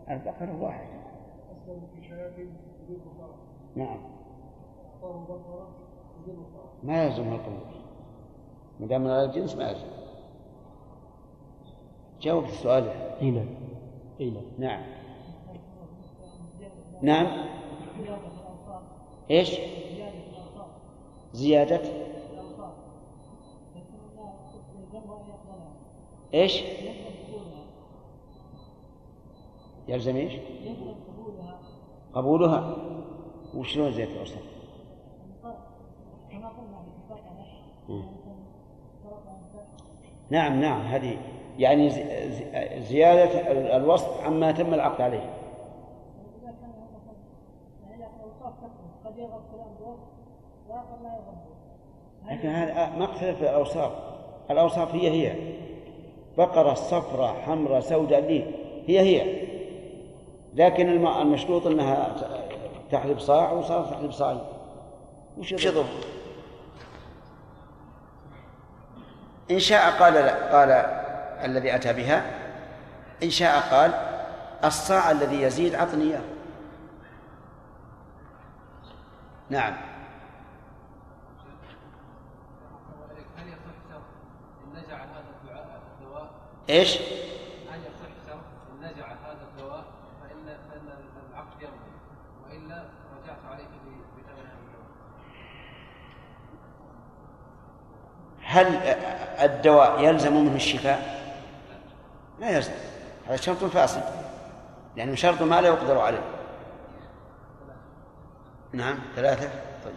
البقرة 0.10 0.62
واحد. 0.62 0.88
نعم. 3.76 3.98
ما 6.84 7.04
يلزم 7.04 7.34
القبول 7.34 7.82
ما 8.80 8.88
دام 8.88 9.08
على 9.08 9.24
الجنس 9.24 9.56
ما 9.56 9.70
يلزم 9.70 9.88
جاوب 12.22 12.44
السؤال. 12.44 12.84
إي 13.22 13.32
نعم. 13.32 13.48
إي 14.20 14.30
نعم. 14.30 14.44
نعم. 14.58 14.84
نعم. 17.02 17.48
إيش؟ 19.32 19.60
زيادة. 21.34 21.82
إيش؟ 26.34 26.64
يلزم 29.88 30.16
إيش؟ 30.16 30.34
قبولها. 32.14 32.76
وشلون 33.56 33.92
زيادة 33.92 34.12
الأوساط 34.12 34.42
نعم 40.30 40.62
نعم 40.62 40.82
هذه 40.82 41.18
يعني 41.58 41.90
زي- 41.90 42.30
زي- 42.32 42.82
زيادة 42.82 43.52
ال- 43.52 43.72
الوصف 43.84 44.22
عما 44.22 44.52
تم 44.52 44.74
العقد 44.74 45.02
عليه. 45.02 45.34
لكن 52.32 52.50
هذا 52.50 52.98
ما 52.98 53.06
اختلف 53.06 53.42
الأوصاف. 53.42 54.11
الأوصاف 54.52 54.96
هي 54.96 55.10
هي. 55.10 55.36
بقرة 56.38 56.74
صفراء 56.74 57.42
حمراء 57.46 57.80
سوداء 57.80 58.20
لي 58.20 58.56
هي 58.88 59.00
هي. 59.00 59.48
لكن 60.54 60.90
الم- 60.90 61.08
المشروط 61.22 61.68
أنها 61.68 62.16
تحلب 62.92 63.20
صاع 63.20 63.52
وصارت 63.52 63.90
تحلب 63.90 64.12
صاعين 64.12 64.40
وش 65.38 65.52
يضر؟ 65.66 65.86
إن 69.52 69.60
شاء 69.60 69.92
قال 70.00 70.14
لا 70.14 70.58
قال 70.58 70.70
الذي 71.46 71.76
أتى 71.76 71.94
بها. 71.94 72.26
إن 73.24 73.30
شاء 73.30 73.60
قال 73.60 73.92
الصاع 74.66 75.12
الذي 75.12 75.42
يزيد 75.42 75.76
عطني 75.76 76.04
إياه. 76.04 76.22
نعم 79.50 79.74
هل 83.38 83.48
يصح 83.48 83.76
شرط 83.90 84.02
ان 84.66 84.80
نزع 84.80 84.96
هذا 84.96 85.24
الدعاء 85.44 85.82
هل 86.72 86.78
يصح 86.78 87.02
نزع 88.82 89.08
هذا 89.08 89.48
الدواء 89.52 89.84
فان 90.22 90.58
فإن 90.70 90.88
العقد 91.32 91.62
يمضي 91.62 91.92
وإلا 92.46 92.84
رجعت 93.24 93.46
عليك 93.52 93.68
بثمن 94.18 94.50
هل 98.42 98.68
الدواء 99.46 100.04
يلزم 100.04 100.46
منه 100.46 100.56
الشفاء؟ 100.56 101.22
لا 102.40 102.50
يلزم 102.50 102.74
هذا 103.28 103.36
شرط 103.36 103.64
فاسد 103.64 104.04
لأنه 104.96 105.16
شرط 105.16 105.42
ما 105.42 105.62
لا 105.62 105.68
يقدر 105.68 106.00
عليه. 106.00 106.24
نعم 108.74 109.00
ثلاثة 109.16 109.50
طيب 109.86 109.96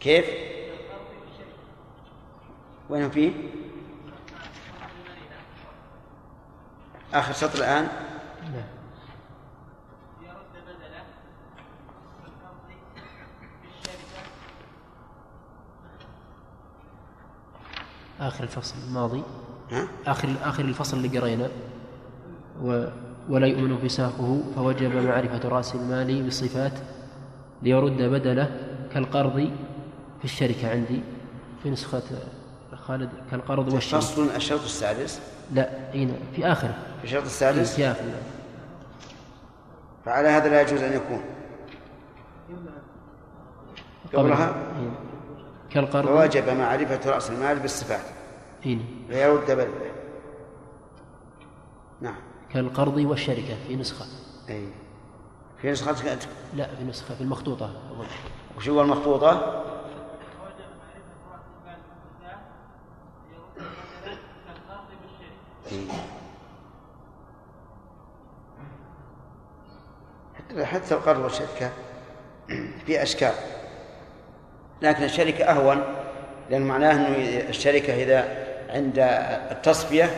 كيف؟ 0.00 0.24
وين 2.90 3.10
فيه؟ 3.10 3.32
آخر 7.14 7.32
سطر 7.32 7.58
الآن 7.58 7.88
آخر 18.20 18.44
الفصل 18.44 18.74
الماضي 18.88 19.22
ها؟ 19.70 19.88
آخر 20.06 20.28
آخر 20.42 20.64
الفصل 20.64 20.96
اللي 20.96 21.18
قرينا 21.18 21.48
و 22.62 22.84
ولا 23.28 23.46
يؤمن 23.46 23.78
فساقه 23.78 24.42
فوجب 24.56 24.96
معرفة 24.96 25.48
رأس 25.48 25.74
المال 25.74 26.22
بالصفات 26.22 26.72
ليرد 27.62 28.02
بدله 28.02 28.50
كالقرض 28.94 29.50
في 30.20 30.24
الشركة 30.24 30.70
عندي 30.70 31.00
في 31.62 31.70
نسخة 31.70 32.02
خالد 32.74 33.10
كالقرض 33.30 33.72
والشركة 33.72 34.00
فصل 34.00 34.30
الشرط 34.36 34.62
السادس؟ 34.62 35.20
لا 35.54 35.94
هنا 35.94 36.14
في 36.36 36.46
آخره. 36.46 36.74
في 36.98 37.04
الشرط 37.04 37.24
السادس؟ 37.24 37.74
في 37.74 37.86
آخره 37.86 38.22
فعلى 40.04 40.28
هذا 40.28 40.48
لا 40.48 40.60
يجوز 40.60 40.82
أن 40.82 40.92
يكون. 40.92 41.22
قبلها؟ 44.14 44.50
هنا. 44.50 44.90
كالقرض؟ 45.70 46.06
فوجب 46.06 46.48
معرفة 46.48 47.10
رأس 47.10 47.30
المال 47.30 47.58
بالصفات. 47.58 48.04
هنا. 48.66 48.82
ليرد 49.08 49.50
بدله 49.50 49.90
نعم. 52.00 52.16
كالقرض 52.52 52.96
والشركة 52.96 53.56
في 53.68 53.76
نسخة. 53.76 54.06
أي. 54.48 54.68
في 55.62 55.70
أنت 56.12 56.22
لا 56.56 56.74
في 56.74 56.84
نسخة 56.84 57.14
في 57.14 57.20
المخطوطة. 57.20 57.70
وش 58.56 58.68
هو 58.68 58.82
المخطوطة؟ 58.82 59.64
حتى 70.64 70.94
القرض 70.94 71.18
والشركة 71.18 71.70
في 72.86 73.02
أشكال. 73.02 73.32
لكن 74.82 75.04
الشركة 75.04 75.44
أهون 75.44 75.82
لأن 76.50 76.62
معناه 76.62 76.92
أنه 76.92 77.16
الشركة 77.48 77.94
إذا 77.94 78.46
عند 78.70 78.98
التصفية 79.50 80.10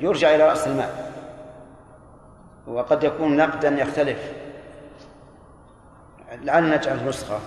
يرجع 0.00 0.34
إلى 0.34 0.48
رأس 0.48 0.66
المال. 0.66 0.90
وقد 2.66 3.04
يكون 3.04 3.36
نقدا 3.36 3.68
يختلف. 3.68 4.32
لعل 6.32 6.70
نجعل 6.70 7.08
نسخة. 7.08 7.40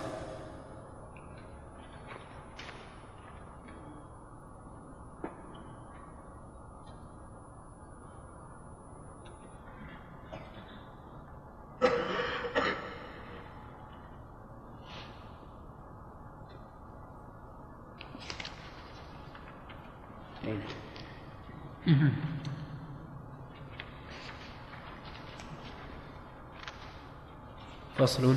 فصل. 27.98 28.36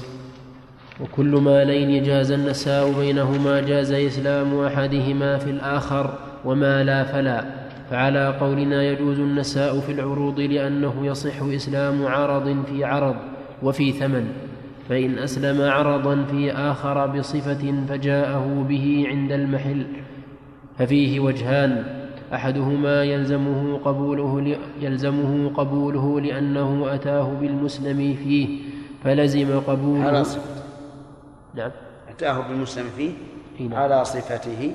وكل 1.00 1.36
مالين 1.36 2.02
جاز 2.02 2.30
النساء 2.30 2.92
بينهما 3.00 3.60
جاز 3.60 3.92
إسلام 3.92 4.60
أحدهما 4.60 5.38
في 5.38 5.50
الآخر 5.50 6.18
وما 6.44 6.84
لا 6.84 7.04
فلا. 7.04 7.44
فعلى 7.90 8.38
قولنا 8.40 8.82
يجوز 8.82 9.18
النساء 9.18 9.80
في 9.80 9.92
العروض 9.92 10.40
لأنه 10.40 11.06
يصح 11.06 11.42
إسلام 11.42 12.06
عرض 12.06 12.64
في 12.66 12.84
عرض 12.84 13.16
وفي 13.62 13.92
ثمن. 13.92 14.32
فإن 14.88 15.18
أسلم 15.18 15.70
عرضا 15.70 16.24
في 16.24 16.52
آخر 16.52 17.06
بصفة 17.06 17.84
فجاءه 17.88 18.66
به 18.68 19.04
عند 19.08 19.32
المحل. 19.32 19.86
ففيه 20.78 21.20
وجهان. 21.20 22.01
أحدهما 22.34 23.04
يلزمه 23.04 23.78
قبوله. 23.84 24.56
يلزمه 24.80 25.50
قبوله 25.54 26.20
لأنه 26.20 26.94
أتاه 26.94 27.28
بالمسلم 27.40 28.14
فيه 28.14 28.58
فلزم 29.04 29.60
قبوله. 29.60 30.04
على 30.04 30.24
صفته 30.24 30.62
نعم. 31.54 31.70
أتاه 32.08 32.48
بالمسلم 32.48 32.86
فيه؟ 32.96 33.12
نعم. 33.60 33.74
على 33.74 34.04
صفته 34.04 34.72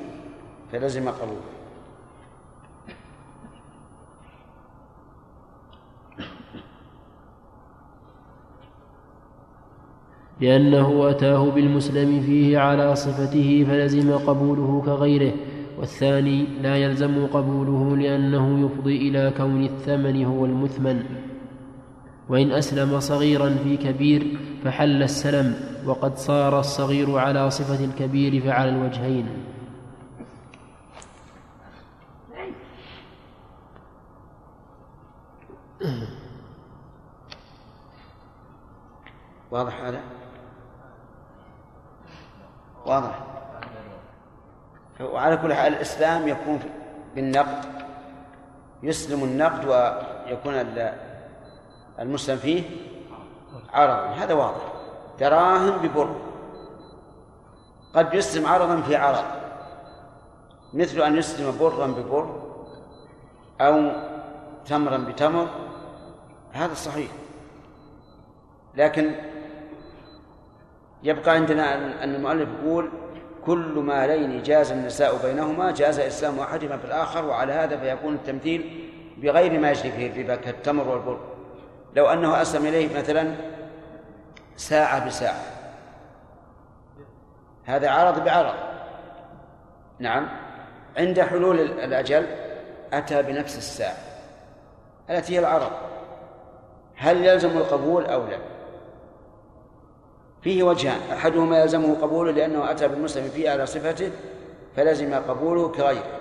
فلزم 0.72 1.10
قبوله. 1.10 1.58
لأنه 10.42 11.10
أتاه 11.10 11.50
بالمسلم 11.50 12.22
فيه 12.22 12.60
على 12.60 12.96
صفته 12.96 13.66
فلزم 13.70 14.18
قبوله 14.18 14.82
كغيره. 14.86 15.34
والثاني 15.78 16.46
لا 16.62 16.76
يلزم 16.76 17.28
قبوله 17.28 17.98
لأنه 17.98 18.66
يفضي 18.66 19.10
إلى 19.10 19.34
كون 19.38 19.64
الثمن 19.64 20.26
هو 20.26 20.46
المثمن. 20.46 21.04
وإن 22.30 22.52
أسلم 22.52 23.00
صغيرا 23.00 23.50
في 23.50 23.78
كبير 23.78 24.38
فحل 24.64 25.04
السلم 25.04 25.56
وقد 25.86 26.18
صار 26.18 26.60
الصغير 26.60 27.18
على 27.18 27.50
صفة 27.50 27.86
الكبير 27.86 28.42
فعلى 28.42 28.70
الوجهين. 28.70 29.28
واضح 39.52 39.82
هذا؟ 39.82 40.02
واضح. 42.86 43.37
وعلى 45.02 45.38
كل 45.38 45.54
حال 45.54 45.74
الإسلام 45.74 46.28
يكون 46.28 46.60
بالنقد 47.16 47.66
يسلم 48.84 49.24
النقد 49.24 49.66
ويكون 49.66 50.54
المسلم 52.00 52.38
فيه 52.38 52.64
عرضا. 53.74 54.08
هذا 54.08 54.34
واضح. 54.34 54.74
دراهم 55.20 55.78
ببر. 55.78 56.16
قد 57.94 58.14
يسلم 58.14 58.46
عرضا 58.46 58.82
في 58.82 58.96
عرض. 58.96 59.26
مثل 60.74 61.02
أن 61.02 61.18
يسلم 61.18 61.58
برا 61.60 61.88
ببر 61.88 62.42
أو 63.62 63.92
تمرا 64.66 64.98
بتمر 64.98 65.48
هذا 66.52 66.74
صحيح. 66.74 67.12
لكن 68.76 69.16
يبقى 71.04 71.32
عندنا 71.32 71.76
أن 72.04 72.16
المؤلف 72.16 72.50
يقول 72.64 72.90
كل 73.48 73.80
مالين 73.80 74.44
جاز 74.44 74.72
النساء 74.72 75.18
بينهما 75.24 75.72
جاز 75.72 76.00
إسلام 76.00 76.40
أحدهما 76.40 76.78
في 76.78 76.86
الآخر 76.86 77.26
وعلى 77.26 77.54
هذا 77.54 77.78
فيكون 77.78 78.14
التمثيل 78.14 78.90
بغير 79.18 79.60
ما 79.60 79.72
يجري 79.72 79.92
فيه 79.92 80.12
الربا 80.12 80.36
كالتمر 80.36 80.88
والبر. 80.88 81.20
لو 81.96 82.08
أنه 82.08 82.42
أسلم 82.42 82.66
إليه 82.66 82.98
مثلا 82.98 83.36
ساعة 84.56 85.08
بساعة. 85.08 85.42
هذا 87.66 87.90
عرض 87.90 88.24
بعرض. 88.24 88.56
نعم. 90.00 90.28
عند 90.98 91.22
حلول 91.22 91.60
الأجل 91.60 92.26
أتى 92.94 93.22
بنفس 93.22 93.58
الساعة. 93.58 93.98
التي 95.10 95.36
هي 95.36 95.40
العرض. 95.40 95.72
هل 96.96 97.26
يلزم 97.26 97.58
القبول 97.58 98.06
أو 98.06 98.28
لا؟ 98.28 98.57
فيه 100.42 100.64
وجهان 100.64 101.12
أحدهما 101.12 101.60
يلزمه 101.60 102.02
قبوله 102.02 102.32
لأنه 102.32 102.72
أتى 102.72 102.88
بالمسلم 102.88 103.28
فيه 103.30 103.50
على 103.50 103.66
صفته 103.66 104.12
فلزم 104.76 105.14
قبوله 105.14 105.70
كغيره. 105.70 106.20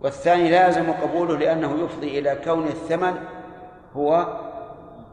والثاني 0.00 0.50
لا 0.50 0.66
يلزم 0.66 0.92
قبوله 0.92 1.36
لأنه 1.36 1.84
يفضي 1.84 2.18
إلى 2.18 2.36
كون 2.44 2.66
الثمن 2.66 3.14
هو 3.96 4.38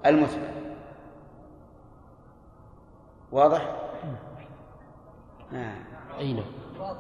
المثمن. 0.06 0.76
واضح؟ 3.32 3.76
آه. 5.54 5.76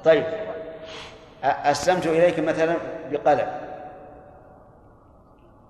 طيب. 0.06 0.24
أسلمت 1.44 2.08
إليك 2.08 2.40
مثلا 2.40 2.76
بقلم. 3.12 3.48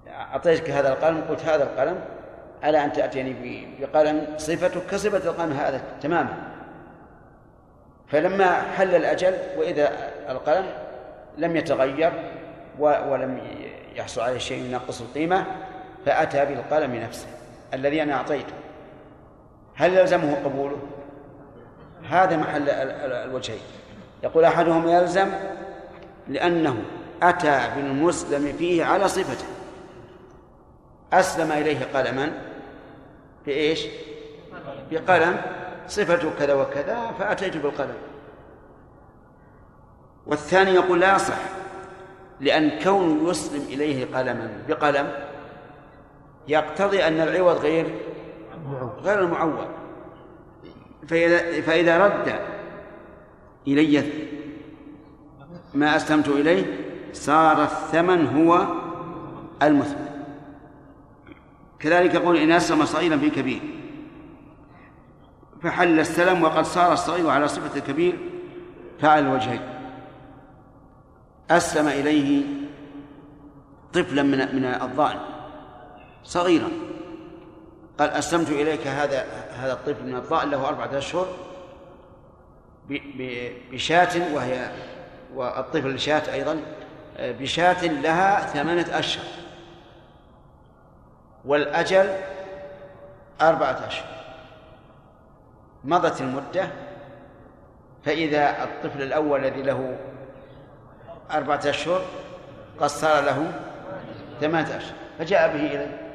أعطيتك 0.08 0.70
هذا 0.70 0.94
القلم 0.94 1.22
قلت 1.30 1.46
هذا 1.46 1.64
القلم. 1.64 2.15
على 2.64 2.84
أن 2.84 2.94
تأتيني 2.94 3.68
بقلم 3.80 4.28
صفته 4.38 4.82
كصفة 4.92 5.30
القلم 5.30 5.52
هذا 5.52 5.82
تماما. 6.02 6.34
فلما 8.08 8.62
حل 8.62 8.96
الأجل 8.96 9.34
وإذا 9.58 9.92
القلم 10.30 10.66
لم 11.38 11.56
يتغير 11.56 12.12
ولم 12.80 13.42
يحصل 13.96 14.22
عليه 14.22 14.38
شيء 14.38 14.64
ينقص 14.64 15.02
القيمة 15.02 15.46
فأتى 16.06 16.46
بالقلم 16.46 16.96
نفسه 16.96 17.28
الذي 17.74 18.04
أنا 18.04 18.14
أعطيته. 18.14 18.54
هل 19.76 19.94
يلزمه 19.94 20.36
قبوله؟ 20.46 20.78
هذا 22.10 22.38
محل 22.38 22.70
الوجهين. 22.70 23.60
يقول 24.24 24.46
أحدهم 24.46 24.88
يلزم 24.88 25.28
لأنه 26.28 26.78
أتى 27.24 27.60
بالمسلم 27.76 28.54
فيه 28.58 28.86
على 28.86 29.08
صفته. 29.08 29.46
أسلم 31.20 31.52
إليه 31.52 31.80
قلما 31.94 32.32
بإيش؟ 33.46 33.86
بقلم 34.92 35.42
صفته 35.88 36.32
كذا 36.40 36.54
وكذا 36.54 37.12
فأتيت 37.20 37.58
بالقلم. 37.58 37.96
والثاني 40.26 40.72
يقول 40.72 41.00
لا 41.00 41.16
يصح 41.16 41.38
لأن 42.40 42.80
كون 42.84 43.28
يسلم 43.30 43.62
إليه 43.62 44.06
قلما 44.06 44.52
بقلم 44.68 45.12
يقتضي 46.48 47.08
أن 47.08 47.22
العوض 47.22 47.58
غير 47.58 47.96
غير 49.04 49.20
المعوض. 49.20 49.68
فإذا, 51.08 51.62
فإذا 51.62 52.06
رد 52.06 52.40
إلي 53.68 54.04
ما 55.74 55.96
أسلمت 55.96 56.28
إليه 56.28 56.66
صار 57.14 57.64
الثمن 57.64 58.28
هو 58.28 58.66
المثمن. 59.64 60.15
كذلك 61.80 62.14
يقول 62.14 62.38
إن 62.38 62.52
أسلم 62.52 62.86
صغيرا 62.86 63.18
في 63.18 63.30
كبير. 63.30 63.62
فحل 65.64 66.00
السلم 66.00 66.44
وقد 66.44 66.66
صار 66.66 66.94
الصغير 66.94 67.30
على 67.30 67.48
صفة 67.48 67.78
الكبير. 67.78 68.18
فعل 69.00 69.24
الوجهين. 69.24 69.62
أسلم 71.50 71.88
إليه 71.88 72.44
طفلا 73.94 74.24
من 74.24 74.56
من 74.56 74.66
الظان 74.66 75.20
صغيرا. 76.24 76.70
قال 78.00 78.10
أسلمت 78.10 78.50
إليك 78.50 78.88
هذا 78.88 79.26
هذا 79.52 79.74
الطفل 79.74 80.06
من 80.06 80.16
الظان 80.16 80.50
له 80.50 80.68
أربعة 80.68 80.98
أشهر 80.98 81.28
بشاة 83.72 84.34
وهي 84.34 84.72
والطفل 85.36 85.90
الشاة 85.90 86.34
أيضا 86.34 86.62
بشاة 87.20 87.86
لها 87.86 88.42
ثمانية 88.42 89.00
أشهر. 89.00 89.26
والأجل 91.46 92.10
أربعة 93.42 93.88
أشهر 93.88 94.16
مضت 95.84 96.22
المدة 96.22 96.68
فإذا 98.06 98.64
الطفل 98.64 99.02
الأول 99.02 99.40
الذي 99.40 99.62
له 99.62 99.98
أربعة 101.32 101.62
أشهر 101.66 102.02
قد 102.80 102.88
صار 102.88 103.24
له 103.24 103.52
ثمانية 104.42 104.78
أشهر 104.78 104.96
فجاء 105.20 105.48
به 105.48 105.66
إليه 105.66 106.06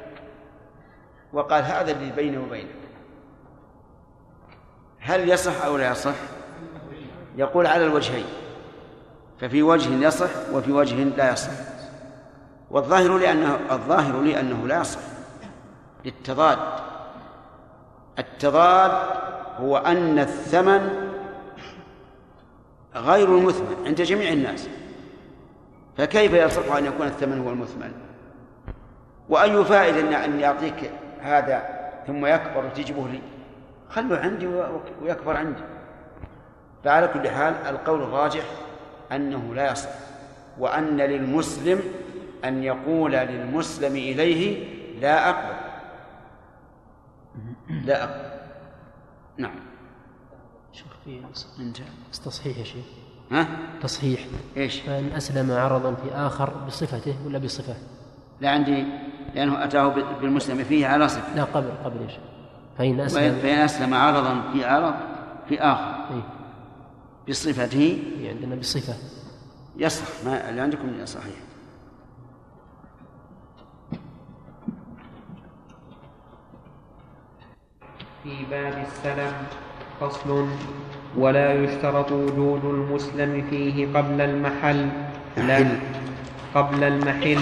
وقال 1.33 1.63
هذا 1.63 1.91
اللي 1.91 2.11
بيني 2.11 2.37
وبينك. 2.37 2.67
هل 4.99 5.29
يصح 5.29 5.65
أو 5.65 5.77
لا 5.77 5.91
يصح؟ 5.91 6.15
يقول 7.37 7.67
على 7.67 7.85
الوجهين 7.85 8.25
ففي 9.39 9.63
وجه 9.63 10.07
يصح 10.07 10.29
وفي 10.53 10.71
وجه 10.71 11.03
لا 11.03 11.31
يصح. 11.31 11.51
والظاهر 12.71 13.17
لأنه 13.17 13.59
الظاهر 13.71 14.21
لأنه 14.21 14.67
لا 14.67 14.81
يصح. 14.81 15.10
للتضاد. 16.05 16.57
التضاد 18.19 18.91
هو 19.59 19.77
أن 19.77 20.19
الثمن 20.19 21.11
غير 22.95 23.37
المثمن 23.37 23.75
عند 23.85 24.01
جميع 24.01 24.31
الناس. 24.31 24.69
فكيف 25.97 26.33
يصح 26.33 26.75
أن 26.75 26.85
يكون 26.85 27.07
الثمن 27.07 27.39
هو 27.39 27.49
المثمن؟ 27.49 27.91
وأي 29.29 29.65
فائدة 29.65 30.25
أن 30.25 30.39
يعطيك 30.39 30.91
هذا 31.21 31.63
ثم 32.07 32.25
يكبر 32.25 32.65
وتجيبه 32.65 33.07
لي؟ 33.07 33.21
خلوه 33.89 34.19
عندي 34.19 34.47
ويكبر 35.01 35.37
عندي. 35.37 35.61
فعلى 36.83 37.07
كل 37.07 37.29
حال 37.29 37.53
القول 37.53 38.01
الراجح 38.01 38.43
أنه 39.11 39.55
لا 39.55 39.71
يصح 39.71 39.89
وأن 40.59 40.97
للمسلم 40.97 41.81
أن 42.45 42.63
يقول 42.63 43.11
للمسلم 43.11 43.95
إليه 43.95 44.67
لا 45.01 45.29
أقبل. 45.29 45.70
لا 47.85 48.03
أقبل 48.03 48.31
نعم. 49.37 49.55
شيخ 50.73 50.85
في 51.05 51.21
تصحيح 52.25 52.57
يا 52.57 52.63
شيخ. 52.63 52.85
ها؟ 53.31 53.47
تصحيح. 53.81 54.25
إيش؟ 54.57 54.79
فإن 54.79 55.11
أسلم 55.11 55.51
عرضا 55.51 55.93
في 55.93 56.11
آخر 56.11 56.49
بصفته 56.67 57.15
ولا 57.25 57.37
بصفة؟ 57.37 57.75
لا 58.41 58.49
عندي 58.49 58.85
لأنه 59.35 59.63
أتاه 59.63 59.87
بالمسلم 60.21 60.63
فيه 60.63 60.87
على 60.87 61.09
صفة. 61.09 61.35
لا 61.35 61.43
قبل 61.43 61.71
قبل 61.85 61.99
إيش؟ 62.03 62.13
فإن 62.77 62.99
أسلم 62.99 63.39
فإن 63.39 63.57
أسلم 63.57 63.93
عرضا 63.93 64.51
في 64.53 64.65
عرض 64.65 64.93
في 65.49 65.61
آخر. 65.61 66.15
إيه؟ 66.15 66.23
بصفته؟ 67.29 67.99
إيه 68.19 68.29
عندنا 68.29 68.55
بصفة. 68.55 68.93
يصح. 69.77 70.25
ما 70.25 70.49
اللي 70.49 70.61
عندكم 70.61 71.05
صحيح 71.05 71.50
في 78.23 78.29
باب 78.51 78.73
السلم 78.87 79.33
فصل 79.99 80.47
ولا 81.17 81.53
يشترط 81.53 82.11
وجود 82.11 82.65
المسلم 82.65 83.47
فيه 83.49 83.87
قبل 83.93 84.21
المحل 84.21 84.89
لا. 85.37 85.65
قبل 86.55 86.83
المحل 86.83 87.41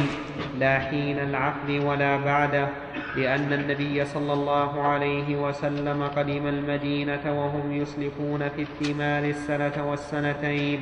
لا 0.59 0.79
حين 0.79 1.19
العقد 1.19 1.69
ولا 1.69 2.17
بعده 2.17 2.67
لأن 3.15 3.53
النبي 3.53 4.05
صلى 4.05 4.33
الله 4.33 4.81
عليه 4.81 5.35
وسلم 5.35 6.03
قدم 6.15 6.47
المدينة 6.47 7.23
وهم 7.25 7.71
يسلفون 7.71 8.49
في 8.49 8.61
الثمار 8.61 9.23
السنة 9.23 9.89
والسنتين 9.89 10.79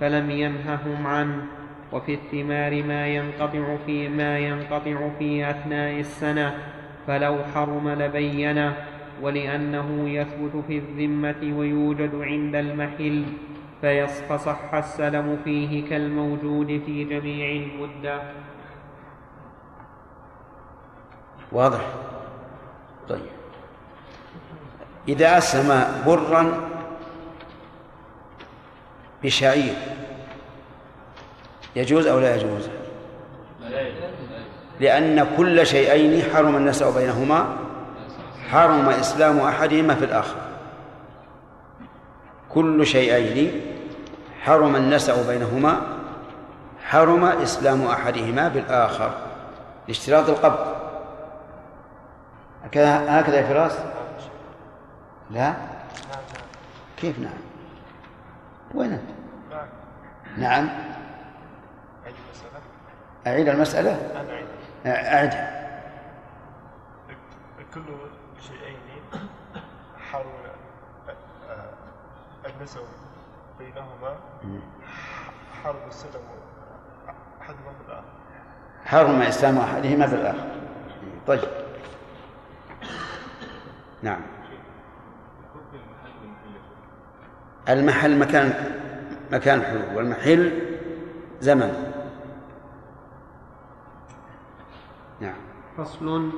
فلم 0.00 0.30
ينههم 0.30 1.06
عنه 1.06 1.42
وفي 1.92 2.14
الثمار 2.14 2.82
ما 2.82 3.06
ينقطع 3.06 3.76
في 3.86 4.08
ما 4.08 4.38
ينقطع 4.38 5.08
في 5.18 5.50
أثناء 5.50 6.00
السنة 6.00 6.54
فلو 7.06 7.36
حرم 7.54 7.88
لبينه 7.88 8.76
ولأنه 9.22 10.08
يثبت 10.10 10.64
في 10.66 10.78
الذمة 10.78 11.58
ويوجد 11.58 12.14
عند 12.14 12.54
المحل 12.54 13.24
فيص- 13.80 14.20
فصح 14.28 14.74
السلم 14.74 15.38
فيه 15.44 15.88
كالموجود 15.88 16.82
في 16.86 17.04
جميع 17.04 17.62
المدة. 17.66 18.22
واضح؟ 21.52 21.80
طيب. 23.08 23.20
إذا 25.08 25.38
أسلم 25.38 25.84
برا 26.06 26.54
بشعير 29.22 29.74
يجوز 31.76 32.06
أو 32.06 32.18
لا 32.20 32.36
يجوز؟ 32.36 32.68
لأن 34.80 35.26
كل 35.36 35.66
شيئين 35.66 36.22
حرم 36.34 36.56
النسأ 36.56 36.90
بينهما 36.90 37.56
حرم 38.52 38.88
إسلام 38.88 39.40
أحدهما 39.40 39.94
في 39.94 40.04
الآخر. 40.04 40.36
كل 42.50 42.86
شيئين 42.86 43.60
حرم 44.42 44.76
النسأ 44.76 45.26
بينهما 45.26 45.80
حرم 46.84 47.24
إسلام 47.24 47.86
أحدهما 47.86 48.48
بالآخر. 48.48 49.14
لاشتراط 49.88 50.28
القبض. 50.28 50.74
هكذا 52.64 53.20
هكذا 53.20 53.36
يا 53.36 53.46
فراس؟ 53.46 53.78
لا؟ 55.30 55.54
كيف 56.96 57.18
نعم؟ 57.18 57.32
وين 58.74 58.92
أنت؟ 58.92 59.02
نعم. 60.36 60.68
أعيد 63.26 63.48
المسألة؟ 63.48 63.98
أعدها 64.86 65.62
كل 67.74 67.82
شيئين 68.40 68.78
حرم 70.10 70.32
النسب 72.62 72.80
بينهما 73.58 74.16
حرم 75.62 75.88
السلم 75.88 76.20
أحدهما 77.40 77.72
بالآخر 77.80 78.04
حرم 78.84 79.22
إسلام 79.22 79.58
أحدهما 79.58 80.06
بالآخر 80.06 80.46
طيب. 81.26 81.40
نعم. 84.02 84.20
المحل 87.68 88.18
مكان 88.18 88.54
مكان 89.32 89.58
الحلول 89.58 89.96
والمحل 89.96 90.62
زمن. 91.40 91.92
نعم. 95.20 95.40
فصل 95.78 96.30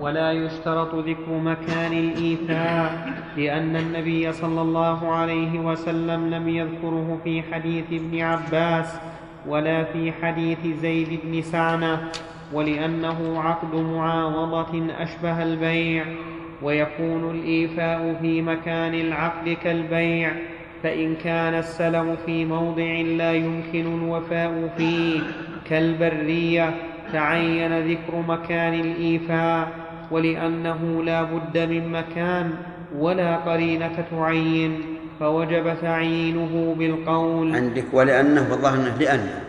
ولا 0.00 0.32
يشترط 0.32 0.94
ذكر 0.94 1.32
مكان 1.32 1.92
الإيثاء 1.92 3.12
لأن 3.36 3.76
النبي 3.76 4.32
صلى 4.32 4.60
الله 4.62 5.14
عليه 5.14 5.58
وسلم 5.58 6.30
لم 6.34 6.48
يذكره 6.48 7.18
في 7.24 7.42
حديث 7.42 7.84
ابن 7.92 8.20
عباس 8.20 8.96
ولا 9.48 9.84
في 9.84 10.12
حديث 10.12 10.58
زيد 10.66 11.20
بن 11.24 11.42
سعنة 11.42 12.08
ولأنه 12.52 13.42
عقد 13.42 13.74
معاوضة 13.74 14.86
أشبه 14.98 15.42
البيع 15.42 16.04
ويكون 16.62 17.30
الإيفاء 17.30 18.18
في 18.22 18.42
مكان 18.42 18.94
العقد 18.94 19.48
كالبيع 19.48 20.32
فإن 20.82 21.14
كان 21.16 21.54
السلم 21.54 22.16
في 22.26 22.44
موضع 22.44 23.00
لا 23.00 23.32
يمكن 23.32 23.86
الوفاء 23.94 24.74
فيه 24.76 25.20
كالبرية. 25.70 26.74
تعين 27.12 27.88
ذكر 27.88 28.16
مكان 28.28 28.74
الإيفاء 28.74 29.68
ولأنه 30.10 31.02
لا 31.02 31.22
بد 31.22 31.58
من 31.58 31.92
مكان 31.92 32.52
ولا 32.98 33.36
قرينة 33.36 34.04
تعين 34.10 34.82
فوجب 35.20 35.76
تعيينه 35.82 36.74
بالقول. 36.78 37.56
عندك 37.56 37.84
ولأنه 37.92 38.46
والله 38.50 38.74
أنه 38.74 38.96
لأنه 38.98 39.40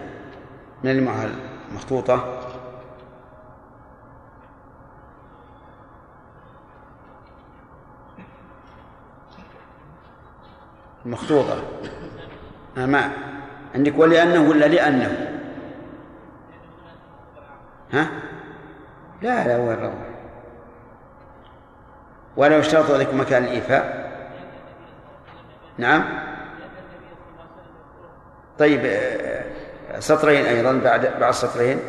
من 0.83 0.91
المعهل 0.91 1.29
مخطوطة 1.75 2.39
مخطوطة 11.05 11.63
آه 12.77 12.85
ما 12.85 13.11
عندك 13.75 13.97
ولأنه 13.97 14.49
ولا 14.49 14.65
لأنه؟ 14.65 15.32
ها؟ 17.93 18.09
لا 19.21 19.47
لا 19.47 19.57
وين 19.57 19.79
روح 19.79 19.93
ولو 22.37 22.59
اشترط 22.59 22.91
ذلك 22.91 23.13
مكان 23.13 23.43
الإيفاء. 23.43 24.03
نعم. 25.77 26.03
طيب 28.59 28.81
آه، 28.85 29.43
سطرين 29.99 30.45
أيضا 30.45 30.73
بعد 30.83 31.19
بعد 31.19 31.33
سطرين 31.33 31.79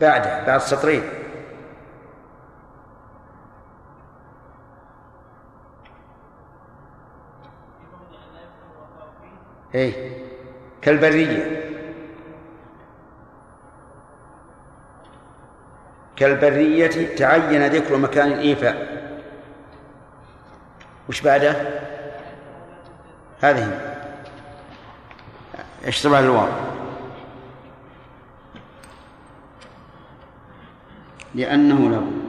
بعده 0.00 0.46
بعد 0.46 0.60
سطرين 0.60 1.02
اي 9.74 10.29
كالبرية 10.82 11.60
كالبرية 16.16 17.16
تعين 17.16 17.66
ذكر 17.66 17.96
مكان 17.96 18.32
الإيفاء 18.32 19.00
وش 21.08 21.20
بعده؟ 21.20 21.56
هذه 23.40 23.80
إيش 25.84 26.02
طبع 26.02 26.18
الواو؟ 26.18 26.48
لأنه 31.34 31.90
له 31.90 32.19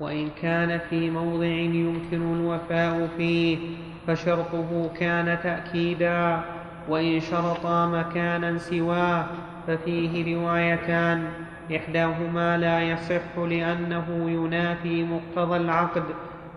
وإن 0.00 0.28
كان 0.42 0.80
في 0.90 1.10
موضع 1.10 1.46
يمكن 1.46 2.32
الوفاء 2.32 3.08
فيه 3.16 3.58
فشرطه 4.06 4.90
كان 5.00 5.38
تأكيدا 5.42 6.40
وإن 6.88 7.20
شرطا 7.20 7.86
مكانا 7.86 8.58
سواه 8.58 9.26
ففيه 9.66 10.36
روايتان 10.36 11.24
إحداهما 11.76 12.58
لا 12.58 12.82
يصح 12.82 13.38
لأنه 13.38 14.06
ينافي 14.30 15.04
مقتضى 15.04 15.56
العقد 15.56 16.02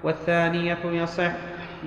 والثانية 0.04 0.78
يصح 0.86 1.32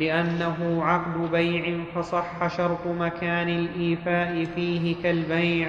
لأنه 0.00 0.80
عقد 0.84 1.30
بيع 1.32 1.78
فصح 1.94 2.56
شرط 2.56 2.86
مكان 2.86 3.48
الإيفاء 3.48 4.44
فيه 4.54 4.94
كالبيع. 5.02 5.68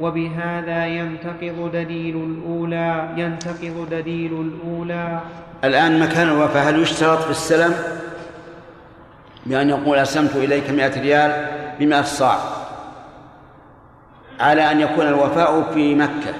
وبهذا 0.00 0.86
ينتقض 0.86 1.70
دليل 1.72 2.16
الأولى 2.16 3.08
ينتقض 3.16 3.86
دليل 3.90 4.32
الأولى. 4.32 5.20
الآن 5.64 6.00
مكان 6.00 6.28
الوفاء 6.28 6.68
هل 6.68 6.82
يشترط 6.82 7.18
في 7.18 7.30
السلم؟ 7.30 7.74
بأن 9.46 9.68
يقول 9.68 9.98
أسلمت 9.98 10.36
إليك 10.36 10.70
مئة 10.70 11.00
ريال 11.00 11.48
بمئة 11.80 12.02
صاع. 12.02 12.38
على 14.40 14.70
أن 14.70 14.80
يكون 14.80 15.06
الوفاء 15.06 15.72
في 15.74 15.94
مكة. 15.94 16.34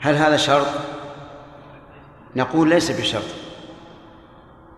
هل 0.00 0.14
هذا 0.14 0.36
شرط؟ 0.36 0.66
نقول 2.36 2.68
ليس 2.68 3.00
بشرط. 3.00 3.24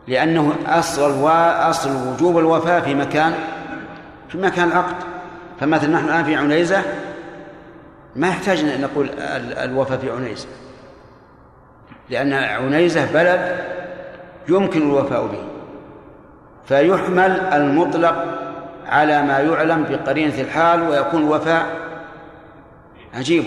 لأنه 0.09 0.53
أصل. 0.67 1.29
أصل 1.71 1.91
وجوب 2.09 2.39
الوفاء 2.39 2.81
في 2.81 2.95
مكان 2.95 3.35
في 4.29 4.39
مكان 4.39 4.69
العقد 4.69 5.16
فمثلا 5.61 5.91
نحن 5.97 6.05
الآن 6.05 6.25
في 6.25 6.35
عنيزة 6.37 6.83
ما 8.17 8.29
يحتاج 8.29 8.59
أن 8.61 8.81
نقول 8.81 9.07
ال- 9.11 9.59
الوفاء 9.59 9.99
في 9.99 10.11
عنيزة. 10.11 10.49
لأن 12.11 12.33
عنيزة 12.33 13.13
بلد 13.13 13.65
يمكن 14.49 14.83
الوفاء 14.83 15.27
به. 15.27 15.43
فيحمل 16.69 17.41
المطلق 17.41 18.25
على 18.87 19.23
ما 19.23 19.39
يعلم 19.39 19.85
بقرينة 19.91 20.41
الحال 20.41 20.83
ويكون 20.83 21.23
الوفاء 21.23 21.67
عجيب 23.15 23.45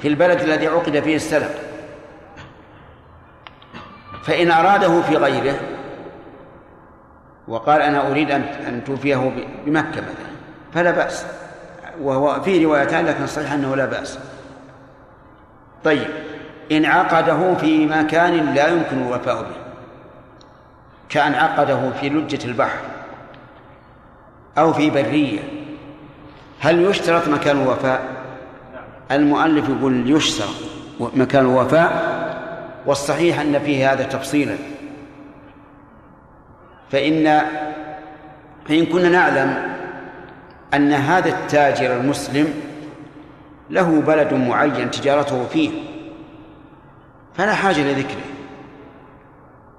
في 0.00 0.08
البلد 0.08 0.40
الذي 0.40 0.66
عقد 0.66 1.00
فيه 1.00 1.16
السلم 1.16 1.48
فإن 4.24 4.50
أراده 4.50 5.02
في 5.02 5.16
غيره 5.16 5.54
وقال 7.48 7.82
أنا 7.82 8.10
أريد 8.10 8.30
أن 8.30 8.82
توفيه 8.86 9.32
بمكة 9.66 10.00
مثلا. 10.00 10.35
فلا 10.74 10.90
بأس. 10.90 11.26
وهو 12.00 12.40
في 12.40 12.64
روايتان 12.64 13.06
لكن 13.06 13.24
الصحيح 13.24 13.52
أنه 13.52 13.76
لا 13.76 13.86
بأس. 13.86 14.18
طيب 15.84 16.08
إن 16.72 16.84
عقده 16.84 17.54
في 17.54 17.86
مكان 17.86 18.54
لا 18.54 18.68
يمكن 18.68 19.02
الوفاء 19.02 19.42
به. 19.42 19.56
كأن 21.08 21.34
عقده 21.34 21.90
في 22.00 22.08
لجة 22.08 22.44
البحر 22.44 22.78
أو 24.58 24.72
في 24.72 24.90
برية. 24.90 25.40
هل 26.60 26.82
يشترط 26.82 27.28
مكان 27.28 27.62
الوفاء؟ 27.62 28.02
المؤلف 29.10 29.68
يقول 29.68 30.10
يشترط 30.10 30.54
مكان 31.00 31.44
الوفاء 31.44 32.16
والصحيح 32.86 33.40
أن 33.40 33.58
فيه 33.58 33.92
هذا 33.92 34.04
تفصيلا. 34.04 34.56
فإن 36.90 37.40
فإن 38.68 38.86
كنا 38.86 39.08
نعلم 39.08 39.75
أن 40.74 40.92
هذا 40.92 41.28
التاجر 41.28 41.96
المسلم 41.96 42.54
له 43.70 44.00
بلد 44.00 44.34
معين 44.34 44.90
تجارته 44.90 45.46
فيه 45.46 45.70
فلا 47.34 47.54
حاجة 47.54 47.80
لذكره 47.80 48.24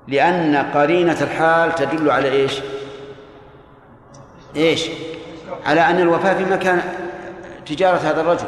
لأن 0.07 0.55
قرينة 0.55 1.17
الحال 1.21 1.75
تدل 1.75 2.11
على 2.11 2.31
إيش؟ 2.31 2.59
إيش؟ 4.55 4.89
على 5.65 5.81
أن 5.81 5.99
الوفاء 5.99 6.37
في 6.37 6.45
مكان 6.45 6.81
تجارة 7.65 7.97
هذا 7.97 8.21
الرجل. 8.21 8.47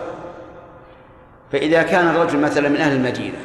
فإذا 1.52 1.84
كان 1.84 2.08
الرجل 2.08 2.40
مثلا 2.40 2.70
من 2.70 2.78
أهل 2.78 2.96
المدينة 2.96 3.38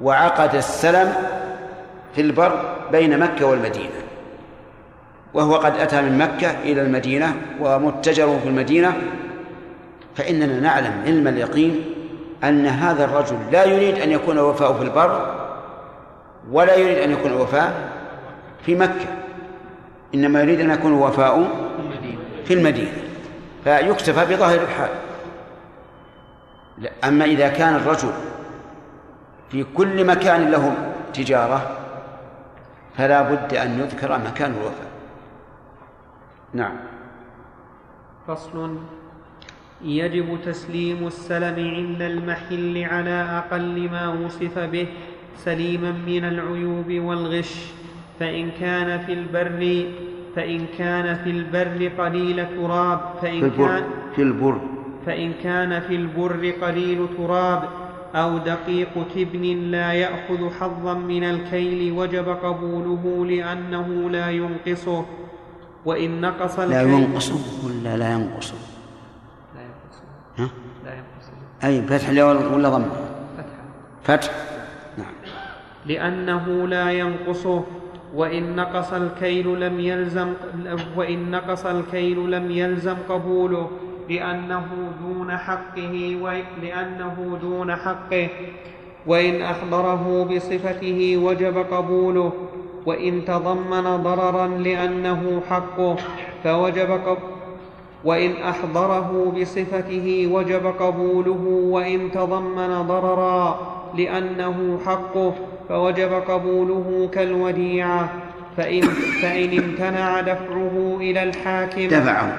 وعقد 0.00 0.54
السلم 0.54 1.14
في 2.14 2.20
البر 2.20 2.76
بين 2.92 3.18
مكة 3.18 3.46
والمدينة 3.46 4.01
وهو 5.34 5.54
قد 5.54 5.76
أتى 5.76 6.02
من 6.02 6.18
مكة 6.18 6.50
إلى 6.50 6.82
المدينة 6.82 7.36
ومتجره 7.60 8.38
في 8.42 8.48
المدينة 8.48 8.92
فإننا 10.14 10.60
نعلم 10.60 11.02
علم 11.06 11.28
اليقين 11.28 11.84
أن 12.44 12.66
هذا 12.66 13.04
الرجل 13.04 13.36
لا 13.52 13.64
يريد 13.64 13.98
أن 13.98 14.10
يكون 14.10 14.38
وفاء 14.38 14.72
في 14.72 14.82
البر 14.82 15.34
ولا 16.50 16.76
يريد 16.76 16.98
أن 16.98 17.10
يكون 17.10 17.32
وفاء 17.32 17.72
في 18.66 18.74
مكة 18.74 19.06
إنما 20.14 20.42
يريد 20.42 20.60
أن 20.60 20.70
يكون 20.70 20.92
وفاء 20.92 21.48
في 22.44 22.54
المدينة 22.54 22.92
فيكتفى 23.64 24.34
بظاهر 24.34 24.60
الحال. 24.60 24.90
أما 27.04 27.24
إذا 27.24 27.48
كان 27.48 27.74
الرجل 27.74 28.12
في 29.50 29.64
كل 29.74 30.06
مكان 30.06 30.50
له 30.50 30.74
تجارة 31.14 31.76
فلا 32.98 33.22
بد 33.22 33.54
أن 33.54 33.80
يذكر 33.80 34.18
مكان 34.18 34.50
الوفاء. 34.50 34.91
نعم. 36.54 36.76
فصل. 38.26 38.76
يجب 39.84 40.38
تسليم 40.44 41.06
السلم 41.06 41.74
عند 41.76 42.02
المحل 42.02 42.84
على 42.84 43.42
أقل 43.50 43.88
ما 43.90 44.08
وصف 44.08 44.58
به 44.58 44.86
سليما 45.36 45.92
من 46.06 46.24
العيوب 46.24 46.92
والغش. 47.06 47.72
فإن 48.20 48.50
كان 48.60 48.98
في 48.98 49.12
البر 49.12 49.86
فإن 50.36 50.66
كان 50.78 51.14
في 51.14 51.30
البر 51.30 52.04
قليل 52.04 52.46
تراب. 52.56 53.00
فإن 53.22 53.40
في 53.40 53.46
البر 53.46 53.66
كان 53.66 53.84
في 54.16 54.22
البر. 54.22 54.60
فإن 55.06 55.32
كان 55.42 55.80
في 55.80 55.94
البر 55.96 56.50
قليل 56.62 57.06
تراب 57.18 57.62
أو 58.14 58.38
دقيق 58.38 59.08
تبن 59.14 59.42
لا 59.70 59.92
يأخذ 59.92 60.50
حظا 60.60 60.94
من 60.94 61.24
الكيل 61.24 61.92
وجب 61.92 62.28
قبوله 62.28 63.26
لأنه 63.26 64.10
لا 64.10 64.30
ينقصه. 64.30 65.06
وإن 65.84 66.20
نقص 66.20 66.58
لا 66.58 66.82
ينقص 66.82 67.32
ولا 67.64 67.96
لا 67.96 68.12
ينقص؟ 68.12 68.52
لا 69.54 69.60
ينقصه 69.62 70.02
ها؟ 70.38 70.48
لا 70.84 70.90
ينقصه 70.94 71.32
أي 71.64 71.82
فتح 71.82 72.08
ولا 72.54 72.68
ضم؟ 72.68 72.84
فتحا 73.38 73.62
فتح. 74.04 74.30
نعم. 74.98 75.12
لأنه 75.86 76.66
لا 76.68 76.90
ينقصه 76.92 77.64
وإن 78.14 78.56
نقص 78.56 78.92
الكيل 78.92 79.60
لم 79.60 79.80
يلزم 79.80 80.32
وإن 80.96 81.30
نقص 81.30 81.66
الكيل 81.66 82.30
لم 82.30 82.50
يلزم 82.50 82.96
قبوله. 83.08 83.70
لأنه 84.10 84.66
دون 85.02 85.36
حقه 85.36 86.16
و- 86.22 86.62
لأنه 86.62 87.38
دون 87.40 87.76
حقه. 87.76 88.28
وإن 89.06 89.42
أحضره 89.42 90.24
بصفته 90.24 91.16
وجب 91.16 91.56
قبوله. 91.58 92.32
وإن 92.86 93.24
تضمن 93.24 93.96
ضررا 94.02 94.46
لأنه 94.46 95.42
حقه 95.50 95.96
فوجب 96.44 97.00
وإن 98.04 98.32
أحضره 98.32 99.32
بصفته 99.40 100.28
وجب 100.32 100.66
قبوله 100.66 101.68
وإن 101.70 102.10
تضمن 102.12 102.82
ضررا 102.82 103.72
لأنه 103.98 104.78
حقه 104.86 105.34
فوجب 105.68 106.12
قبوله 106.12 107.10
كالوديعة 107.12 108.08
فإن, 108.56 108.80
فإن 109.22 109.58
امتنع 109.58 110.20
دفعه 110.20 110.96
إلى 111.00 111.22
الحاكم 111.22 111.88
دفعه. 111.88 112.38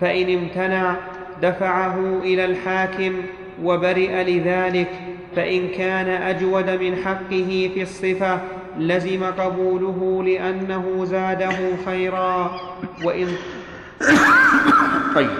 فإن 0.00 0.38
امتنع 0.38 0.94
دفعه 1.42 1.98
إلى 2.22 2.44
الحاكم 2.44 3.12
وبرئ 3.62 4.22
لذلك 4.22 4.90
فإن 5.36 5.68
كان 5.68 6.08
أجود 6.08 6.70
من 6.70 6.96
حقه 6.96 7.70
في 7.74 7.82
الصفة 7.82 8.38
لزم 8.78 9.24
قبوله 9.24 10.22
لأنه 10.24 11.04
زاده 11.04 11.56
خيرا. 11.86 12.60
وإن 13.04 13.28
طيب. 15.14 15.30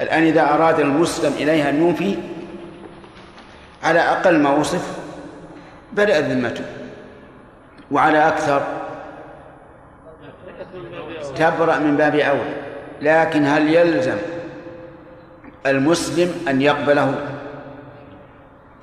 الآن 0.00 0.22
إذا 0.22 0.54
أراد 0.54 0.80
المسلم 0.80 1.32
إليها 1.32 1.70
أن 1.70 1.82
يوفي 1.82 2.16
على 3.82 4.00
أقل 4.00 4.38
ما 4.38 4.50
وصف 4.50 4.98
بدأ 5.92 6.20
ذمته 6.20 6.64
وعلى 7.90 8.28
أكثر 8.28 8.62
تبرأ 11.36 11.78
من 11.78 11.96
باب 11.96 12.14
أولى 12.14 12.54
لكن 13.02 13.44
هل 13.44 13.74
يلزم 13.74 14.16
المسلم 15.66 16.32
أن 16.48 16.62
يقبله؟ 16.62 17.14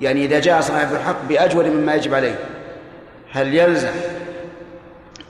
يعني 0.00 0.24
إذا 0.24 0.40
جاء 0.40 0.60
صاحب 0.60 0.92
الحق 0.94 1.24
بأجود 1.28 1.66
مما 1.66 1.94
يجب 1.94 2.14
عليه. 2.14 2.38
هل 3.32 3.54
يلزم 3.54 3.94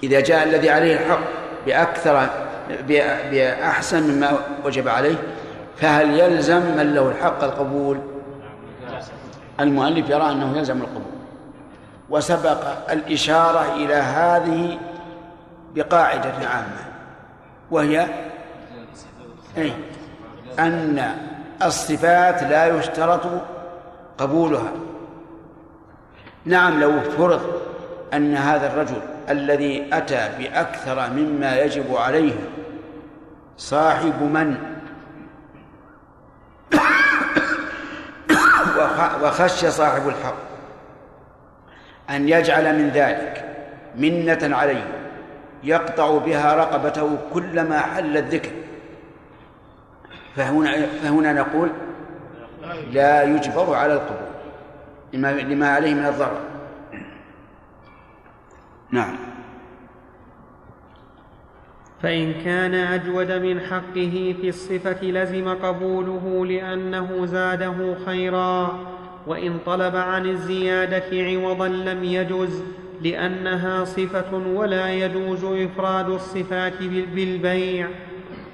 إذا 0.02 0.20
جاء 0.20 0.44
الذي 0.44 0.70
عليه 0.70 0.94
الحق 0.94 1.20
بأكثر 1.66 2.28
بأحسن 3.30 4.02
مما 4.02 4.38
وجب 4.64 4.88
عليه 4.88 5.14
فهل 5.76 6.20
يلزم 6.20 6.76
من 6.76 6.94
له 6.94 7.08
الحق 7.08 7.44
القبول؟ 7.44 8.00
المؤلف 9.60 10.10
يرى 10.10 10.30
أنه 10.30 10.58
يلزم 10.58 10.80
القبول. 10.80 11.02
وسبق 12.10 12.90
الإشارة 12.92 13.74
إلى 13.74 13.94
هذه 13.94 14.78
بقاعدة 15.74 16.48
عامة 16.48 16.84
وهي 17.70 18.06
أن 20.58 21.14
الصفات 21.62 22.42
لا 22.42 22.66
يشترط 22.66 23.20
قبولها. 24.18 24.72
نعم 26.44 26.80
لو 26.80 27.00
فرض 27.00 27.71
أن 28.14 28.34
هذا 28.36 28.66
الرجل 28.72 29.00
الذي 29.30 29.88
أتى 29.92 30.28
بأكثر 30.38 31.10
مما 31.10 31.58
يجب 31.60 31.96
عليه 31.96 32.34
صاحب 33.56 34.22
من؟ 34.22 34.56
وخ- 38.78 39.22
وخشي 39.22 39.70
صاحب 39.70 40.08
الحق. 40.08 40.34
أن 42.10 42.28
يجعل 42.28 42.78
من 42.78 42.88
ذلك 42.88 43.44
منة 43.96 44.56
عليه 44.56 44.84
يقطع 45.64 46.18
بها 46.18 46.54
رقبته 46.54 47.18
كلما 47.32 47.80
حل 47.80 48.16
الذكر. 48.16 48.50
فهنا 50.36 50.86
فهنا 51.02 51.32
نقول 51.32 51.68
لا 52.92 53.22
يجبر 53.22 53.74
على 53.74 53.92
القبول 53.94 54.28
لما 55.12 55.68
عليه 55.74 55.94
من 55.94 56.06
الضرر. 56.06 56.40
نعم. 58.92 59.14
فإن 62.02 62.32
كان 62.44 62.74
أجود 62.74 63.32
من 63.32 63.60
حقه 63.60 64.34
في 64.40 64.48
الصفة 64.48 65.04
لزم 65.06 65.48
قبوله 65.48 66.46
لأنه 66.46 67.26
زاده 67.26 67.94
خيرا 68.06 68.78
وإن 69.26 69.58
طلب 69.66 69.96
عن 69.96 70.26
الزيادة 70.26 71.04
عوضا 71.12 71.68
لم 71.68 72.04
يجز 72.04 72.62
لأنها 73.02 73.84
صفة 73.84 74.36
ولا 74.54 74.92
يجوز 74.92 75.44
إفراد 75.44 76.08
الصفات 76.10 76.72
بال- 76.82 77.06
بالبيع 77.06 77.88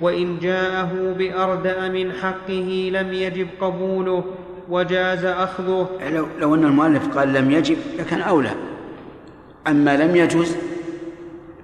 وإن 0.01 0.39
جاءه 0.39 1.15
بأردأ 1.19 1.89
من 1.89 2.13
حقه 2.13 2.91
لم 2.93 3.13
يجب 3.13 3.49
قبوله 3.61 4.25
وجاز 4.69 5.25
أخذه. 5.25 5.89
لو, 6.13 6.27
لو 6.41 6.55
أن 6.55 6.65
المؤلف 6.65 7.19
قال 7.19 7.33
لم 7.33 7.51
يجب 7.51 7.77
لكان 7.99 8.21
أولى. 8.21 8.51
أما 9.69 9.97
لم 9.97 10.17
يجوز 10.17 10.57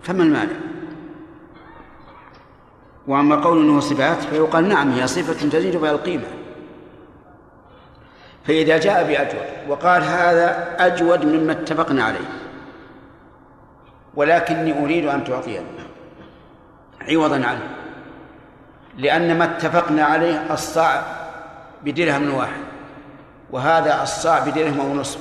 فما 0.02 0.22
المانع؟ 0.22 0.56
وأما 3.06 3.36
قول 3.36 3.62
أنه 3.62 3.80
صفات 3.80 4.22
فيقال 4.22 4.68
نعم 4.68 4.90
هي 4.92 5.06
صفة 5.06 5.48
تزيد 5.48 5.76
بها 5.76 5.90
القيمة. 5.90 6.24
فإذا 8.44 8.78
جاء 8.78 9.04
بأجود 9.08 9.68
وقال 9.68 10.02
هذا 10.02 10.76
أجود 10.78 11.24
مما 11.24 11.52
اتفقنا 11.52 12.04
عليه 12.04 12.28
ولكني 14.14 14.84
أريد 14.84 15.06
أن 15.06 15.24
تعطيني 15.24 15.66
عوضا 17.00 17.34
عنه 17.34 17.68
لأن 18.96 19.38
ما 19.38 19.44
اتفقنا 19.44 20.04
عليه 20.04 20.52
الصاع 20.52 21.02
بدرهم 21.84 22.34
واحد 22.34 22.60
وهذا 23.50 24.02
الصاع 24.02 24.38
بدرهم 24.38 24.90
ونصف 24.90 25.18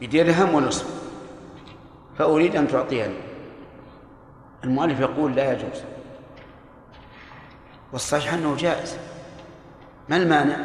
بدرهم 0.00 0.54
ونصف. 0.54 1.01
فأريد 2.18 2.56
أن 2.56 2.68
تعطيني. 2.68 3.14
المؤلف 4.64 5.00
يقول 5.00 5.34
لا 5.34 5.52
يجوز. 5.52 5.82
والصحيح 7.92 8.34
أنه 8.34 8.56
جائز. 8.56 8.96
ما 10.08 10.16
المانع؟ 10.16 10.56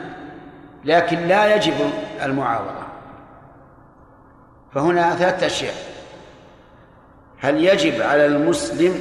لكن 0.85 1.17
لا 1.17 1.55
يجب 1.55 1.73
المعاوضة. 2.23 2.87
فهنا 4.73 5.15
ثلاثة 5.15 5.45
أشياء. 5.45 5.73
هل 7.39 7.63
يجب 7.63 8.01
على 8.01 8.25
المسلم 8.25 8.99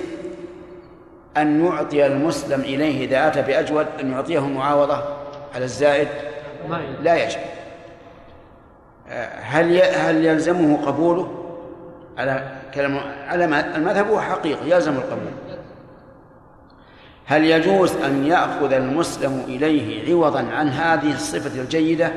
أن 1.36 1.64
يعطي 1.64 2.06
المسلم 2.06 2.60
إليه 2.60 3.06
إذا 3.06 3.28
أتى 3.28 3.42
بأجود 3.42 3.86
أن 4.00 4.12
يعطيه 4.12 4.46
معاوضة 4.46 5.04
على 5.54 5.64
الزائد؟ 5.64 6.08
لا 7.00 7.24
يجب. 7.24 7.40
هل 9.40 9.82
هل 9.82 10.24
يلزمه 10.24 10.86
قبوله؟ 10.86 11.45
على 12.18 12.60
كلام 12.74 13.00
على 13.28 13.44
المذهب 13.76 14.06
هو 14.08 14.20
حقيقة 14.20 14.64
يلزم 14.64 14.92
القبول. 14.92 15.32
هل 17.26 17.44
يجوز 17.44 17.96
أن 17.96 18.26
يأخذ 18.26 18.72
المسلم 18.72 19.44
إليه 19.48 20.14
عوضا 20.14 20.38
عن 20.38 20.68
هذه 20.68 21.14
الصفة 21.14 21.60
الجيدة؟ 21.60 22.12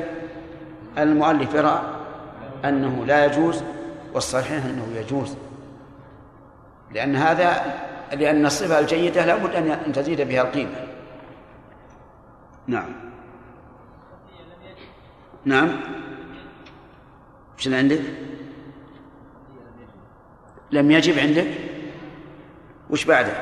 المؤلف 0.98 1.54
يرى 1.54 1.82
أنه 2.64 3.06
لا 3.06 3.24
يجوز 3.24 3.62
والصحيح 4.14 4.64
أنه 4.64 4.86
يجوز. 4.96 5.36
لأن 6.94 7.16
هذا 7.16 7.74
لأن 8.12 8.46
الصفة 8.46 8.78
الجيدة 8.78 9.26
لابد 9.26 9.54
أن 9.54 9.92
تزيد 9.92 10.20
بها 10.20 10.42
القيمة. 10.42 10.86
نعم. 12.66 12.92
نعم. 15.44 15.80
اللي 17.66 17.76
عندك؟ 17.76 18.00
لم 20.72 20.90
يجب 20.90 21.18
عندك؟ 21.18 21.46
وش 22.90 23.04
بعده؟ 23.04 23.32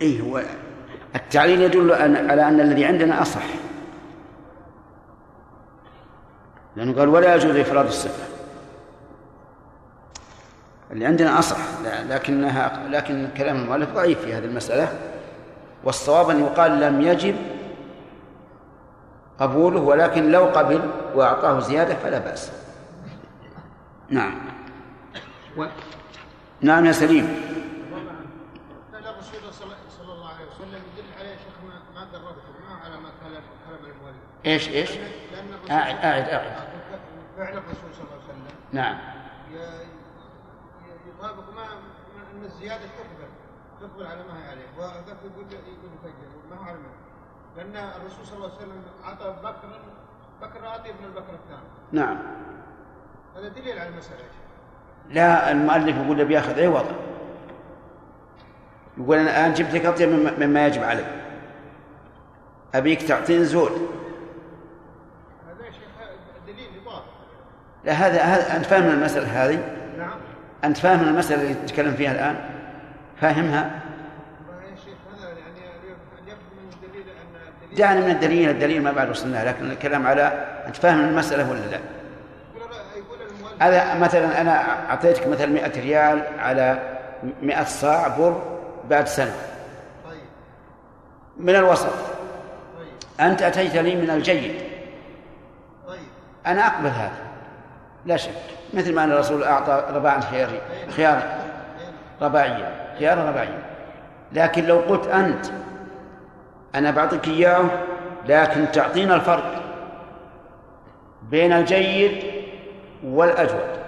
إيه 0.00 0.20
هو 0.20 0.42
التعليل 1.14 1.62
يدل 1.62 1.92
على 2.30 2.48
أن 2.48 2.60
الذي 2.60 2.84
عندنا 2.84 3.22
أصح 3.22 3.42
لأنه 6.76 6.98
قال 6.98 7.08
ولا 7.08 7.34
يجوز 7.34 7.56
إفراد 7.56 7.86
الصفة 7.86 8.24
اللي 10.90 11.06
عندنا 11.06 11.38
أصح 11.38 11.58
لكنها 12.08 12.88
لكن 12.88 13.28
كلام 13.36 13.56
المؤلف 13.56 13.94
ضعيف 13.94 14.20
في 14.20 14.34
هذه 14.34 14.44
المسألة 14.44 14.88
والصواب 15.84 16.30
أن 16.30 16.40
يقال 16.40 16.80
لم 16.80 17.00
يجب 17.00 17.36
قبوله 19.40 19.80
ولكن 19.80 20.30
لو 20.30 20.44
قبل 20.44 20.80
وأعطاه 21.14 21.60
زيادة 21.60 21.94
فلا 21.94 22.18
بأس 22.18 22.63
نعم. 24.14 24.34
و... 25.56 25.66
نعم 26.60 26.86
يا 26.86 26.92
سليم. 26.92 27.26
كان 28.92 29.04
الرسول 29.04 29.52
صلى 29.98 30.12
الله 30.12 30.28
عليه 30.28 30.46
وسلم 30.46 30.82
يدل 30.94 31.10
عليه 31.18 31.36
شيخ 31.36 31.56
ما 31.94 32.00
قربته 32.00 32.48
ما 32.68 32.74
على 32.84 32.96
ما 33.00 33.10
كلام 33.20 33.42
المؤلف 33.68 34.16
إيش 34.46 34.68
إيش؟ 34.68 34.90
أعد 35.70 35.96
أعد 35.96 36.28
أعد. 36.28 36.52
فعل 37.36 37.58
الرسول 37.58 37.94
صلى 37.94 38.04
الله 38.04 38.20
عليه 38.22 38.24
وسلم. 38.24 38.46
نعم. 38.72 38.98
يطابق 41.08 41.54
ما 41.54 41.64
إن 42.32 42.44
الزيادة 42.44 42.86
تقبل 42.86 43.28
تقبل 43.80 44.06
على 44.06 44.22
ما 44.22 44.38
هي 44.38 44.50
عليه. 44.50 44.68
وذاك 44.78 45.18
يقول 45.24 45.52
يقول 45.52 45.90
يفجر 45.94 46.28
ما 46.50 46.56
هو 46.56 46.62
على 46.62 46.78
لأن 47.56 47.76
الرسول 47.76 48.26
صلى 48.26 48.36
الله 48.36 48.50
عليه 48.50 48.56
وسلم 48.56 48.82
أعطى 49.04 49.36
بكر 49.42 49.80
بكر 50.42 50.66
اعطي 50.66 50.90
ابن 50.90 51.04
البكر 51.04 51.34
الثاني. 51.34 51.68
نعم. 51.92 52.18
هذا 53.36 53.48
دليل 53.48 53.78
على 53.78 53.88
المسألة 53.88 54.18
لا 55.10 55.50
المؤلف 55.52 55.96
يقول 55.96 56.18
له 56.18 56.24
بياخذ 56.24 56.60
عوض 56.60 56.86
يقول 58.98 59.18
أنا 59.18 59.30
الآن 59.30 59.54
جبت 59.54 59.74
لك 59.74 59.86
اطيب 59.86 60.08
مما 60.38 60.66
يجب 60.66 60.82
علي 60.82 61.04
أبيك 62.74 63.02
تعطيني 63.02 63.44
زود 63.44 63.88
هذا 65.46 65.66
يا 65.66 65.70
شيخ 65.70 65.80
دليل 66.46 66.68
لا 67.84 67.92
هذا 67.92 68.22
هذا 68.22 68.56
أنت 68.56 68.66
فاهم 68.66 68.90
المسألة 68.90 69.44
هذه؟ 69.44 69.58
نعم 69.98 70.18
أنت 70.64 70.76
فاهم 70.76 71.08
المسألة 71.08 71.42
اللي 71.42 71.54
تتكلم 71.54 71.94
فيها 71.94 72.12
الآن؟ 72.12 72.36
فاهمها؟ 73.20 73.70
يعني 75.38 75.60
يبدو 76.26 76.34
من 76.56 76.72
الدليل 76.72 77.06
الدليل 77.62 77.78
دعنا 77.78 78.00
من 78.00 78.10
الدليل 78.10 78.50
الدليل 78.50 78.82
ما 78.82 78.92
بعد 78.92 79.10
وصلنا 79.10 79.48
لكن 79.48 79.70
الكلام 79.70 80.06
على 80.06 80.22
أنت 80.66 80.76
فاهم 80.76 81.00
المسألة 81.00 81.50
ولا 81.50 81.58
لا؟ 81.58 81.78
المؤلف 81.78 82.03
هذا 83.58 83.94
مثلا 83.94 84.40
أنا 84.40 84.90
أعطيتك 84.90 85.26
مثلا 85.26 85.46
100 85.46 85.80
ريال 85.80 86.22
على 86.38 86.78
100 87.42 87.64
صاع 87.64 88.08
بر 88.08 88.42
بعد 88.90 89.06
سنة. 89.06 89.34
طيب. 90.04 90.20
من 91.36 91.56
الوسط. 91.56 91.86
طيب. 91.86 93.26
أنت 93.26 93.42
اتيت 93.42 93.76
لي 93.76 93.96
من 93.96 94.10
الجيد. 94.10 94.54
طيب. 95.88 95.98
أنا 96.46 96.66
أقبل 96.66 96.88
هذا. 96.88 97.24
لا 98.06 98.16
شك. 98.16 98.54
مثل 98.74 98.94
ما 98.94 99.04
أن 99.04 99.12
الرسول 99.12 99.42
أعطى 99.42 99.84
رباعا 99.90 100.20
خياري 100.20 100.60
خيار 100.96 101.22
رباعيا 102.22 102.94
خيار 102.98 103.18
رباعيا 103.28 103.58
لكن 104.32 104.64
لو 104.64 104.78
قلت 104.78 105.06
أنت 105.06 105.46
أنا 106.74 106.90
بعطيك 106.90 107.28
إياه 107.28 107.64
لكن 108.28 108.72
تعطينا 108.72 109.14
الفرق 109.14 109.62
بين 111.22 111.52
الجيد 111.52 112.33
والأجود 113.04 113.84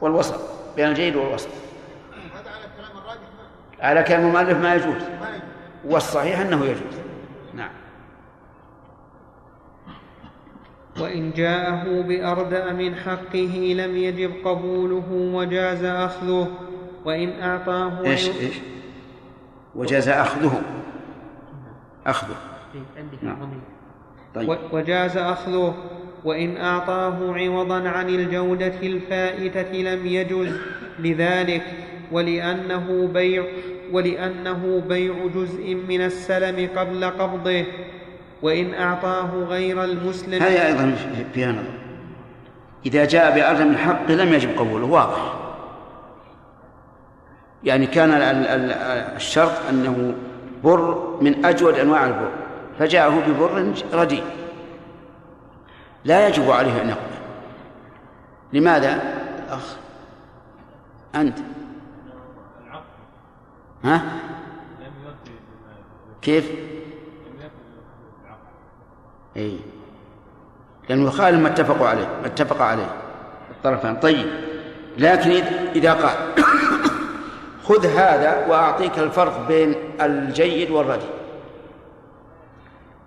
والوسط 0.00 0.40
بين 0.76 0.88
الجيد 0.88 1.16
والوسط. 1.16 1.48
هذا 2.34 2.50
على 3.80 4.02
كلام 4.02 4.26
المؤلف 4.26 4.58
ما 4.58 4.74
يجوز 4.74 5.02
والصحيح 5.84 6.40
أنه 6.40 6.64
يجوز. 6.64 6.96
نعم. 7.54 7.70
وإن 11.00 11.30
جاءه 11.30 12.02
بأردأ 12.02 12.72
من 12.72 12.94
حقه 12.94 13.74
لم 13.78 13.96
يجب 13.96 14.32
قبوله 14.44 15.04
وجاز 15.10 15.84
أخذه 15.84 16.48
وإن 17.04 17.40
أعطاه 17.42 17.90
عوض- 17.90 18.04
إيش 18.06 18.30
وجاز 19.74 20.08
أخذه. 20.08 20.62
أخذه. 22.06 22.36
عندك 22.96 23.24
نعم. 23.24 23.60
طيب. 24.34 24.58
وجاز 24.72 25.16
أخذه. 25.16 25.74
وإن 26.24 26.56
أعطاه 26.56 27.34
عوضا 27.34 27.88
عن 27.88 28.08
الجودة 28.08 28.72
الفائتة 28.82 29.72
لم 29.76 30.06
يجز. 30.06 30.60
لذلك 30.98 31.62
ولأنه 32.12 33.10
بيع 33.14 33.44
ولأنه 33.92 34.82
بيع 34.88 35.14
جزء 35.34 35.74
من 35.88 36.00
السلم 36.00 36.68
قبل 36.76 37.04
قبضه. 37.04 37.64
وإن 38.42 38.74
أعطاه 38.74 39.30
غير 39.48 39.84
المسلم. 39.84 40.42
هذه 40.42 40.66
أيضا 40.66 40.94
فيها 41.34 41.52
نظر 41.52 41.62
إذا 42.86 43.04
جاء 43.04 43.34
بأرض 43.34 43.60
من 43.60 43.76
حقه 43.76 44.14
لم 44.14 44.32
يجب 44.32 44.58
قبوله. 44.58 44.86
واضح. 44.86 45.34
يعني 47.64 47.86
كان 47.86 48.10
ال- 48.10 48.22
ال- 48.22 48.46
ال- 48.46 48.72
الشرط 49.16 49.52
أنه 49.70 50.14
بر 50.64 51.16
من 51.20 51.44
أجود 51.44 51.74
أنواع 51.74 52.06
البر. 52.06 52.30
فجاءه 52.78 53.22
ببر 53.28 53.72
رديء 53.92 54.22
لا 56.06 56.28
يجب 56.28 56.50
عليه 56.50 56.82
أن 56.82 56.88
يقبل. 56.88 57.16
لماذا؟ 58.52 59.00
أخ 59.50 59.76
أنت. 61.14 61.38
ها؟ 63.84 64.02
كيف؟ 66.22 66.50
إي. 69.36 69.58
لأنه 70.88 71.06
يخالف 71.08 71.40
ما 71.40 71.48
اتفقوا 71.48 71.88
عليه 71.88 72.06
ما 72.06 72.26
اتفق 72.26 72.62
عليه. 72.62 72.90
الطرفان. 73.50 73.96
طيب. 73.96 74.26
لكن 74.98 75.30
إذ- 75.30 75.76
إذا 75.76 75.92
قال 75.92 76.44
خذ 77.64 77.86
هذا 77.86 78.46
وأعطيك 78.46 78.98
الفرق 78.98 79.48
بين 79.48 79.74
الجيد 80.00 80.70
والردي. 80.70 81.06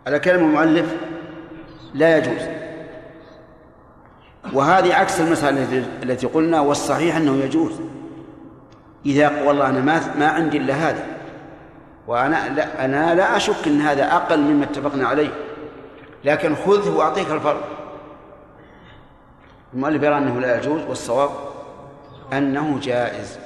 على 0.08 0.20
كلام 0.20 0.40
المؤلف 0.40 0.96
لا 1.94 2.18
يجوز. 2.18 2.59
وهذه 4.54 4.96
عكس 4.96 5.22
المسألة 5.22 5.86
التي 6.04 6.28
قلنا 6.28 6.60
والصحيح 6.60 7.16
أنه 7.16 7.36
يجوز. 7.36 7.82
إذا 9.06 9.44
والله 9.44 9.70
أنا 9.70 9.80
ما 9.80 10.16
ما 10.16 10.28
عندي 10.28 10.58
إلا 10.58 10.74
هذا. 10.74 11.06
وأنا 12.08 12.50
لا 12.50 12.86
أنا 12.86 13.16
لا 13.16 13.38
أشك 13.38 13.68
أن 13.68 13.82
هذا 13.82 14.16
أقل 14.16 14.40
مما 14.40 14.64
اتفقنا 14.64 15.08
عليه. 15.08 15.30
لكن 16.24 16.56
خذه 16.56 16.90
وأعطيك 16.90 17.32
الفرق. 17.32 17.68
المؤلف 19.74 20.04
يرى 20.04 20.18
أنه 20.18 20.40
لا 20.40 20.58
يجوز 20.58 20.82
والصواب 20.82 21.30
أنه 22.34 22.80
جائز. 22.80 23.40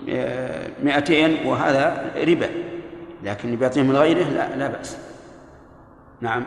200 0.06 1.48
وهذا 1.48 2.12
ربا 2.16 2.50
لكن 3.22 3.48
اللي 3.48 3.56
بيعطيه 3.56 3.82
من 3.82 3.96
غيره 3.96 4.24
لا 4.24 4.56
لا 4.56 4.68
بأس. 4.68 4.98
نعم. 6.20 6.44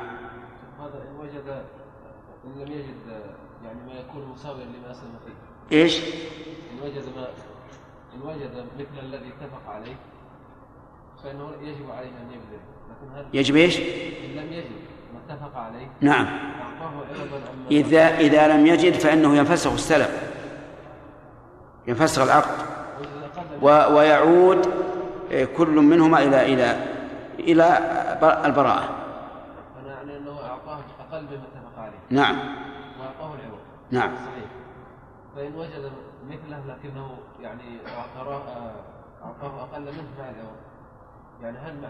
هذا 0.79 1.03
إن 1.09 1.19
وجد 1.19 1.63
إن 2.45 2.61
لم 2.61 2.71
يجد 2.71 2.95
يعني 3.65 3.79
ما 3.87 3.93
يكون 3.99 4.27
مساويا 4.33 4.65
لما 4.65 4.91
أسلم 4.91 5.15
فيه. 5.25 5.77
إيش؟ 5.77 5.99
إن 6.71 6.79
وجد 6.83 7.03
ما 7.15 7.27
إن 8.15 8.21
وجد 8.21 8.65
مثل 8.79 9.05
الذي 9.05 9.27
اتفق 9.27 9.69
عليه 9.69 9.95
فإنه 11.23 11.51
يجب 11.61 11.91
عليه 11.91 12.07
أن 12.09 12.31
يبذل 12.31 12.59
لكن 12.89 13.15
هل 13.15 13.25
يجب 13.33 13.55
إيش؟ 13.55 13.77
إن 13.79 14.35
لم 14.35 14.53
يجد 14.53 14.71
ما 15.13 15.33
اتفق 15.33 15.57
عليه 15.57 15.87
نعم. 16.01 16.25
أعطاه 16.25 16.95
عوضا 16.95 17.35
عما 17.35 17.69
إذا 17.71 18.17
إذا 18.17 18.47
لم 18.47 18.67
يجد 18.67 18.93
فإنه 18.93 19.37
ينفسخ 19.37 19.73
السلم 19.73 20.09
ينفسخ 21.87 22.21
العقد. 22.21 22.77
ويعود 23.63 24.67
آه، 25.31 25.45
كل 25.45 25.69
منهما 25.69 26.19
إلى 26.19 26.53
إلى 26.53 26.87
إلى 27.39 27.77
البراءة. 28.45 28.89
أنا 29.81 29.93
يعني 29.93 30.17
أنه 30.17 30.31
أعطاه 30.31 30.79
أقل 30.99 31.21
مما 31.21 31.43
اتفق 31.43 31.81
عليه 31.83 31.97
نعم. 32.09 32.35
وأعطاه 32.99 33.35
العوض 33.35 33.59
نعم. 33.91 34.11
صحيح 34.15 34.49
فإن 35.35 35.55
وجد 35.55 35.91
مثله 36.29 36.61
لكنه 36.67 37.09
يعني 37.41 37.77
أعطاه 37.97 38.41
أعطاه 39.23 39.61
أقل 39.61 39.81
منه 39.81 40.09
مع 40.19 40.29
العوض 40.29 40.57
يعني 41.41 41.57
هل 41.57 41.81
مع 41.81 41.89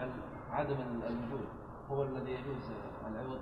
عدم 0.57 0.75
الوجود 1.09 1.45
هو 1.91 2.03
الذي 2.03 2.31
يجوز 2.31 2.71
العوض؟ 3.11 3.39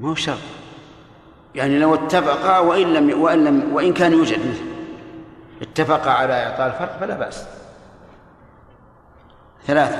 ما 0.00 0.08
هو 0.10 0.14
شرط. 0.14 0.38
يعني 1.54 1.78
لو 1.78 1.94
اتفقا 1.94 2.58
وإن 2.58 2.94
لم 2.94 3.20
وإن 3.20 3.44
لم 3.44 3.74
وإن 3.74 3.92
كان 3.92 4.12
يوجد 4.12 4.38
مثل 4.38 4.72
اتفقا 5.62 6.10
على 6.10 6.32
إعطاء 6.32 6.66
الفرق 6.66 6.98
فلا 7.00 7.16
بأس. 7.16 7.48
ثلاثة. 9.66 9.98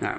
نعم. 0.00 0.18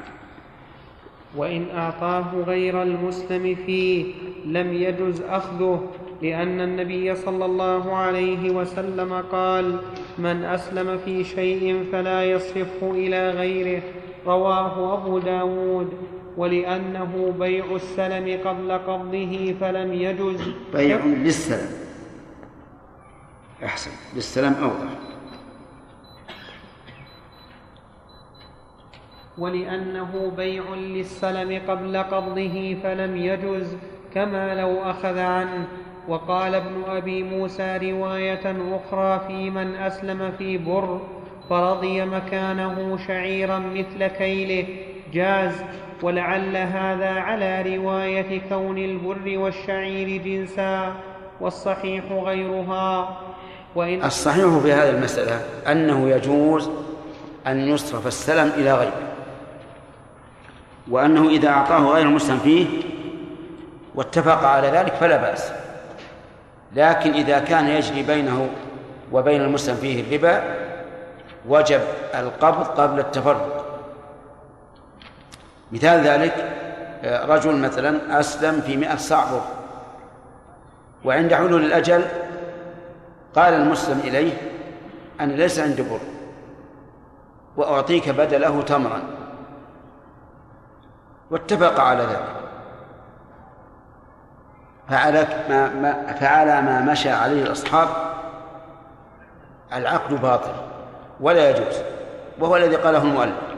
وإن 1.35 1.65
أعطاه 1.75 2.25
غير 2.47 2.81
المسلم 2.81 3.55
فيه 3.55 4.13
لم 4.45 4.73
يجز 4.73 5.21
أخذه 5.21 5.83
لأن 6.21 6.61
النبي 6.61 7.15
صلى 7.15 7.45
الله 7.45 7.95
عليه 7.95 8.49
وسلم 8.49 9.23
قال 9.31 9.77
من 10.17 10.43
أسلم 10.43 10.97
في 11.05 11.23
شيء 11.23 11.85
فلا 11.91 12.23
يصرفه 12.23 12.91
إلى 12.91 13.29
غيره 13.29 13.81
رواه 14.25 14.93
أبو 14.93 15.19
داود. 15.19 15.93
ولأنه 16.37 17.33
بيع 17.39 17.65
السلم 17.75 18.39
قبل 18.45 18.71
قبضه 18.71 19.55
فلم 19.61 19.93
يجز. 19.93 20.41
بيع 20.73 21.05
للسلم. 21.05 21.82
أحسن. 23.65 23.91
للسلم 24.15 24.53
أوضح. 24.53 24.93
ولأنه 29.37 30.31
بيع 30.37 30.63
للسلم 30.73 31.61
قبل 31.67 31.97
قبضه 31.97 32.77
فلم 32.83 33.17
يجز 33.17 33.77
كما 34.13 34.55
لو 34.55 34.81
أخذ 34.83 35.17
عنه. 35.17 35.67
وقال 36.07 36.55
ابن 36.55 36.83
أبي 36.87 37.23
موسى 37.23 37.77
رواية 37.77 38.55
أخرى 38.75 39.27
في 39.27 39.49
من 39.49 39.75
أسلم 39.75 40.31
في 40.37 40.57
بر 40.57 41.01
فرضي 41.49 42.05
مكانه 42.05 42.97
شعيرا 43.07 43.59
مثل 43.59 44.07
كيله. 44.07 44.67
جاز. 45.13 45.63
ولعل 46.01 46.57
هذا 46.57 47.09
على 47.09 47.77
رواية 47.77 48.41
كون 48.49 48.77
البر 48.77 49.37
والشعير 49.37 50.21
جنسا 50.21 50.95
والصحيح 51.39 52.11
غيرها. 52.11 53.19
وإن 53.75 54.03
الصحيح 54.03 54.57
في 54.57 54.73
هذه 54.73 54.89
المسألة 54.89 55.41
أنه 55.67 56.09
يجوز 56.09 56.69
أن 57.47 57.59
يصرف 57.59 58.07
السلم 58.07 58.51
إلى 58.57 58.73
غيره 58.73 59.13
وأنه 60.89 61.29
إذا 61.29 61.49
أعطاه 61.49 61.79
غير 61.79 62.05
المسلم 62.05 62.39
فيه 62.39 62.67
واتفق 63.95 64.43
على 64.43 64.67
ذلك 64.67 64.93
فلا 64.93 65.17
بأس. 65.17 65.51
لكن 66.75 67.13
إذا 67.13 67.39
كان 67.39 67.67
يجري 67.67 68.03
بينه 68.03 68.49
وبين 69.11 69.41
المسلم 69.41 69.75
فيه 69.75 70.01
الربا 70.01 70.43
وجب 71.47 71.81
القبض 72.15 72.65
قبل 72.65 72.99
التفرق. 72.99 73.63
مثال 75.71 76.01
ذلك 76.07 76.33
آه، 77.03 77.25
رجل 77.25 77.55
مثلا 77.55 78.19
أسلم 78.19 78.61
في 78.61 78.77
مئة 78.77 78.95
صاع 78.95 79.25
بر 79.31 79.41
وعند 81.05 81.33
حلول 81.33 81.65
الأجل 81.65 82.05
قال 83.35 83.53
المسلم 83.53 83.99
إليه 83.99 84.33
أنا 85.19 85.33
ليس 85.33 85.59
عندي 85.59 85.81
بر 85.81 85.99
وأعطيك 87.57 88.09
بدله 88.09 88.61
تمرا. 88.61 89.01
واتفق 91.31 91.79
على 91.79 92.03
ذلك. 92.03 92.35
فعلى 94.89 95.27
ما 95.49 95.69
ما 95.69 96.13
فعلى 96.13 96.61
ما 96.61 96.81
مشى 96.81 97.09
عليه 97.09 97.43
الأصحاب 97.43 97.87
العقد 99.73 100.21
باطل 100.21 100.53
ولا 101.19 101.49
يجوز 101.49 101.75
وهو 102.39 102.57
الذي 102.57 102.75
قاله 102.75 103.01
المؤلف. 103.01 103.53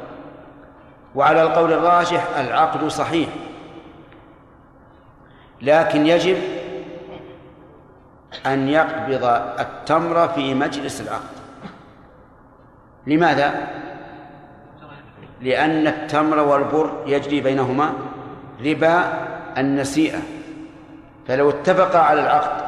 وعلى 1.15 1.41
القول 1.43 1.73
الراجح 1.73 2.37
العقد 2.37 2.87
صحيح 2.87 3.29
لكن 5.61 6.05
يجب 6.05 6.37
أن 8.45 8.69
يقبض 8.69 9.23
التمر 9.59 10.27
في 10.27 10.53
مجلس 10.53 11.01
العقد 11.01 11.35
لماذا؟ 13.07 13.67
لأن 15.41 15.87
التمر 15.87 16.39
والبر 16.39 17.03
يجري 17.05 17.41
بينهما 17.41 17.93
ربا 18.65 19.03
النسيئة. 19.57 20.19
فلو 21.27 21.49
اتفقا 21.49 21.99
على 21.99 22.21
العقد 22.21 22.65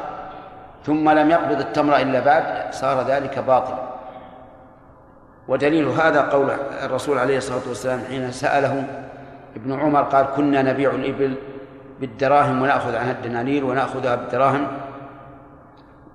ثم 0.86 1.10
لم 1.10 1.30
يقبض 1.30 1.60
التمر 1.60 1.96
إلا 1.96 2.20
بعد 2.20 2.74
صار 2.74 3.06
ذلك 3.06 3.38
باطلا. 3.38 3.88
ودليل 5.48 5.88
هذا 5.88 6.20
قول 6.20 6.50
الرسول 6.82 7.18
عليه 7.18 7.38
الصلاة 7.38 7.68
والسلام 7.68 8.00
حين 8.08 8.32
سأله 8.32 8.84
ابن 9.56 9.80
عمر 9.80 10.02
قال 10.02 10.26
كنا 10.36 10.62
نبيع 10.62 10.90
الإبل 10.90 11.34
بالدراهم 12.00 12.62
ونأخذ 12.62 12.96
عنها 12.96 13.12
الدنانير 13.12 13.64
ونأخذها 13.64 14.14
بالدراهم 14.14 14.66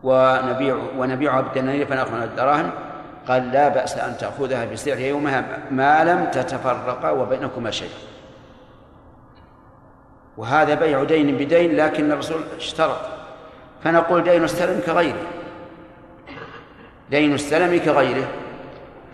ونبيع 0.03 0.77
ونبيعها 0.97 1.41
بالدنانير 1.41 1.85
فنأخذ 1.85 2.21
الدراهم. 2.21 2.71
قال 3.27 3.51
لا 3.51 3.69
بأس 3.69 3.97
أن 3.97 4.17
تأخذها 4.17 4.65
بسعر 4.65 4.99
يومها 4.99 5.45
ما 5.71 6.03
لم 6.03 6.25
تتفرقا 6.31 7.09
وبينكما 7.09 7.71
شيء. 7.71 7.89
وهذا 10.37 10.73
بيع 10.73 11.03
دين 11.03 11.37
بدين 11.37 11.75
لكن 11.75 12.11
الرسول 12.11 12.41
اشترط. 12.57 12.99
فنقول 13.83 14.23
دين 14.23 14.43
السلم 14.43 14.81
كغيره. 14.85 15.23
دين 17.09 17.33
السلم 17.33 17.79
كغيره. 17.79 18.27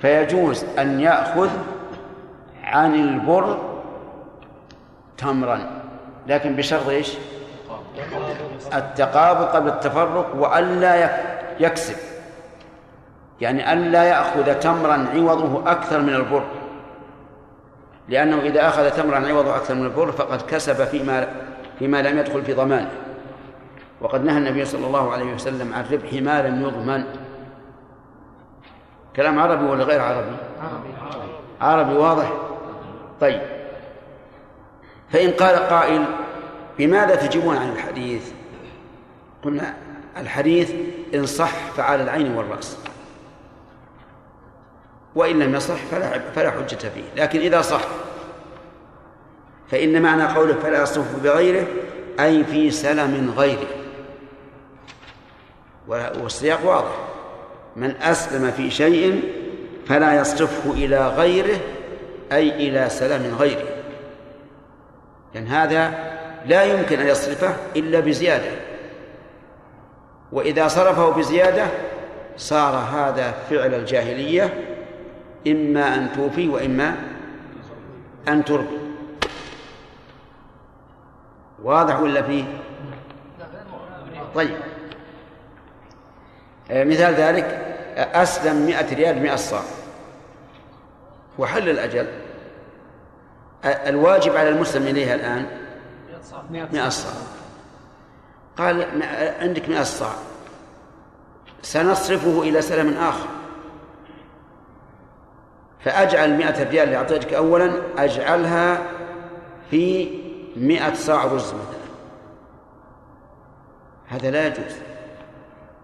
فيجوز 0.02 0.66
أن 0.80 0.99
يأخذ 0.99 1.49
عن 2.64 2.95
البر 2.95 3.57
تمرا. 5.18 5.82
لكن 6.28 6.56
بشرط 6.56 6.90
إيش؟ 6.90 7.14
التقابض 8.73 9.45
قبل 9.45 9.69
التفرق 9.69 10.36
وألا 10.36 11.10
يكسب. 11.60 11.95
يعني 13.41 13.73
ألا 13.73 14.03
يأخذ 14.03 14.53
تمرا 14.53 15.07
عوضه 15.14 15.72
أكثر 15.72 16.02
من 16.02 16.15
البر. 16.15 16.44
لأنه 18.10 18.41
إذا 18.41 18.68
أخذ 18.68 18.90
تمرا 18.90 19.27
عوضه 19.27 19.56
أكثر 19.56 19.76
من 19.76 19.86
البر 19.86 20.11
فقد 20.11 20.41
كسب 20.41 20.84
فيما 20.86 21.27
فيما 21.80 22.02
لم 22.02 22.18
يدخل 22.18 22.44
في 22.44 22.53
ضمانه 22.53 22.91
وقد 24.02 24.23
نهى 24.23 24.38
النبي 24.38 24.65
صلى 24.65 24.88
الله 24.88 25.11
عليه 25.11 25.34
وسلم 25.34 25.73
عن 25.73 25.86
ربح 25.91 26.14
ما 26.14 26.41
لم 26.41 26.61
يضمن. 26.61 27.03
كلام 29.15 29.40
عربي 29.40 29.65
ولا 29.65 29.84
غير 29.84 30.02
عربي 30.02 30.36
عربي؟ 30.61 30.94
عربي 31.61 31.94
واضح. 31.94 32.31
طيب. 33.22 33.41
فإن 35.10 35.31
قال 35.31 35.56
قائل 35.56 36.06
بماذا 36.77 37.15
تجيبون 37.15 37.57
عن 37.57 37.69
الحديث؟ 37.69 38.31
قلنا 39.44 39.74
الحديث 40.18 40.72
إن 41.14 41.26
صح 41.26 41.52
فعلى 41.78 42.03
العين 42.03 42.32
والرأس. 42.36 42.78
وإن 45.16 45.40
لم 45.40 45.56
يصح 45.56 45.76
فلا 45.76 46.20
فلا 46.20 46.52
حجة 46.52 46.76
فيه. 46.76 47.03
لكن 47.24 47.40
إذا 47.40 47.61
صح 47.61 47.82
فإن 49.72 50.02
معنى 50.02 50.24
قوله 50.24 50.53
فلا 50.53 50.84
يصرف 50.84 51.24
بغيره 51.24 51.68
أي 52.20 52.44
في 52.44 52.72
سلم 52.72 53.34
غيره. 53.38 53.68
والسياق 55.88 56.66
واضح. 56.66 56.95
من 57.76 57.95
أسلم 58.02 58.52
في 58.52 58.72
شيء 58.72 59.24
فلا 59.88 60.22
يصرفه 60.22 60.72
إلى 60.72 61.07
غيره 61.07 61.60
أي 62.32 62.49
إلى 62.68 62.90
سلم 62.90 63.36
غيره. 63.40 63.68
لأن 65.34 65.48
هذا 65.48 65.94
لا 66.45 66.64
يمكن 66.64 66.99
أن 66.99 67.07
يصرفه 67.07 67.56
إلا 67.76 67.99
بزيادة. 67.99 68.69
وإذا 70.32 70.68
صرفه 70.68 71.10
بزيادة 71.10 71.68
صار 72.38 72.76
هذا 72.76 73.32
فعل 73.50 73.74
الجاهلية 73.74 74.66
إما 75.48 75.96
أن 75.96 76.10
توفي 76.16 76.50
وإما 76.50 76.96
أن 78.28 78.46
تربي 78.46 78.80
واضح 81.64 82.00
ولا 82.00 82.22
فيه؟ 82.22 82.44
طيب. 84.36 84.58
آه، 86.72 86.84
مثال 86.84 87.14
ذلك 87.14 87.76
أسلم 87.98 88.66
مئة 88.66 88.96
ريال 88.96 89.22
مئة 89.22 89.36
صاع. 89.36 89.62
وحل 91.40 91.70
الأجل. 91.70 92.08
الواجب 93.66 94.36
على 94.36 94.50
المسلم 94.50 94.88
إليها 94.88 95.16
الآن؟ 95.16 95.46
مئة 96.52 96.90
صاع. 96.90 97.39
قال 98.60 99.03
عندك 99.41 99.69
مئة 99.69 99.84
صاع. 99.84 100.14
سنصرفه 101.61 102.41
إلى 102.41 102.61
سلم 102.61 102.98
آخر. 102.98 103.27
فأجعل 105.80 106.38
مئة 106.38 106.69
ريال 106.69 106.84
اللي 106.84 106.98
أعطيتك 106.98 107.34
أولا 107.34 107.72
أجعلها 107.98 108.81
في 109.72 110.07
مئة 110.56 110.94
صاع 110.94 111.26
رز 111.26 111.53
مثلا. 111.53 111.80
هذا 114.07 114.31
لا 114.31 114.48
يجوز 114.48 114.76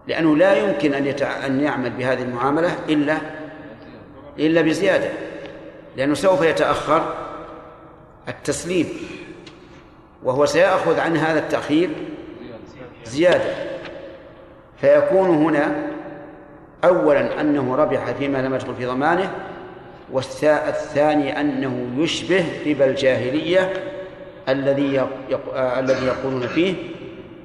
لأنه 0.06 0.36
لا 0.36 0.56
يمكن 0.56 0.94
أن 0.94 1.06
يتع... 1.06 1.46
أن 1.46 1.60
يعمل 1.60 1.90
بهذه 1.90 2.22
المعاملة 2.22 2.76
إلا 2.88 3.18
إلا 4.38 4.60
بزيادة 4.60 5.10
لأنه 5.96 6.14
سوف 6.14 6.42
يتأخر 6.42 7.14
التسليم. 8.28 8.88
وهو 10.22 10.46
سيأخذ 10.46 11.00
عن 11.00 11.16
هذا 11.16 11.38
التأخير 11.38 11.90
زيادة. 13.06 13.54
فيكون 14.80 15.28
هنا 15.28 15.86
أولا 16.84 17.40
أنه 17.40 17.76
ربح 17.76 18.10
فيما 18.18 18.38
لم 18.38 18.54
يدخل 18.54 18.74
في 18.74 18.86
ضمانه 18.86 19.30
والثاني 20.12 21.40
أنه 21.40 21.86
يشبه 21.96 22.44
ربا 22.66 22.84
الجاهلية 22.86 23.72
الذي. 24.48 25.00
آه 25.54 25.80
الذي 25.80 26.06
يقولون 26.06 26.46
فيه 26.46 26.74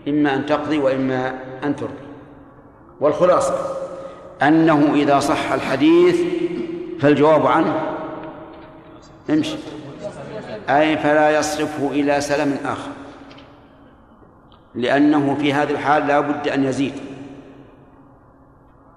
إما 0.07 0.35
أن 0.35 0.45
تقضي 0.45 0.77
وإما 0.77 1.33
أن 1.63 1.75
ترضي. 1.75 1.93
والخلاصة 2.99 3.55
أنه 4.41 4.93
إذا 4.95 5.19
صح 5.19 5.51
الحديث 5.51 6.21
فالجواب 6.99 7.47
عنه. 7.47 7.81
امشي. 9.29 9.55
أي 10.69 10.97
فلا 10.97 11.39
يصرفه 11.39 11.91
إلى 11.91 12.21
سلم 12.21 12.57
آخر. 12.65 12.91
لأنه 14.75 15.35
في 15.39 15.53
هذه 15.53 15.71
الحال 15.71 16.07
لا 16.07 16.19
بد 16.19 16.47
أن 16.47 16.63
يزيد. 16.63 16.93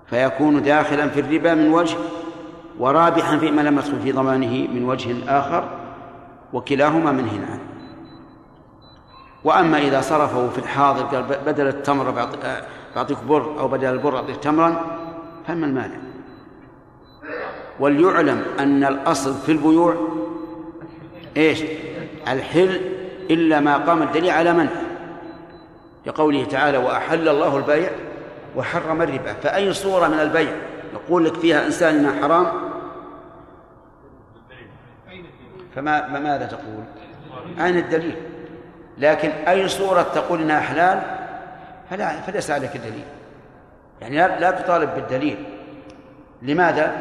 فيكون 0.07 0.63
داخلا 0.63 1.09
في 1.09 1.21
الربا 1.21 1.55
من 1.55 1.73
وجه 1.73 1.97
ورابحا 2.79 3.39
فيما 3.39 3.63
لم 3.63 3.79
يدخل 3.79 4.01
في 4.01 4.13
ضمانه 4.13 4.69
من 4.69 4.85
وجه 4.85 5.39
آخر 5.39 5.69
وكلاهما 6.53 7.13
منهي 7.13 7.37
عنه 7.37 7.61
وأما 9.45 9.79
إذا 9.79 10.01
صرفه 10.01 10.49
في 10.49 10.59
الحاضر 10.59 11.03
قال 11.03 11.23
بدل 11.47 11.67
التمر 11.67 12.11
بعطيك 12.97 13.19
بر 13.29 13.61
أو 13.61 13.69
بدل 13.69 13.85
البر 13.85 14.17
أعطيك 14.17 14.37
تمرا 14.37 14.99
فما 15.47 15.67
المانع؟ 15.67 15.97
وليعلم 17.81 18.43
أن 18.59 18.85
الأصل 18.85 19.35
في 19.35 19.53
البيوع 19.53 19.95
إيش؟ 21.37 21.63
الحل 22.29 22.81
إلا 23.31 23.61
ما 23.61 23.77
قام 23.77 24.03
الدليل 24.03 24.31
على 24.31 24.53
منع. 24.53 24.71
لقوله 26.07 26.45
تعالى 26.45 26.79
وأحل 26.79 27.29
الله 27.29 27.57
البيع 27.57 27.91
وحرم 28.57 29.03
الربا 29.03 29.33
فأي 29.33 29.73
صورة 29.73 30.09
من 30.09 30.21
البيع؟ 30.21 30.53
يقول 30.93 31.25
لك 31.25 31.35
فيها 31.35 31.67
إنسان 31.67 31.95
إنها 31.95 32.23
حرام؟ 32.23 32.47
فما 35.75 36.03
فماذا 36.03 36.47
تقول؟ 36.47 36.85
أين 37.61 37.77
الدليل. 37.77 38.17
لكن 38.99 39.29
أي 39.29 39.69
صورة 39.69 40.03
تقول 40.03 40.41
إنها 40.41 40.61
حلال؟ 40.61 41.03
فلا 41.91 42.21
فليس 42.21 42.51
عليك 42.51 42.77
دليل 42.77 43.05
يعني 44.01 44.41
لا 44.41 44.51
تطالب 44.51 44.95
بالدليل. 44.95 45.45
لماذا؟ 46.43 46.97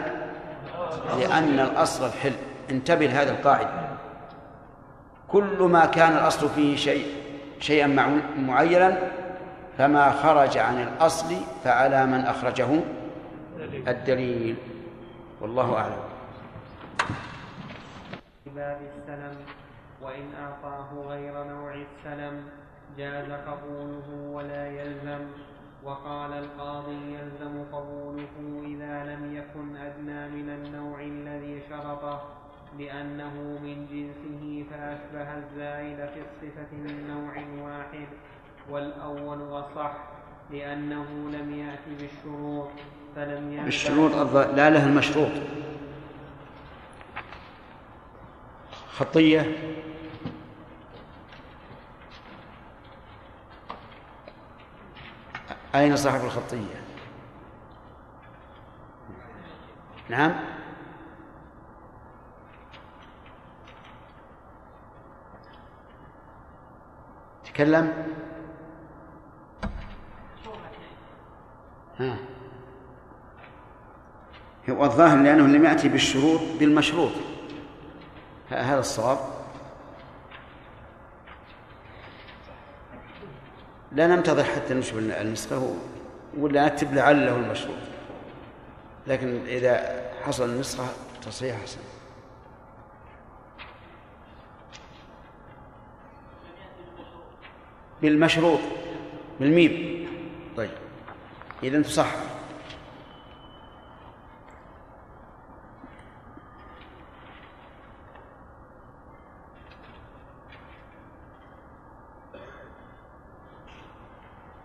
لأن 1.20 1.60
الأصل 1.60 2.06
الحل. 2.06 2.34
انتبه 2.70 3.06
لهذه 3.06 3.30
القاعدة. 3.30 3.70
كل 5.28 5.58
ما 5.60 5.86
كان 5.86 6.12
الأصل 6.14 6.50
فيه 6.50 6.76
شيء 6.76 7.23
شيئا 7.64 7.88
معينا 8.38 8.98
فما 9.78 10.12
خرج 10.12 10.58
عن 10.58 10.78
الأصل 10.84 11.36
فعلى 11.64 12.06
من 12.06 12.22
أخرجه 12.26 12.68
الدليل. 13.88 14.56
والله 15.42 15.78
أعلم. 15.78 16.04
باب 18.56 18.78
السلم 18.92 19.36
وإن 20.02 20.26
أعطاه 20.44 20.90
غير 21.08 21.34
نوع 21.44 21.74
السلم 21.74 22.44
جاز 22.98 23.32
قبوله 23.32 24.08
ولا 24.32 24.68
يلزم 24.68 25.26
وقال 25.84 26.34
القاضي 26.34 27.02
يلزم 27.16 27.64
قبوله 27.72 28.36
إذا 28.66 28.94
لم 29.12 29.36
يكن 29.38 29.78
أدنى 29.78 30.30
من 30.30 30.50
النوع 30.50 31.00
الذي 31.02 31.62
شرطه 31.70 32.22
لأنه 32.80 33.34
من 33.64 33.88
فأشبه 34.72 35.38
الزائد 35.38 35.98
في 35.98 36.20
الصفة 36.22 36.72
من 36.72 37.08
نوع 37.08 37.68
واحد 37.68 38.08
والأول 38.70 39.42
وصح 39.42 39.92
لأنه 40.52 41.06
لم 41.34 41.54
يأت 41.60 42.00
بالشروط 42.00 42.70
فلم 43.16 43.62
بالشروط 43.66 44.12
لا 44.36 44.70
له 44.70 44.86
المشروط. 44.86 45.32
خطية. 48.98 49.46
أين 55.76 55.96
صاحب 55.96 56.26
الخطية؟ 56.26 56.84
نعم. 60.10 60.32
تكلم 67.54 67.94
ها. 72.00 72.18
هو 74.70 74.86
الظاهر 74.86 75.18
لأنه 75.18 75.48
لم 75.48 75.66
يأتي 75.66 75.90
بالشروط 75.90 76.40
بالمشروط. 76.60 77.12
هذا 78.50 78.80
الصواب. 78.80 79.18
لا 83.92 84.08
ننتظر 84.08 84.44
حتى 84.44 84.74
نشوف 84.74 84.98
النسخة 84.98 85.76
ولا 86.38 86.66
نكتب 86.66 86.94
لعله 86.94 87.36
المشروط. 87.36 87.78
لكن 89.08 89.46
إذا 89.46 90.02
حصل 90.24 90.50
النسخة 90.50 90.86
تصحيح 91.22 91.62
حسن. 91.62 91.80
بالمشروط 98.04 98.60
بالميم. 99.40 100.08
طيب. 100.58 100.70
إذا 101.64 101.82
تصح. 101.82 102.16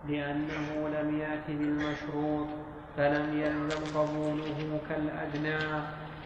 لأنه 0.09 0.89
لم 0.89 1.19
يأت 1.19 1.47
بالمشروط 1.47 2.47
فلم 2.97 3.39
يلزم 3.39 3.99
قبوله 3.99 4.81
كالأدنى 4.89 5.59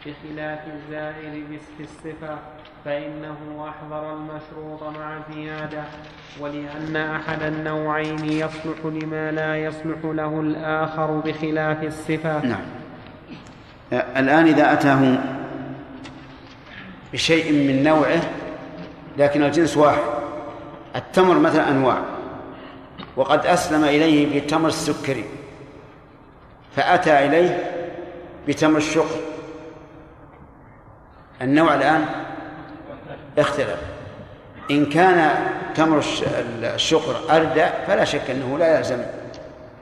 بخلاف 0.05 0.67
الزائر 0.73 1.47
في 1.77 1.83
الصفة. 1.83 2.39
فإنه 2.85 3.69
أحضر 3.69 4.13
المشروط 4.13 4.83
مع 4.83 5.19
زيادة 5.33 5.83
ولأن 6.39 6.95
أحد 6.95 7.43
النوعين 7.43 8.25
يصلح 8.25 8.77
لما 8.85 9.31
لا 9.31 9.57
يصلح 9.57 9.97
له 10.03 10.39
الآخر 10.39 11.19
بخلاف 11.25 11.83
الصفة. 11.83 12.45
نعم. 12.45 12.61
الآن 13.93 14.45
إذا 14.47 14.73
أتاه 14.73 15.17
بشيء 17.13 17.51
من 17.51 17.83
نوعه 17.83 18.21
لكن 19.17 19.43
الجنس 19.43 19.77
واحد 19.77 20.01
التمر 20.95 21.39
مثلا 21.39 21.69
أنواع 21.69 21.97
وقد 23.15 23.45
أسلم 23.45 23.83
إليه 23.83 24.39
بتمر 24.41 24.67
السكري 24.67 25.25
فأتى 26.75 27.25
إليه 27.25 27.71
بتمر 28.47 28.77
الشقر. 28.77 29.19
النوع 31.41 31.75
الآن 31.75 32.05
اختلف. 33.37 33.79
إن 34.71 34.85
كان 34.85 35.35
تمر 35.75 36.01
الشقر 36.63 37.35
أردى 37.35 37.65
فلا 37.87 38.03
شك 38.03 38.29
أنه 38.29 38.57
لا 38.57 38.77
يلزم 38.77 38.99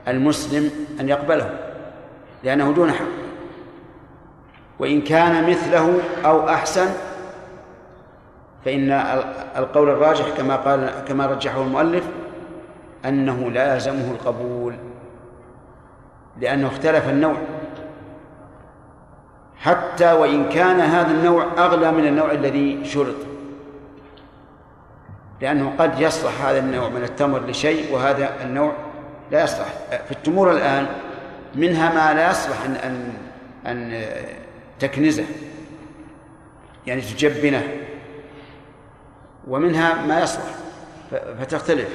المسلم 0.08 0.70
أن 1.00 1.08
يقبله 1.08 1.50
لأنه 2.44 2.72
دون 2.72 2.92
حق. 2.92 3.04
وإن 4.78 5.00
كان 5.00 5.50
مثله 5.50 5.98
أو 6.24 6.48
أحسن 6.48 6.86
فإن 8.64 8.92
القول 9.56 9.90
الراجح 9.90 10.28
كما 10.36 10.56
قال 10.56 10.90
كما 11.08 11.26
رجحه 11.26 11.62
المؤلف 11.62 12.04
أنه 13.04 13.50
لا 13.50 13.74
يلزمه 13.74 14.10
القبول 14.10 14.74
لأنه 16.40 16.68
اختلف 16.68 17.08
النوع. 17.08 17.36
حتى 19.56 20.12
وإن 20.12 20.48
كان 20.48 20.80
هذا 20.80 21.10
النوع 21.10 21.46
أغلى 21.58 21.92
من 21.92 22.06
النوع 22.06 22.30
الذي 22.30 22.84
شرط. 22.84 23.31
لأنه 25.42 25.72
قد 25.78 26.00
يصلح 26.00 26.44
هذا 26.44 26.58
النوع 26.58 26.88
من 26.88 27.02
التمر 27.02 27.46
لشيء 27.46 27.94
وهذا 27.94 28.30
النوع 28.42 28.72
لا 29.30 29.42
يصلح. 29.44 29.66
في 30.06 30.12
التمور 30.12 30.52
الآن 30.52 30.86
منها 31.54 31.94
ما 31.94 32.14
لا 32.14 32.30
يصلح 32.30 32.64
أن 32.64 32.74
أن 32.74 33.12
أن 33.66 34.04
تكنزه 34.78 35.24
يعني 36.86 37.00
تجبنه 37.00 37.62
ومنها 39.48 40.06
ما 40.06 40.20
يصلح 40.20 40.44
فتختلف. 41.40 41.88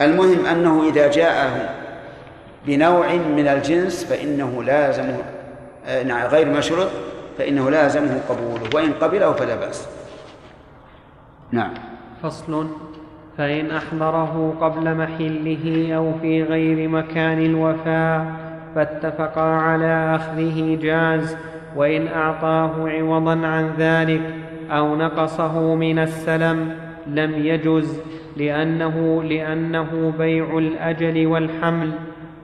المهم 0.00 0.46
أنه 0.46 0.88
إذا 0.88 1.10
جاءه 1.10 1.74
بنوع 2.66 3.14
من 3.14 3.48
الجنس 3.48 4.04
فإنه 4.04 4.62
لازمه 4.62 5.18
نعم 6.04 6.26
غير 6.26 6.48
مشروط 6.48 6.88
فإنه 7.38 7.70
لازمه 7.70 8.20
قبوله 8.28 8.70
وإن 8.74 8.92
قبله 8.92 9.32
فلا 9.32 9.54
بأس. 9.54 9.86
نعم. 11.52 11.89
فصل. 12.22 12.66
فإن 13.38 13.70
أحضره 13.70 14.54
قبل 14.60 14.96
محله 14.96 15.94
أو 15.96 16.12
في 16.22 16.42
غير 16.42 16.88
مكان 16.88 17.38
الوفاء 17.38 18.26
فاتفقا 18.74 19.40
على 19.40 20.16
أخذه 20.16 20.78
جاز 20.82 21.36
وإن 21.76 22.06
أعطاه 22.08 22.88
عوضا 22.88 23.46
عن 23.46 23.70
ذلك 23.78 24.20
أو 24.70 24.96
نقصه 24.96 25.74
من 25.74 25.98
السلم 25.98 26.72
لم 27.06 27.32
يجز 27.34 28.00
لأنه 28.36 29.22
لأنه 29.22 30.12
بيع 30.18 30.58
الأجل 30.58 31.26
والحمل. 31.26 31.90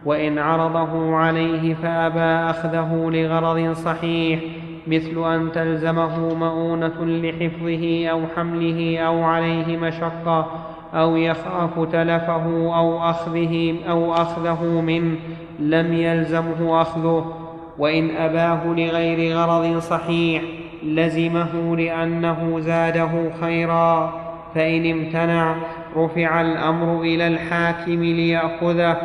وإن 0.05 0.39
عرضه 0.39 1.17
عليه 1.17 1.75
فأبى 1.75 2.51
أخذه 2.51 3.11
لغرض 3.13 3.73
صحيح 3.73 4.41
مثل 4.87 5.35
أن 5.35 5.53
تلزمه 5.53 6.35
مؤونة 6.35 7.05
لحفظه 7.05 8.09
أو 8.09 8.21
حمله 8.37 8.99
أو 8.99 9.23
عليه 9.23 9.77
مشقة 9.77 10.47
أو 10.95 11.17
يخاف 11.17 11.79
تلفه 11.93 12.77
أو 12.79 12.99
أخذه 12.99 13.75
أو 13.89 14.15
أخذه 14.15 14.65
منه 14.65 15.17
لم 15.59 15.93
يلزمه 15.93 16.83
أخذه. 16.83 17.33
وإن 17.79 18.11
أباه 18.11 18.67
لغير 18.67 19.37
غرض 19.37 19.79
صحيح 19.79 20.43
لزمه 20.83 21.77
لأنه 21.77 22.61
زاده 22.61 23.11
خيرا. 23.41 24.13
فإن 24.55 24.91
امتنع 24.91 25.57
رفع 25.97 26.41
الأمر 26.41 27.01
إلى 27.01 27.27
الحاكم 27.27 28.03
ليأخذه. 28.03 28.97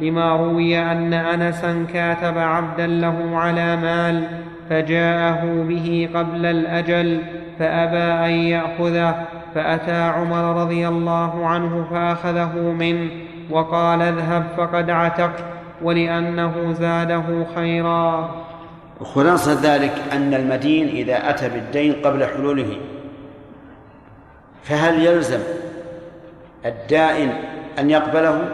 لما 0.00 0.36
روي 0.36 0.78
أن 0.78 1.12
أنسا 1.12 1.86
كاتب 1.92 2.38
عبدا 2.38 2.86
له 2.86 3.36
على 3.38 3.76
مال 3.76 4.24
فجاءه 4.70 5.64
به 5.68 6.08
قبل 6.14 6.46
الأجل 6.46 7.22
فأبى 7.58 8.26
أن 8.26 8.30
يأخذه 8.30 9.24
فأتى 9.54 9.92
عمر 9.92 10.62
رضي 10.62 10.88
الله 10.88 11.46
عنه 11.46 11.86
فأخذه 11.90 12.58
منه 12.58 13.10
وقال 13.50 14.02
اذهب 14.02 14.44
فقد 14.56 14.90
عتقت 14.90 15.44
ولأنه 15.82 16.72
زاده 16.72 17.46
خيرا. 17.54 18.30
خلاصة 19.00 19.74
ذلك 19.74 19.92
أن 20.12 20.34
المدين 20.34 20.88
إذا 20.88 21.30
أتى 21.30 21.48
بالدين 21.48 21.92
قبل 21.92 22.26
حلوله 22.26 22.76
فهل 24.62 25.06
يلزم 25.06 25.40
الدائن 26.66 27.32
أن 27.78 27.90
يقبله؟ 27.90 28.48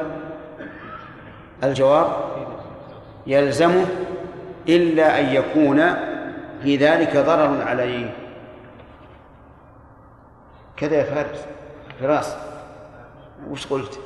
الجواب 1.65 2.07
يلزمه 3.27 3.87
إلا 4.69 5.21
أن 5.21 5.25
يكون 5.25 5.95
في 6.63 6.77
ذلك 6.77 7.17
ضرر 7.17 7.63
عليه 7.69 8.15
كذا 10.77 10.97
يا 10.97 11.05
فارس 11.05 11.47
فراس 12.01 12.37
وش 13.49 13.67
قلت؟ 13.67 14.01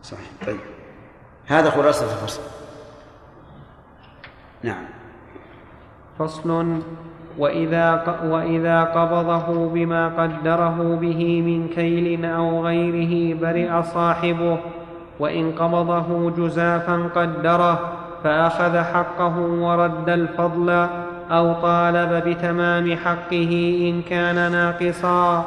صحيح 0.06 0.30
طيب 0.47 0.60
هذا 1.47 1.70
خلاصة 1.70 2.05
الفصل 2.05 2.43
نعم 4.62 4.84
فصل 6.18 6.78
وإذا, 7.38 8.16
وإذا 8.24 8.84
قبضه 8.84 9.68
بما 9.68 10.09
قدره 10.09 10.98
به 11.01 11.43
من 11.43 11.68
كيل 11.68 12.24
أو 12.24 12.66
غيره 12.66 13.38
برئ 13.40 13.82
صاحبه 13.82 14.59
وإن 15.20 15.52
قبضه 15.52 16.30
جزافا 16.30 17.10
قدره 17.14 17.78
فأخذ 18.24 18.78
حقه 18.78 19.38
ورد 19.38 20.09
الفضل 20.09 20.86
أو 21.30 21.52
طالب 21.52 22.28
بتمام 22.28 22.97
حقه 22.97 23.78
إن 23.90 24.02
كان 24.02 24.52
ناقصا 24.52 25.44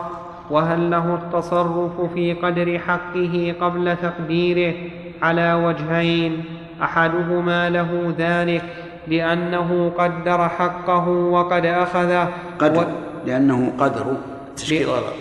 وهل 0.49 0.91
له 0.91 1.15
التصرف 1.15 2.01
في 2.13 2.33
قدر 2.33 2.79
حقه 2.79 3.55
قبل 3.61 3.95
تقديره 3.95 4.73
على 5.21 5.53
وجهين 5.53 6.43
أحدهما 6.83 7.69
له 7.69 8.13
ذلك 8.17 8.63
لأنه 9.09 9.91
قدر 9.97 10.49
حقه 10.49 11.07
وقد 11.09 11.65
أخذه. 11.65 12.29
قدر. 12.59 12.87
لأنه 13.25 13.73
قدر. 13.79 14.17
تشكيل 14.55 14.87
غلط. 14.87 15.13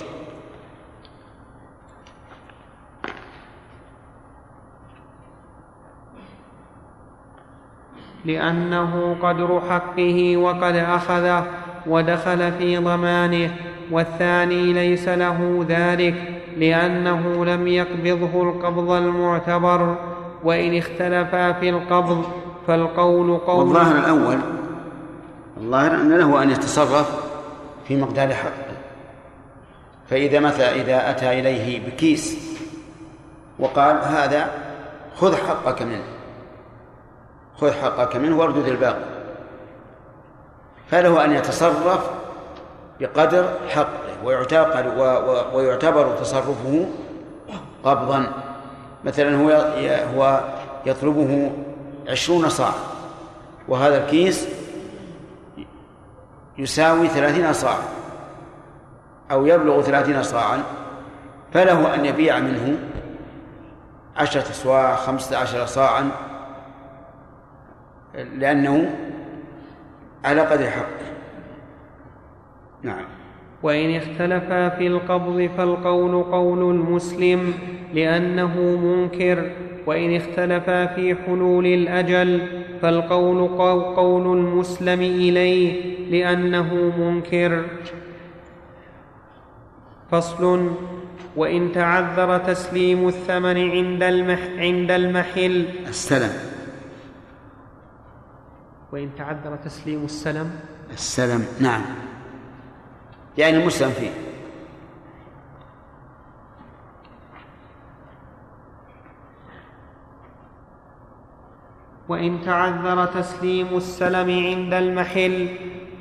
لأنه 8.25 9.17
قدر 9.23 9.61
حقه 9.71 10.37
وقد 10.37 10.77
أخذه 10.77 11.47
ودخل 11.87 12.53
في 12.53 12.77
ضمانه. 12.77 13.51
والثاني 13.91 14.73
ليس 14.73 15.09
له 15.09 15.67
ذلك 15.69 16.43
لأنه 16.57 17.45
لم 17.45 17.67
يقبضه 17.67 18.43
القبض 18.43 18.91
المعتبر. 18.91 19.97
وإن 20.45 20.77
اختلفا 20.77 21.53
في 21.53 21.69
القبض 21.69 22.25
فالقول 22.69 23.39
قول 23.39 23.59
والظاهر 23.59 23.99
الأول 23.99 24.39
الظاهر 25.57 25.95
أن 25.95 26.19
له 26.19 26.43
أن 26.43 26.51
يتصرف 26.51 27.11
في 27.89 27.97
مقدار 27.97 28.35
حقه 28.35 28.77
فإذا 30.11 30.41
مثلا 30.41 30.73
إذا 30.73 31.11
أتى 31.11 31.41
إليه 31.41 31.87
بكيس 31.87 32.39
وقال 33.59 33.97
هذا 33.97 34.51
خذ 35.17 35.37
حقك 35.37 35.83
منه 35.83 36.05
خذ 37.61 37.73
حقك 37.73 38.17
منه 38.17 38.39
واردد 38.39 38.69
الباقي. 38.69 39.05
فله 40.91 41.25
أن 41.25 41.33
يتصرف 41.33 42.11
بقدر 43.01 43.51
حقه 43.69 44.25
ويعتقد 44.25 44.87
ويعتبر 45.55 46.17
تصرفه 46.17 46.87
قبضا. 47.85 48.33
مثلا 49.05 49.37
هو 49.37 49.51
هو 50.15 50.41
يطلبه 50.87 51.53
عشرون 52.09 52.49
صاع. 52.49 52.73
وهذا 53.69 54.05
الكيس 54.05 54.49
يساوي 56.59 57.09
ثلاثين 57.09 57.53
صاعا 57.53 57.83
أو 59.31 59.47
يبلغ 59.47 59.83
ثلاثين 59.83 60.23
صاعا. 60.23 60.63
فله 61.53 61.95
أن 61.95 62.05
يبيع 62.05 62.39
منه 62.39 62.79
عشرة 64.17 64.53
صواع 64.53 64.95
خمسة 64.95 65.37
عشر 65.37 65.67
صاعا. 65.67 66.11
لأنه 68.15 68.97
على 70.25 70.41
قدر 70.41 70.67
حقه 70.67 71.09
نعم. 72.83 73.05
وإن 73.63 73.97
اختلفا 73.97 74.69
في 74.69 74.87
القبض 74.87 75.51
فالقول 75.57 76.23
قول 76.23 76.59
المسلم 76.75 77.55
لأنه 77.95 78.57
منكر. 78.61 79.51
وإن 79.89 80.17
اختلفا 80.17 80.87
في 80.87 81.15
حلول 81.15 81.67
الأجل 81.67 82.63
فالقول 82.83 83.49
قول 83.97 84.39
المسلم 84.39 85.01
إليه 85.01 85.97
لأنه 86.11 86.75
منكر. 86.99 87.65
فصل 90.11 90.71
وإن 91.37 91.73
تعذر 91.73 92.39
تسليم 92.39 93.09
الثمن 93.09 93.71
عند 93.71 94.03
المح 94.03 94.41
عند 94.59 94.91
المحل. 94.91 95.65
السلم. 95.89 96.33
وإن 98.93 99.11
تعذر 99.19 99.57
تسليم 99.57 100.05
السلم. 100.05 100.51
السلم 100.93 101.47
نعم. 101.61 101.83
يعني 103.39 103.57
المسلم 103.57 103.91
فيه. 103.91 104.11
وإن 112.09 112.39
تعذر 112.45 113.07
تسليم 113.07 113.67
السلم 113.77 114.31
عند 114.31 114.75
المحل 114.75 115.47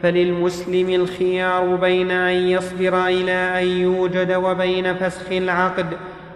فللمسلم 0.04 0.90
الخيار 0.90 1.76
بين 1.76 2.12
أن 2.12 2.48
يصبر 2.48 3.08
إلى 3.08 3.62
أن 3.62 3.68
يوجد 3.68 4.34
وبين 4.34 4.94
فسخ 4.94 5.32
العقد 5.32 5.86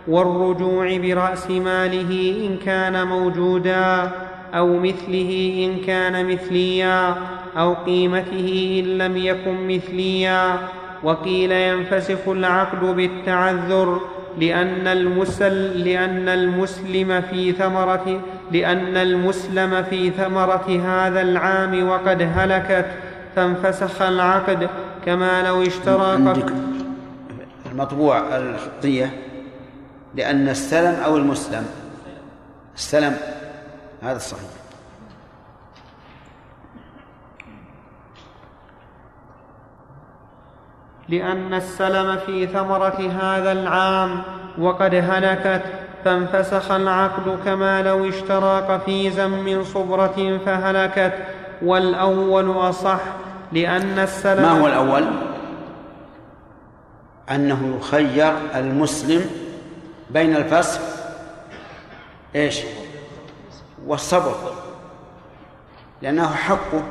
والرجوع 0.08 0.98
برأس 0.98 1.52
ماله 1.52 2.46
إن 2.48 2.58
كان 2.66 3.08
موجودا 3.08 4.12
أو 4.54 4.80
مثله 4.80 5.64
إن 5.66 5.86
كان 5.86 6.26
مثليا 6.26 7.16
أو 7.58 7.74
قيمته 7.74 8.80
إن 8.84 8.98
لم 8.98 9.18
يكن 9.18 9.68
مثليا 9.68 10.60
وقيل 11.04 11.52
ينفسخ 11.52 12.28
العقد 12.28 12.96
بالتعذر 12.96 14.02
لأن 14.40 14.88
المسل 14.88 15.84
لأن 15.84 16.30
المسلم 16.30 17.22
في 17.22 17.52
ثمرة 17.52 18.22
لأن 18.52 18.98
المسلم 18.98 19.84
في 19.84 20.12
ثمرة 20.12 20.82
هذا 20.86 21.22
العام 21.22 21.90
وقد 21.90 22.22
هلكت 22.36 22.86
فانفسخ 23.36 24.02
العقد 24.02 24.70
كما 25.06 25.48
لو 25.48 25.62
اشترى 25.62 26.36
المطبوع 27.72 28.38
الخطية 28.38 29.14
لأن 30.16 30.50
السلم 30.50 31.04
أو 31.06 31.18
المسلم 31.18 31.66
السلم 32.76 33.18
هذا 34.02 34.16
الصحيح. 34.16 34.50
لأن 41.10 41.54
السلم 41.54 42.18
في 42.18 42.48
ثمرة 42.48 43.12
هذا 43.22 43.52
العام 43.52 44.22
وقد 44.58 44.96
هلكت 44.96 45.81
فانفسخ 46.06 46.72
العقد 46.72 47.38
كما 47.46 47.82
لو 47.82 48.10
اشترى 48.10 48.62
قفيزا 48.62 49.28
من 49.28 49.64
صبرة 49.64 50.40
فهلكت 50.46 51.14
والأول 51.62 52.70
أصح 52.70 53.00
لأن 53.52 54.00
السلام 54.00 54.44
ما 54.44 54.62
هو 54.62 54.68
الأول؟ 54.68 55.06
أنه 57.32 57.78
يخير 57.80 58.34
المسلم 58.56 59.26
بين 60.10 60.36
الفسخ 60.36 60.82
إيش؟ 62.36 62.60
والصبر 63.86 64.36
لأنه 66.02 66.28
حقه 66.28 66.84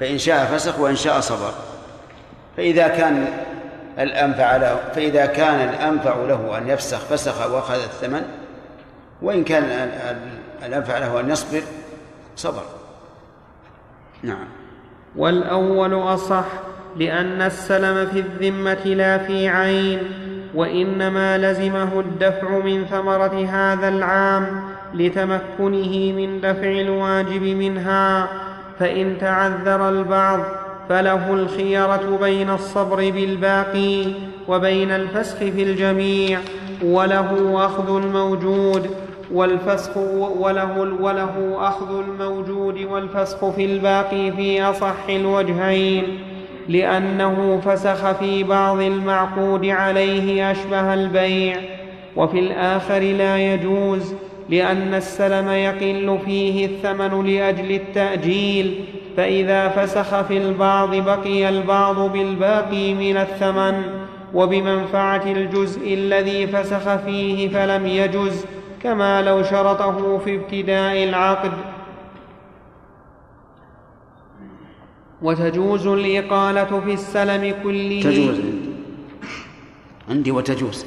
فإن 0.00 0.18
شاء 0.18 0.44
فسخ 0.44 0.80
وإن 0.80 0.96
شاء 0.96 1.20
صبر 1.20 1.54
فإذا 2.56 2.88
كان 2.88 3.26
الأنفع 3.98 4.56
له. 4.56 4.76
فإذا 4.94 5.26
كان 5.26 5.68
الأنفع 5.68 6.16
له 6.16 6.58
أن 6.58 6.68
يفسخ 6.68 6.98
فسخ 6.98 7.50
وأخذ 7.50 7.74
الثمن 7.74 8.22
وإن 9.22 9.44
كان 9.44 9.90
الأنفع 10.66 10.98
له 10.98 11.20
أن 11.20 11.30
يصبر 11.30 11.62
صبر. 12.36 12.62
نعم. 14.22 14.48
والأول 15.16 15.94
أصح 15.94 16.44
لأن 16.96 17.42
السلم 17.42 18.06
في 18.06 18.20
الذمة 18.20 18.84
لا 18.84 19.18
في 19.18 19.48
عين 19.48 19.98
وإنما 20.54 21.38
لزمه 21.38 22.00
الدفع 22.00 22.58
من 22.58 22.84
ثمرة 22.84 23.46
هذا 23.50 23.88
العام 23.88 24.62
لتمكنه 24.94 26.12
من 26.12 26.40
دفع 26.40 26.70
الواجب 26.70 27.42
منها 27.42 28.28
فإن 28.78 29.18
تعذر 29.18 29.88
البعض 29.88 30.40
فله 30.88 31.34
الخيرة 31.34 32.18
بين 32.20 32.50
الصبر 32.50 32.96
بالباقي 33.10 34.04
وبين 34.48 34.90
الفسخ 34.90 35.36
في 35.38 35.62
الجميع 35.62 36.40
وله 36.84 37.56
أخذ 37.66 37.96
الموجود 37.96 38.90
والفسخ 39.32 39.96
وله, 40.38 40.80
وله 41.00 41.56
أخذ 41.68 41.98
الموجود 41.98 42.78
والفسخ 42.90 43.50
في 43.50 43.64
الباقي 43.64 44.32
في 44.32 44.62
أصح 44.62 44.94
الوجهين 45.08 46.18
لأنه 46.68 47.60
فسخ 47.64 48.12
في 48.12 48.42
بعض 48.44 48.80
المعقود 48.80 49.66
عليه 49.66 50.50
أشبه 50.50 50.94
البيع 50.94 51.56
وفي 52.16 52.38
الآخر 52.38 52.98
لا 52.98 53.54
يجوز 53.54 54.14
لأن 54.48 54.94
السلم 54.94 55.48
يقل 55.48 56.18
فيه 56.26 56.66
الثمن 56.66 57.26
لأجل 57.26 57.70
التأجيل 57.74 58.84
فإذا 59.16 59.68
فسخ 59.68 60.22
في 60.22 60.38
البعض 60.38 60.94
بقي 60.94 61.48
البعض 61.48 61.98
بالباقي 62.12 62.94
من 62.94 63.16
الثمن 63.16 63.82
وبمنفعة 64.34 65.22
الجزء 65.26 65.94
الذي 65.94 66.46
فسخ 66.46 66.96
فيه 66.96 67.48
فلم 67.48 67.86
يجز 67.86 68.44
كما 68.82 69.22
لو 69.22 69.42
شرطه 69.42 70.18
في 70.18 70.34
ابتداء 70.34 71.04
العقد. 71.04 71.52
وتجوز 75.22 75.86
الإقالة 75.86 76.80
في 76.80 76.92
السلم 76.92 77.54
كله. 77.62 78.00
تجوز. 78.02 78.40
عندي 80.08 80.30
وتجوز. 80.30 80.86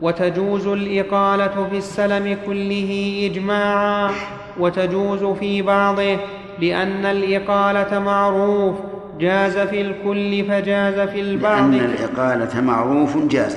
وتجوز 0.00 0.66
الإقالة 0.66 1.68
في 1.70 1.76
السلم 1.78 2.38
كله 2.46 3.20
إجماعا. 3.30 4.10
وتجوز 4.58 5.24
في 5.24 5.62
بعضه 5.62 6.16
لأن 6.62 7.06
الإقالة 7.06 7.98
معروف 7.98 8.76
جاز 9.18 9.58
في 9.58 9.80
الكل 9.80 10.44
فجاز 10.44 11.08
في 11.08 11.20
البعض 11.20 11.58
لأن 11.70 11.74
الإقالة 11.74 12.60
معروف 12.60 13.16
جاز. 13.16 13.56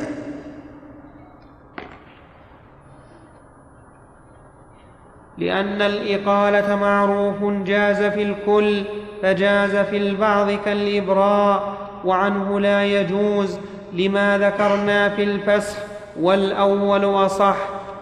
لأن 5.37 5.81
الإقالة 5.81 6.75
معروف 6.75 7.43
جاز 7.43 8.03
في 8.03 8.23
الكل 8.23 8.83
فجاز 9.21 9.75
في 9.75 9.97
البعض 9.97 10.51
كالإبراء 10.51 11.73
وعنه 12.05 12.59
لا 12.59 12.85
يجوز. 12.85 13.59
لما 13.93 14.37
ذكرنا 14.37 15.09
في 15.09 15.23
الفسخ 15.23 15.77
والأول 16.19 17.05
أصح 17.25 17.55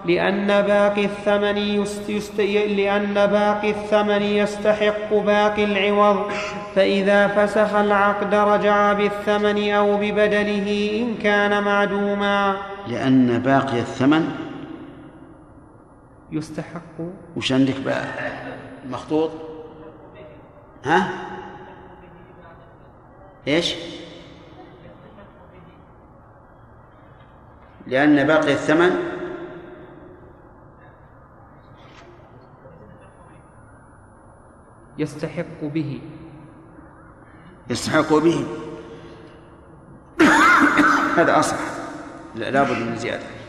لأن 0.05 0.47
باقي 0.47 1.05
الثمن 1.05 1.57
يست 1.57 2.09
يست 2.09 2.39
لأن 2.39 3.13
باقي 3.13 3.69
الثمن 3.69 4.21
يستحق 4.21 5.13
باقي 5.13 5.63
العوض. 5.63 6.31
فإذا 6.75 7.27
فسخ 7.27 7.75
العقد 7.75 8.34
رجع 8.34 8.93
بالثمن 8.93 9.71
أو 9.71 9.97
ببدله 9.97 11.01
إن 11.01 11.17
كان 11.23 11.63
معدوما. 11.63 12.57
لأن 12.88 13.39
باقي 13.39 13.80
الثمن 13.80 14.35
يستحق. 16.31 16.99
وش 17.35 17.51
عندك 17.51 17.80
بقى؟ 17.85 18.05
مخطوط؟ 18.89 19.31
ها؟ 20.85 21.09
إيش؟ 23.47 23.75
لأن 27.88 28.27
باقي 28.27 28.53
الثمن 28.53 28.91
يستحق 34.97 35.63
به. 35.63 36.01
يستحق 37.69 38.13
به. 38.13 38.45
هذا 41.17 41.39
أصح. 41.39 41.57
لا 42.35 42.51
لابد 42.51 42.77
من 42.77 42.95
زيادة. 42.97 43.42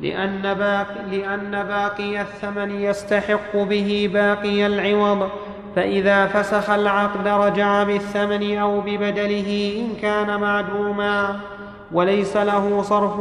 لأن 0.00 0.54
باقي, 0.54 1.18
لأن 1.18 1.64
باقي 1.68 2.20
الثمن 2.20 2.70
يستحق 2.80 3.56
به 3.56 4.10
باقي 4.12 4.66
العوض. 4.66 5.28
فإذا 5.76 6.26
فسخ 6.26 6.70
العقد 6.70 7.28
رجع 7.28 7.82
بالثمن 7.82 8.58
أو 8.58 8.80
ببدله 8.80 9.82
إن 9.86 10.00
كان 10.02 10.40
معدوما 10.40 11.40
وليس 11.92 12.36
له 12.36 12.82
صرف 12.82 13.12